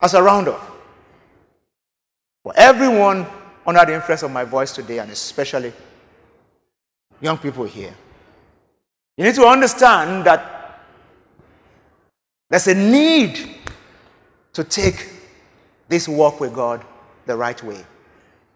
as 0.00 0.14
a 0.14 0.22
roundup, 0.22 0.62
for 2.44 2.52
everyone 2.56 3.26
under 3.68 3.84
the 3.84 3.94
influence 3.94 4.22
of 4.22 4.30
my 4.30 4.44
voice 4.44 4.72
today, 4.72 4.98
and 4.98 5.10
especially 5.10 5.74
young 7.20 7.36
people 7.36 7.64
here, 7.64 7.94
you 9.18 9.24
need 9.24 9.34
to 9.34 9.44
understand 9.44 10.24
that 10.24 10.80
there's 12.48 12.66
a 12.66 12.74
need 12.74 13.56
to 14.54 14.64
take 14.64 15.10
this 15.86 16.08
walk 16.08 16.40
with 16.40 16.54
God 16.54 16.82
the 17.26 17.36
right 17.36 17.62
way. 17.62 17.84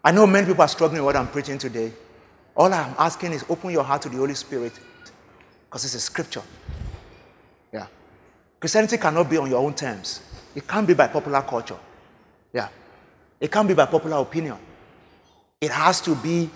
I 0.03 0.13
know 0.13 0.27
many 0.27 0.47
people 0.47 0.63
are 0.63 0.69
struggling 0.69 1.03
with 1.03 1.15
what 1.15 1.17
I'm 1.17 1.29
preaching 1.29 1.59
today. 1.59 1.93
All 2.57 2.73
I'm 2.73 2.95
asking 2.99 3.33
is 3.33 3.45
open 3.51 3.71
your 3.71 3.85
heart 3.85 4.01
to 4.03 4.09
the 4.09 4.17
Holy 4.17 4.35
Spirit 4.35 4.73
because 5.67 5.85
it's 5.85 5.95
a 5.95 6.01
scripture. 6.01 6.43
Yeah. 7.71 7.87
Christianity 8.59 8.97
cannot 8.97 9.29
be 9.29 9.37
on 9.37 9.51
your 9.51 9.63
own 9.63 9.75
terms. 9.75 10.23
It 10.55 10.67
can't 10.67 10.87
be 10.87 10.95
by 10.95 11.09
popular 11.09 11.43
culture. 11.43 11.79
Yeah. 12.55 12.69
It 13.39 13.53
can't 13.53 13.69
be 13.69 13.75
by 13.75 13.85
popular 13.85 14.17
opinion. 14.17 14.57
It 15.63 15.71
has 15.71 16.01
to 16.03 16.17
be 16.17 16.51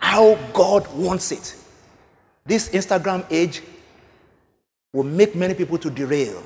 how 0.00 0.34
God 0.52 0.92
wants 0.92 1.30
it. 1.30 1.54
This 2.44 2.68
Instagram 2.70 3.24
age 3.30 3.62
will 4.92 5.04
make 5.04 5.36
many 5.36 5.54
people 5.54 5.78
to 5.78 5.88
derail. 5.90 6.42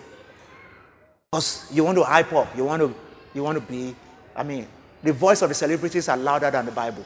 Because 1.33 1.67
you 1.73 1.83
want 1.83 1.97
to 1.97 2.05
hype 2.05 2.35
up, 2.35 2.55
you 2.55 2.65
want 2.65 2.83
to, 2.83 2.95
you 3.33 3.43
want 3.43 3.57
to 3.57 3.65
be, 3.65 3.97
I 4.37 4.43
mean, 4.43 4.67
the 5.03 5.15
voice 5.15 5.41
of 5.41 5.49
the 5.49 5.55
celebrities 5.55 6.07
are 6.11 6.19
louder 6.19 6.51
than 6.51 6.67
the 6.67 6.73
Bible. 6.73 7.05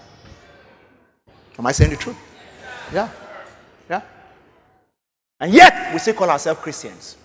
Am 1.57 1.67
I 1.67 1.71
saying 1.71 1.91
the 1.91 1.97
truth? 1.97 2.17
Yeah. 2.93 3.09
Yeah. 3.89 4.03
And 5.39 5.53
yet, 5.53 5.93
we 5.93 6.01
still 6.01 6.15
call 6.15 6.31
ourselves 6.31 6.61
Christians. 6.61 7.17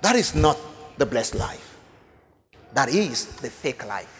That 0.00 0.14
is 0.14 0.32
not 0.36 0.56
the 0.96 1.06
blessed 1.06 1.34
life. 1.34 1.76
That 2.72 2.88
is 2.88 3.26
the 3.36 3.50
fake 3.50 3.84
life. 3.84 4.13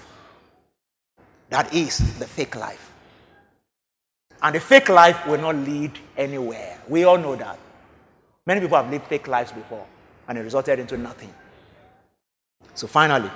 That 1.55 1.73
is 1.73 2.19
the 2.19 2.27
fake 2.27 2.57
life. 2.57 2.93
And 4.43 4.57
the 4.57 4.59
fake 4.59 4.89
life 4.89 5.25
will 5.25 5.41
not 5.41 5.55
lead 5.55 5.93
anywhere. 6.17 6.81
We 6.89 7.05
all 7.05 7.17
know 7.17 7.37
that. 7.37 7.61
Many 8.45 8.61
people 8.61 8.77
have 8.77 8.91
lived 8.91 9.07
fake 9.07 9.29
lives 9.29 9.53
before, 9.53 9.87
and 10.27 10.37
it 10.37 10.41
resulted 10.41 10.81
into 10.81 10.99
nothing. 10.99 11.33
So 12.75 12.89
finally, 12.89 13.31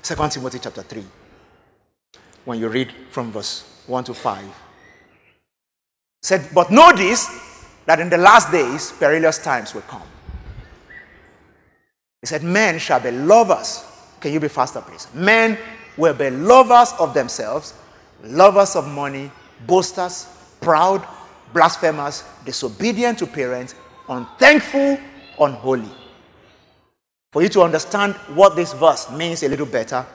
2 0.00 0.14
Timothy 0.28 0.60
chapter 0.60 0.82
3, 0.82 1.04
when 2.44 2.60
you 2.60 2.68
read 2.68 2.94
from 3.10 3.32
verse 3.32 3.64
1 3.88 4.04
to 4.04 4.14
5, 4.14 4.44
said, 6.22 6.48
But 6.54 6.70
know 6.70 6.92
this, 6.92 7.66
that 7.86 7.98
in 7.98 8.10
the 8.10 8.18
last 8.18 8.52
days 8.52 8.92
perilous 8.92 9.38
times 9.38 9.74
will 9.74 9.82
come. 9.82 10.06
He 12.20 12.28
said, 12.28 12.44
Men 12.44 12.78
shall 12.78 13.00
be 13.00 13.10
lovers. 13.10 13.84
Can 14.20 14.32
you 14.32 14.38
be 14.38 14.46
faster, 14.46 14.80
please? 14.80 15.08
Men 15.12 15.58
will 15.98 16.14
be 16.14 16.30
lovers 16.30 16.92
of 16.98 17.12
themselves, 17.12 17.74
lovers 18.22 18.76
of 18.76 18.88
money, 18.88 19.30
boasters, 19.66 20.28
proud, 20.60 21.06
blasphemers, 21.52 22.24
disobedient 22.44 23.18
to 23.18 23.26
parents, 23.26 23.74
unthankful, 24.08 24.98
unholy. 25.40 25.90
For 27.32 27.42
you 27.42 27.48
to 27.50 27.62
understand 27.62 28.14
what 28.34 28.56
this 28.56 28.72
verse 28.72 29.10
means 29.10 29.42
a 29.42 29.48
little 29.48 29.66
better, 29.66 30.06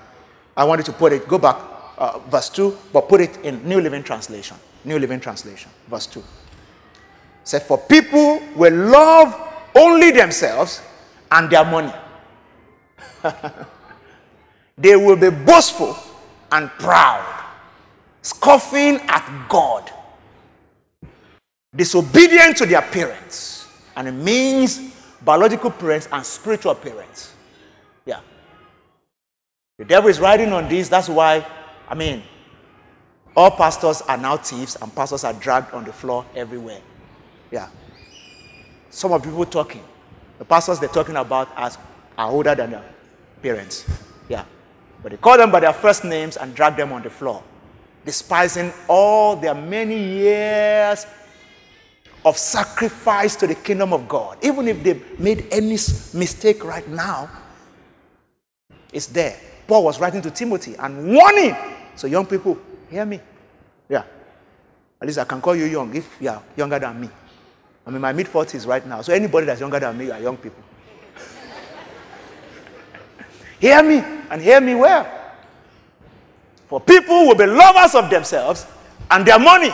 I 0.58 0.64
wanted 0.64 0.86
to 0.88 0.94
put 0.94 1.14
it, 1.14 1.28
go 1.28 1.38
back, 1.38 1.58
uh, 1.98 2.20
verse 2.30 2.50
2, 2.50 2.76
but 2.92 3.08
put 3.08 3.22
it 3.22 3.38
in 3.44 3.68
New 3.68 3.80
Living 3.82 4.04
Translation. 4.04 4.58
New 4.86 4.98
Living 4.98 5.20
Translation, 5.20 5.70
verse 5.90 6.08
2. 6.08 6.24
Said, 7.44 7.64
For 7.64 7.78
people 7.78 8.42
will 8.56 8.74
love 8.74 9.36
only 9.76 10.12
themselves 10.12 10.82
and 11.32 11.50
their 11.50 11.66
money. 11.66 11.94
they 14.78 14.96
will 14.96 15.16
be 15.16 15.30
boastful 15.30 15.98
and 16.52 16.70
proud 16.72 17.44
scoffing 18.24 19.02
at 19.08 19.46
God, 19.50 19.92
disobedient 21.76 22.58
to 22.58 22.66
their 22.66 22.82
parents, 22.82 23.68
and 23.96 24.08
it 24.08 24.14
means 24.14 24.80
biological 25.22 25.70
parents 25.70 26.08
and 26.12 26.26
spiritual 26.26 26.74
parents. 26.74 27.34
Yeah. 28.06 28.22
The 29.78 29.86
devil 29.86 30.10
is 30.10 30.20
riding 30.20 30.52
on 30.54 30.68
this. 30.70 30.90
That's 30.90 31.10
why, 31.10 31.46
I 31.88 31.96
mean, 31.96 32.24
all 33.36 33.52
pastors 33.52 34.02
are 34.04 34.18
now 34.18 34.38
thieves 34.38 34.78
and 34.82 34.94
pastors 34.96 35.24
are 35.24 35.34
dragged 35.34 35.74
on 35.74 35.84
the 35.84 35.94
floor 35.94 36.26
everywhere. 36.34 36.82
Yeah. 37.52 37.68
Some 38.90 39.12
of 39.12 39.24
people 39.24 39.46
talking, 39.46 39.84
the 40.38 40.46
pastors 40.46 40.80
they're 40.80 40.90
talking 40.90 41.18
about 41.18 41.50
as 41.58 41.78
are 42.18 42.32
older 42.32 42.56
than 42.56 42.72
their 42.72 42.84
parents. 43.42 43.86
But 45.04 45.12
they 45.12 45.18
call 45.18 45.38
them 45.38 45.52
by 45.52 45.60
their 45.60 45.74
first 45.74 46.04
names 46.04 46.38
and 46.38 46.56
drag 46.56 46.78
them 46.78 46.92
on 46.92 47.04
the 47.04 47.10
floor 47.10 47.44
despising 48.06 48.74
all 48.88 49.36
their 49.36 49.56
many 49.56 49.98
years 49.98 51.06
of 52.26 52.38
sacrifice 52.38 53.36
to 53.36 53.48
the 53.48 53.56
kingdom 53.56 53.94
of 53.94 54.08
God. 54.08 54.38
Even 54.42 54.68
if 54.68 54.84
they 54.84 55.00
made 55.20 55.48
any 55.52 55.78
mistake 56.14 56.64
right 56.64 56.88
now, 56.88 57.30
it's 58.92 59.08
there. 59.08 59.38
Paul 59.68 59.86
was 59.86 60.00
writing 60.00 60.22
to 60.22 60.32
Timothy 60.32 60.76
and 60.76 61.14
warning. 61.14 61.56
So, 61.96 62.08
young 62.08 62.26
people, 62.26 62.58
hear 62.90 63.06
me. 63.06 63.20
Yeah. 63.90 64.04
At 65.02 65.08
least 65.08 65.20
I 65.20 65.26
can 65.26 65.42
call 65.42 65.56
you 65.56 65.66
young 65.66 65.94
if 65.96 66.22
you 66.22 66.30
are 66.30 66.42
younger 66.56 66.80
than 66.80 67.02
me. 67.02 67.10
I'm 67.86 67.96
in 67.96 68.02
my 68.02 68.14
mid 68.14 68.28
40s 68.28 68.66
right 68.66 68.86
now. 68.88 69.02
So 69.02 69.14
anybody 69.14 69.46
that's 69.46 69.60
younger 69.60 69.80
than 69.80 69.98
me 69.98 70.10
are 70.10 70.20
young 70.20 70.38
people. 70.38 70.64
Hear 73.64 73.82
me 73.82 74.04
and 74.30 74.42
hear 74.42 74.60
me 74.60 74.76
well. 74.76 75.08
For 76.68 76.82
people 76.82 77.28
will 77.28 77.36
be 77.36 77.46
lovers 77.46 77.96
of 77.96 78.10
themselves 78.10 78.68
and 79.10 79.26
their 79.26 79.40
money, 79.40 79.70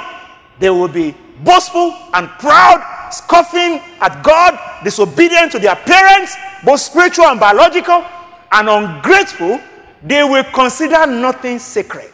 they 0.60 0.70
will 0.70 0.88
be 0.88 1.16
boastful 1.44 1.96
and 2.14 2.30
proud, 2.38 3.10
scoffing 3.12 3.82
at 4.00 4.22
God, 4.24 4.60
disobedient 4.84 5.52
to 5.54 5.60
their 5.60 5.76
parents, 5.76 6.36
both 6.64 6.82
spiritual 6.82 7.26
and 7.26 7.40
biological, 7.40 8.06
and 8.52 8.70
ungrateful. 8.70 9.60
They 10.04 10.24
will 10.24 10.44
consider 10.54 11.08
nothing 11.08 11.58
sacred. 11.58 12.12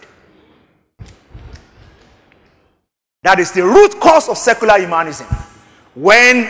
That 3.23 3.39
is 3.39 3.51
the 3.51 3.63
root 3.63 3.99
cause 3.99 4.30
of 4.30 4.38
secular 4.38 4.80
humanism. 4.80 5.28
When 5.93 6.49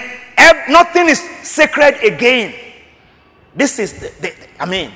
nothing 0.69 1.09
is 1.09 1.19
sacred 1.41 1.95
again. 2.03 2.53
This 3.55 3.79
is 3.79 3.93
the, 3.93 4.11
the 4.21 4.33
I 4.59 4.65
mean, 4.65 4.91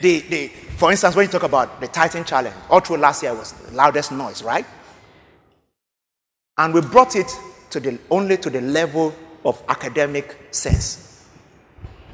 the, 0.00 0.20
the, 0.20 0.48
for 0.48 0.90
instance, 0.90 1.16
when 1.16 1.26
you 1.26 1.32
talk 1.32 1.44
about 1.44 1.80
the 1.80 1.88
Titan 1.88 2.24
Challenge, 2.24 2.54
all 2.68 2.80
through 2.80 2.98
last 2.98 3.22
year 3.22 3.34
was 3.34 3.52
the 3.52 3.74
loudest 3.74 4.12
noise, 4.12 4.42
right? 4.42 4.66
And 6.58 6.74
we 6.74 6.80
brought 6.80 7.16
it 7.16 7.30
to 7.70 7.80
the, 7.80 7.98
only 8.10 8.36
to 8.38 8.50
the 8.50 8.60
level 8.60 9.14
of 9.44 9.62
academic 9.68 10.38
sense, 10.50 11.26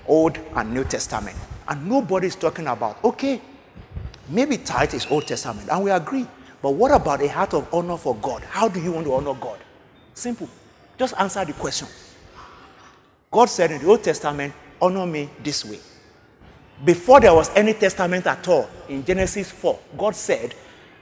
Old 0.06 0.38
and 0.54 0.72
New 0.72 0.84
Testament. 0.84 1.36
And 1.68 1.88
nobody 1.88 2.26
is 2.28 2.36
talking 2.36 2.66
about, 2.66 3.02
okay, 3.04 3.40
maybe 4.28 4.58
tithe 4.58 4.94
is 4.94 5.06
Old 5.10 5.26
Testament, 5.26 5.68
and 5.70 5.82
we 5.82 5.90
agree. 5.90 6.26
But 6.60 6.70
what 6.70 6.92
about 6.92 7.22
a 7.22 7.28
heart 7.28 7.54
of 7.54 7.72
honor 7.74 7.96
for 7.96 8.14
God? 8.16 8.42
How 8.44 8.68
do 8.68 8.80
you 8.80 8.92
want 8.92 9.06
to 9.06 9.14
honor 9.14 9.34
God? 9.34 9.58
Simple. 10.14 10.48
Just 10.98 11.14
answer 11.18 11.44
the 11.44 11.52
question. 11.52 11.88
God 13.30 13.46
said 13.46 13.72
in 13.72 13.82
the 13.82 13.88
Old 13.88 14.04
Testament, 14.04 14.52
honor 14.80 15.06
me 15.06 15.28
this 15.42 15.64
way. 15.64 15.78
Before 16.84 17.20
there 17.20 17.34
was 17.34 17.50
any 17.54 17.74
testament 17.74 18.26
at 18.26 18.46
all, 18.48 18.68
in 18.88 19.04
Genesis 19.04 19.50
4, 19.50 19.78
God 19.96 20.16
said, 20.16 20.54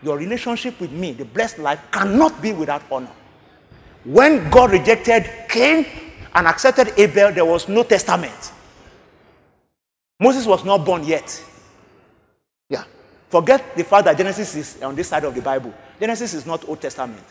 Your 0.02 0.18
relationship 0.18 0.80
with 0.80 0.92
me, 0.92 1.12
the 1.12 1.24
blessed 1.24 1.58
life, 1.58 1.80
cannot 1.90 2.42
be 2.42 2.52
without 2.52 2.82
honor. 2.90 3.12
When 4.04 4.50
God 4.50 4.72
rejected 4.72 5.30
Cain 5.48 5.86
and 6.34 6.46
accepted 6.46 6.92
Abel, 6.98 7.32
there 7.32 7.44
was 7.44 7.68
no 7.68 7.82
testament. 7.82 8.52
Moses 10.18 10.46
was 10.46 10.64
not 10.64 10.84
born 10.84 11.04
yet. 11.04 11.42
Yeah. 12.68 12.84
Forget 13.28 13.76
the 13.76 13.84
fact 13.84 14.04
that 14.04 14.16
Genesis 14.18 14.54
is 14.54 14.82
on 14.82 14.94
this 14.94 15.08
side 15.08 15.24
of 15.24 15.34
the 15.34 15.40
Bible. 15.40 15.72
Genesis 15.98 16.34
is 16.34 16.46
not 16.46 16.68
Old 16.68 16.80
Testament. 16.80 17.24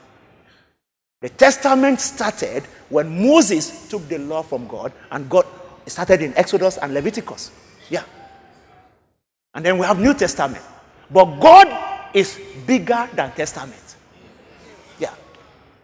The 1.22 1.30
Testament 1.30 2.00
started 2.00 2.64
when 2.90 3.28
Moses 3.28 3.90
took 3.90 4.08
the 4.08 4.18
law 4.18 4.42
from 4.42 4.68
God, 4.68 4.94
and 5.12 5.30
God 5.30 5.46
started 5.86 6.22
in 6.22 6.36
Exodus 6.38 6.78
and 6.78 6.94
Leviticus. 6.94 7.52
Yeah. 7.90 8.04
And 9.60 9.66
then 9.66 9.78
we 9.78 9.86
have 9.86 10.00
New 10.00 10.14
Testament. 10.14 10.64
But 11.12 11.38
God 11.38 11.68
is 12.14 12.40
bigger 12.66 13.10
than 13.14 13.30
Testament. 13.34 13.98
Yeah. 14.98 15.14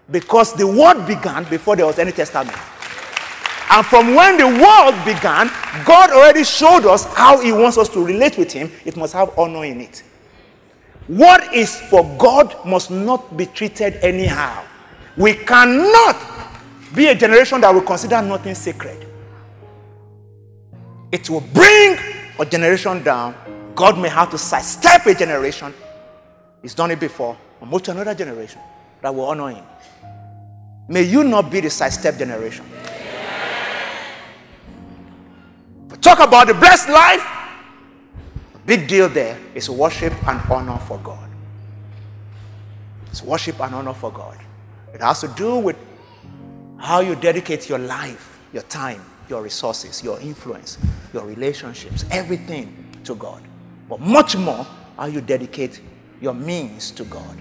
Because 0.09 0.53
the 0.53 0.65
world 0.65 1.05
began 1.05 1.43
before 1.49 1.75
there 1.75 1.85
was 1.85 1.99
any 1.99 2.13
Testament. 2.13 2.57
And 3.69 3.85
from 3.85 4.15
when 4.15 4.37
the 4.37 4.47
world 4.47 4.95
began, 5.03 5.51
God 5.83 6.11
already 6.11 6.45
showed 6.45 6.85
us 6.85 7.03
how 7.15 7.41
He 7.41 7.51
wants 7.51 7.77
us 7.77 7.89
to 7.89 8.01
relate 8.01 8.37
with 8.37 8.53
Him. 8.53 8.71
It 8.85 8.95
must 8.95 9.11
have 9.11 9.37
honor 9.37 9.65
in 9.65 9.81
it. 9.81 10.03
What 11.07 11.53
is 11.53 11.75
for 11.75 12.05
God 12.17 12.55
must 12.65 12.89
not 12.91 13.35
be 13.35 13.45
treated 13.45 13.95
anyhow. 13.95 14.63
We 15.17 15.33
cannot 15.33 16.15
be 16.95 17.07
a 17.07 17.15
generation 17.15 17.59
that 17.59 17.73
will 17.73 17.81
consider 17.81 18.21
nothing 18.21 18.55
sacred. 18.55 19.05
It 21.11 21.29
will 21.29 21.43
bring 21.53 21.97
a 22.39 22.45
generation 22.45 23.03
down. 23.03 23.35
God 23.75 23.99
may 23.99 24.09
have 24.09 24.31
to 24.31 24.37
sidestep 24.37 25.05
a 25.05 25.13
generation. 25.13 25.73
He's 26.61 26.73
done 26.73 26.91
it 26.91 26.99
before. 26.99 27.37
And 27.61 27.69
move 27.69 27.83
to 27.83 27.91
another 27.91 28.15
generation 28.15 28.59
that 29.01 29.13
will 29.13 29.25
honor 29.25 29.49
Him. 29.49 29.63
May 30.87 31.03
you 31.03 31.23
not 31.23 31.51
be 31.51 31.59
the 31.59 31.69
sidestep 31.69 32.17
generation. 32.17 32.65
But 35.87 36.01
talk 36.01 36.19
about 36.19 36.47
the 36.47 36.53
blessed 36.53 36.89
life. 36.89 37.25
big 38.65 38.87
deal 38.87 39.07
there 39.09 39.37
is 39.53 39.69
worship 39.69 40.13
and 40.27 40.39
honor 40.49 40.79
for 40.79 40.97
God. 40.99 41.29
It's 43.11 43.21
worship 43.21 43.59
and 43.61 43.75
honor 43.75 43.93
for 43.93 44.11
God. 44.11 44.37
It 44.93 45.01
has 45.01 45.21
to 45.21 45.27
do 45.29 45.57
with 45.57 45.77
how 46.77 47.01
you 47.01 47.15
dedicate 47.15 47.69
your 47.69 47.79
life, 47.79 48.39
your 48.53 48.63
time, 48.63 49.03
your 49.29 49.41
resources, 49.41 50.03
your 50.03 50.19
influence, 50.19 50.77
your 51.13 51.25
relationships, 51.25 52.05
everything 52.11 52.85
to 53.03 53.15
God. 53.15 53.41
But 53.87 53.99
much 53.99 54.35
more, 54.35 54.65
how 54.97 55.05
you 55.05 55.21
dedicate 55.21 55.81
your 56.21 56.33
means 56.33 56.91
to 56.91 57.03
God. 57.03 57.37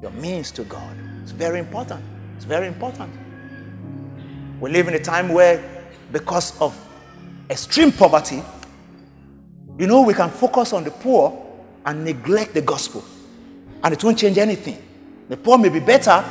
Your 0.00 0.12
means 0.12 0.50
to 0.52 0.64
God. 0.64 0.96
It's 1.22 1.32
very 1.32 1.58
important. 1.58 2.04
It's 2.36 2.44
very 2.44 2.68
important. 2.68 3.12
We 4.60 4.70
live 4.70 4.88
in 4.88 4.94
a 4.94 5.00
time 5.00 5.28
where, 5.28 5.62
because 6.12 6.58
of 6.60 6.76
extreme 7.50 7.92
poverty, 7.92 8.42
you 9.78 9.86
know, 9.86 10.02
we 10.02 10.14
can 10.14 10.30
focus 10.30 10.72
on 10.72 10.84
the 10.84 10.90
poor 10.90 11.46
and 11.86 12.04
neglect 12.04 12.54
the 12.54 12.62
gospel, 12.62 13.04
and 13.82 13.94
it 13.94 14.02
won't 14.02 14.18
change 14.18 14.38
anything. 14.38 14.82
The 15.28 15.36
poor 15.36 15.58
may 15.58 15.68
be 15.68 15.80
better, 15.80 16.24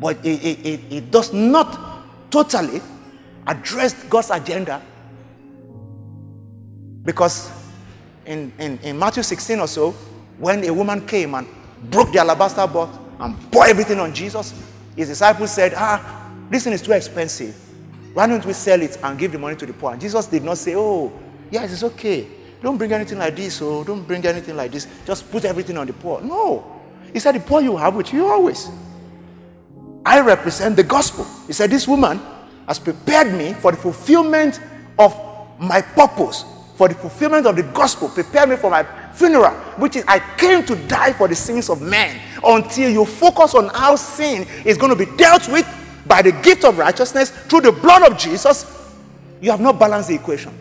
but 0.00 0.24
it, 0.24 0.44
it, 0.44 0.66
it, 0.66 0.80
it 0.90 1.10
does 1.10 1.32
not 1.32 2.30
totally 2.30 2.80
address 3.46 3.94
God's 4.04 4.30
agenda. 4.30 4.82
Because 7.04 7.50
in, 8.28 8.52
in, 8.58 8.78
in 8.82 8.98
Matthew 8.98 9.22
16 9.22 9.58
or 9.58 9.66
so, 9.66 9.92
when 10.38 10.62
a 10.64 10.72
woman 10.72 11.06
came 11.06 11.34
and 11.34 11.48
broke 11.84 12.12
the 12.12 12.18
alabaster 12.18 12.66
box 12.66 12.96
and 13.18 13.50
poured 13.50 13.70
everything 13.70 13.98
on 13.98 14.14
Jesus, 14.14 14.54
his 14.94 15.08
disciples 15.08 15.50
said, 15.50 15.72
Ah, 15.74 16.30
this 16.50 16.64
thing 16.64 16.74
is 16.74 16.82
too 16.82 16.92
expensive. 16.92 17.56
Why 18.12 18.26
don't 18.26 18.44
we 18.44 18.52
sell 18.52 18.80
it 18.82 18.98
and 19.02 19.18
give 19.18 19.32
the 19.32 19.38
money 19.38 19.56
to 19.56 19.66
the 19.66 19.72
poor? 19.72 19.92
And 19.92 20.00
Jesus 20.00 20.26
did 20.26 20.44
not 20.44 20.58
say, 20.58 20.74
Oh, 20.76 21.12
yes, 21.50 21.72
it's 21.72 21.82
okay. 21.82 22.28
Don't 22.62 22.76
bring 22.76 22.92
anything 22.92 23.18
like 23.18 23.34
this, 23.34 23.62
oh, 23.62 23.82
don't 23.82 24.02
bring 24.06 24.24
anything 24.26 24.56
like 24.56 24.72
this. 24.72 24.86
Just 25.06 25.30
put 25.30 25.44
everything 25.44 25.78
on 25.78 25.86
the 25.86 25.92
poor. 25.92 26.20
No. 26.20 26.80
He 27.12 27.20
said, 27.20 27.34
The 27.34 27.40
poor 27.40 27.62
you 27.62 27.76
have 27.76 27.94
with 27.94 28.12
you 28.12 28.26
always. 28.26 28.68
I 30.04 30.20
represent 30.20 30.76
the 30.76 30.84
gospel. 30.84 31.26
He 31.46 31.54
said, 31.54 31.70
This 31.70 31.88
woman 31.88 32.20
has 32.66 32.78
prepared 32.78 33.32
me 33.32 33.54
for 33.54 33.72
the 33.72 33.78
fulfillment 33.78 34.60
of 34.98 35.16
my 35.58 35.80
purpose, 35.80 36.44
for 36.78 36.86
the 36.86 36.94
fulfillment 36.94 37.44
of 37.44 37.56
the 37.56 37.64
gospel, 37.64 38.08
prepare 38.08 38.46
me 38.46 38.54
for 38.54 38.70
my 38.70 38.84
funeral, 39.12 39.50
which 39.78 39.96
is 39.96 40.04
I 40.06 40.20
came 40.36 40.64
to 40.66 40.76
die 40.86 41.12
for 41.12 41.26
the 41.26 41.34
sins 41.34 41.68
of 41.68 41.82
men. 41.82 42.20
Until 42.44 42.88
you 42.88 43.04
focus 43.04 43.56
on 43.56 43.66
how 43.70 43.96
sin 43.96 44.46
is 44.64 44.78
going 44.78 44.96
to 44.96 45.06
be 45.06 45.10
dealt 45.16 45.48
with 45.48 45.66
by 46.06 46.22
the 46.22 46.30
gift 46.30 46.64
of 46.64 46.78
righteousness 46.78 47.30
through 47.30 47.62
the 47.62 47.72
blood 47.72 48.08
of 48.08 48.16
Jesus, 48.16 48.94
you 49.40 49.50
have 49.50 49.60
not 49.60 49.76
balanced 49.76 50.08
the 50.08 50.14
equation. 50.14 50.56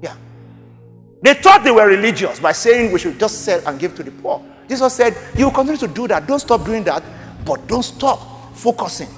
Yeah. 0.00 0.14
They 1.20 1.34
thought 1.34 1.64
they 1.64 1.72
were 1.72 1.88
religious 1.88 2.38
by 2.38 2.52
saying 2.52 2.92
we 2.92 3.00
should 3.00 3.18
just 3.18 3.44
sell 3.44 3.60
and 3.66 3.76
give 3.76 3.96
to 3.96 4.04
the 4.04 4.12
poor. 4.12 4.40
Jesus 4.68 4.94
said, 4.94 5.18
You 5.36 5.50
continue 5.50 5.78
to 5.78 5.88
do 5.88 6.06
that. 6.06 6.28
Don't 6.28 6.38
stop 6.38 6.64
doing 6.64 6.84
that, 6.84 7.02
but 7.44 7.66
don't 7.66 7.82
stop 7.82 8.54
focusing 8.54 9.08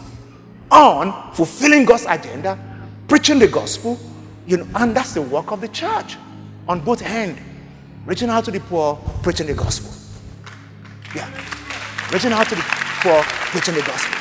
on 0.70 1.34
fulfilling 1.34 1.84
God's 1.84 2.06
agenda, 2.08 2.58
preaching 3.06 3.38
the 3.38 3.48
gospel, 3.48 4.00
you 4.46 4.58
know, 4.58 4.66
and 4.76 4.96
that's 4.96 5.14
the 5.14 5.22
work 5.22 5.50
of 5.52 5.60
the 5.60 5.68
church 5.68 6.16
on 6.68 6.80
both 6.80 7.02
ends. 7.02 7.40
Reaching 8.04 8.28
out 8.28 8.44
to 8.44 8.50
the 8.50 8.60
poor, 8.60 8.96
preaching 9.22 9.46
the 9.48 9.54
gospel. 9.54 9.90
Yeah. 11.14 11.28
Reaching 12.12 12.32
out 12.32 12.48
to 12.48 12.54
the 12.54 12.62
poor, 12.62 13.20
preaching 13.50 13.74
the 13.74 13.82
gospel. 13.82 14.16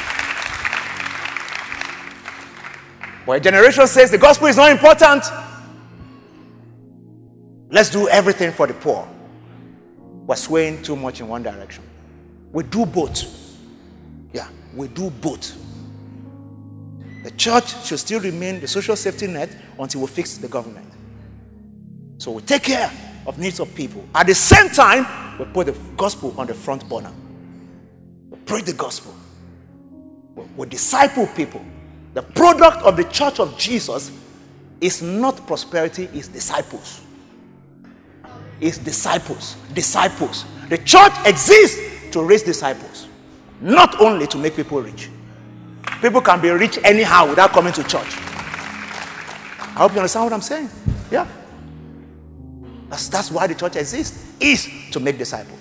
But 3.25 3.37
a 3.37 3.39
generation 3.39 3.87
says 3.87 4.11
the 4.11 4.17
gospel 4.17 4.47
is 4.47 4.57
not 4.57 4.71
important. 4.71 5.23
Let's 7.69 7.89
do 7.89 8.07
everything 8.09 8.51
for 8.51 8.67
the 8.67 8.73
poor. 8.73 9.07
We're 10.25 10.35
swaying 10.35 10.81
too 10.81 10.95
much 10.95 11.19
in 11.19 11.27
one 11.27 11.43
direction. 11.43 11.83
We 12.51 12.63
do 12.63 12.85
both 12.85 13.23
Yeah, 14.33 14.47
we 14.73 14.87
do 14.87 15.09
both. 15.09 15.64
The 17.25 17.31
church 17.31 17.83
should 17.83 17.97
still 17.97 18.19
remain 18.19 18.59
the 18.59 18.67
social 18.67 18.95
safety 18.95 19.25
net 19.25 19.49
until 19.79 20.01
we 20.01 20.07
fix 20.07 20.37
the 20.37 20.47
government. 20.47 20.85
So 22.19 22.29
we 22.29 22.43
take 22.43 22.61
care 22.61 22.91
of 23.25 23.39
needs 23.39 23.59
of 23.59 23.73
people. 23.73 24.05
At 24.13 24.27
the 24.27 24.35
same 24.35 24.69
time, 24.69 25.39
we 25.39 25.45
put 25.45 25.65
the 25.65 25.75
gospel 25.97 26.35
on 26.37 26.45
the 26.45 26.53
front 26.53 26.87
burner. 26.87 27.11
We 28.29 28.37
preach 28.41 28.65
the 28.65 28.73
gospel. 28.73 29.15
We, 30.35 30.43
we 30.55 30.67
disciple 30.67 31.25
people. 31.35 31.65
The 32.13 32.21
product 32.21 32.83
of 32.83 32.95
the 32.95 33.05
church 33.05 33.39
of 33.39 33.57
Jesus 33.57 34.11
is 34.79 35.01
not 35.01 35.47
prosperity, 35.47 36.07
it's 36.13 36.27
disciples. 36.27 37.01
It's 38.61 38.77
disciples. 38.77 39.55
Disciples. 39.73 40.45
The 40.69 40.77
church 40.77 41.13
exists 41.25 41.79
to 42.11 42.23
raise 42.23 42.43
disciples 42.43 43.07
not 43.61 43.99
only 43.99 44.27
to 44.27 44.37
make 44.37 44.55
people 44.55 44.79
rich. 44.79 45.09
People 46.01 46.21
can 46.21 46.41
be 46.41 46.49
rich 46.49 46.79
anyhow 46.83 47.29
without 47.29 47.51
coming 47.51 47.73
to 47.73 47.83
church. 47.83 48.17
I 49.75 49.79
hope 49.79 49.93
you 49.93 49.99
understand 49.99 50.25
what 50.25 50.33
I'm 50.33 50.41
saying. 50.41 50.69
Yeah. 51.11 51.27
That's, 52.89 53.07
that's 53.09 53.31
why 53.31 53.47
the 53.47 53.55
church 53.55 53.75
exists, 53.75 54.33
is 54.39 54.69
to 54.91 54.99
make 54.99 55.17
disciples. 55.17 55.59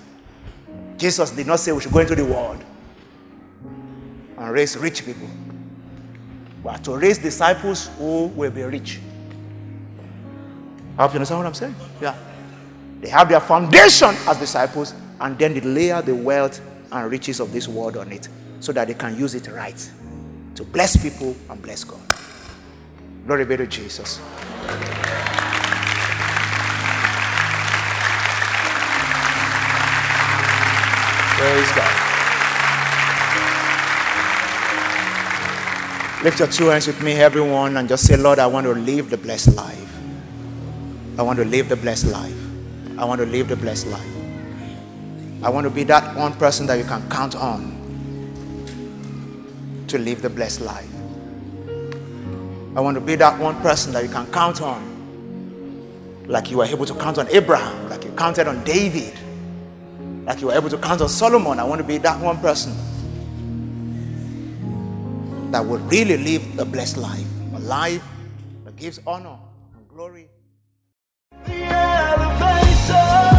Jesus 0.97 1.31
did 1.31 1.47
not 1.47 1.59
say 1.59 1.71
we 1.71 1.81
should 1.81 1.91
go 1.91 1.99
into 1.99 2.15
the 2.15 2.25
world 2.25 2.63
and 4.37 4.51
raise 4.51 4.77
rich 4.77 5.05
people, 5.05 5.27
but 6.63 6.83
to 6.83 6.97
raise 6.97 7.17
disciples 7.17 7.89
who 7.97 8.27
will 8.27 8.51
be 8.51 8.63
rich. 8.63 8.99
I 10.97 11.01
hope 11.03 11.11
you 11.11 11.15
understand 11.15 11.39
what 11.39 11.47
I'm 11.47 11.53
saying. 11.53 11.75
Yeah. 12.01 12.15
They 13.01 13.09
have 13.09 13.27
their 13.27 13.41
foundation 13.41 14.15
as 14.27 14.37
disciples, 14.37 14.93
and 15.19 15.37
then 15.37 15.53
they 15.53 15.61
layer 15.61 16.01
the 16.01 16.15
wealth 16.15 16.61
and 16.91 17.11
riches 17.11 17.39
of 17.39 17.51
this 17.51 17.67
world 17.67 17.97
on 17.97 18.11
it 18.11 18.29
so 18.59 18.71
that 18.71 18.87
they 18.87 18.93
can 18.93 19.17
use 19.17 19.35
it 19.35 19.47
right 19.49 19.91
to 20.55 20.63
bless 20.63 20.95
people 20.95 21.35
and 21.49 21.61
bless 21.61 21.83
God. 21.83 21.99
Glory 23.25 23.45
be 23.45 23.57
to 23.57 23.67
Jesus. 23.67 24.19
Praise 31.37 31.71
God. 31.73 32.01
Lift 36.23 36.39
your 36.39 36.47
two 36.47 36.67
hands 36.67 36.87
with 36.87 37.01
me, 37.03 37.11
everyone, 37.13 37.77
and 37.77 37.89
just 37.89 38.07
say, 38.07 38.15
Lord, 38.17 38.39
I 38.39 38.47
want 38.47 38.65
to 38.65 38.73
live 38.73 39.09
the 39.09 39.17
blessed 39.17 39.55
life. 39.55 39.99
I 41.19 41.21
want 41.21 41.37
to 41.39 41.45
live 41.45 41.69
the 41.69 41.75
blessed 41.75 42.07
life. 42.07 42.35
I 42.97 43.05
want 43.05 43.19
to 43.19 43.27
live 43.27 43.49
the 43.49 43.55
blessed 43.55 43.87
life. 43.87 44.15
I 45.43 45.49
want 45.49 45.65
to 45.65 45.69
be 45.69 45.83
that 45.83 46.15
one 46.15 46.33
person 46.33 46.65
that 46.67 46.77
you 46.77 46.85
can 46.85 47.07
count 47.09 47.35
on 47.35 47.74
to 49.95 50.03
live 50.03 50.21
the 50.21 50.29
blessed 50.29 50.59
life. 50.61 50.89
I 52.75 52.81
want 52.81 52.95
to 52.95 53.01
be 53.01 53.15
that 53.15 53.39
one 53.39 53.55
person 53.61 53.93
that 53.93 54.03
you 54.03 54.09
can 54.09 54.29
count 54.31 54.61
on, 54.61 56.25
like 56.27 56.51
you 56.51 56.57
were 56.57 56.65
able 56.65 56.85
to 56.85 56.93
count 56.95 57.17
on 57.17 57.29
Abraham, 57.29 57.89
like 57.89 58.03
you 58.03 58.11
counted 58.11 58.47
on 58.47 58.61
David, 58.65 59.13
like 60.25 60.41
you 60.41 60.47
were 60.47 60.53
able 60.53 60.69
to 60.69 60.77
count 60.77 60.99
on 60.99 61.07
Solomon. 61.07 61.59
I 61.59 61.63
want 61.63 61.79
to 61.79 61.87
be 61.87 61.97
that 61.99 62.19
one 62.19 62.37
person 62.39 62.73
that 65.51 65.65
will 65.65 65.79
really 65.79 66.17
live 66.17 66.57
the 66.57 66.65
blessed 66.65 66.97
life, 66.97 67.27
a 67.55 67.59
life 67.59 68.03
that 68.65 68.75
gives 68.75 68.99
honor 69.07 69.37
and 69.77 69.87
glory. 69.87 70.27
The 71.45 71.63
elevation. 71.63 73.34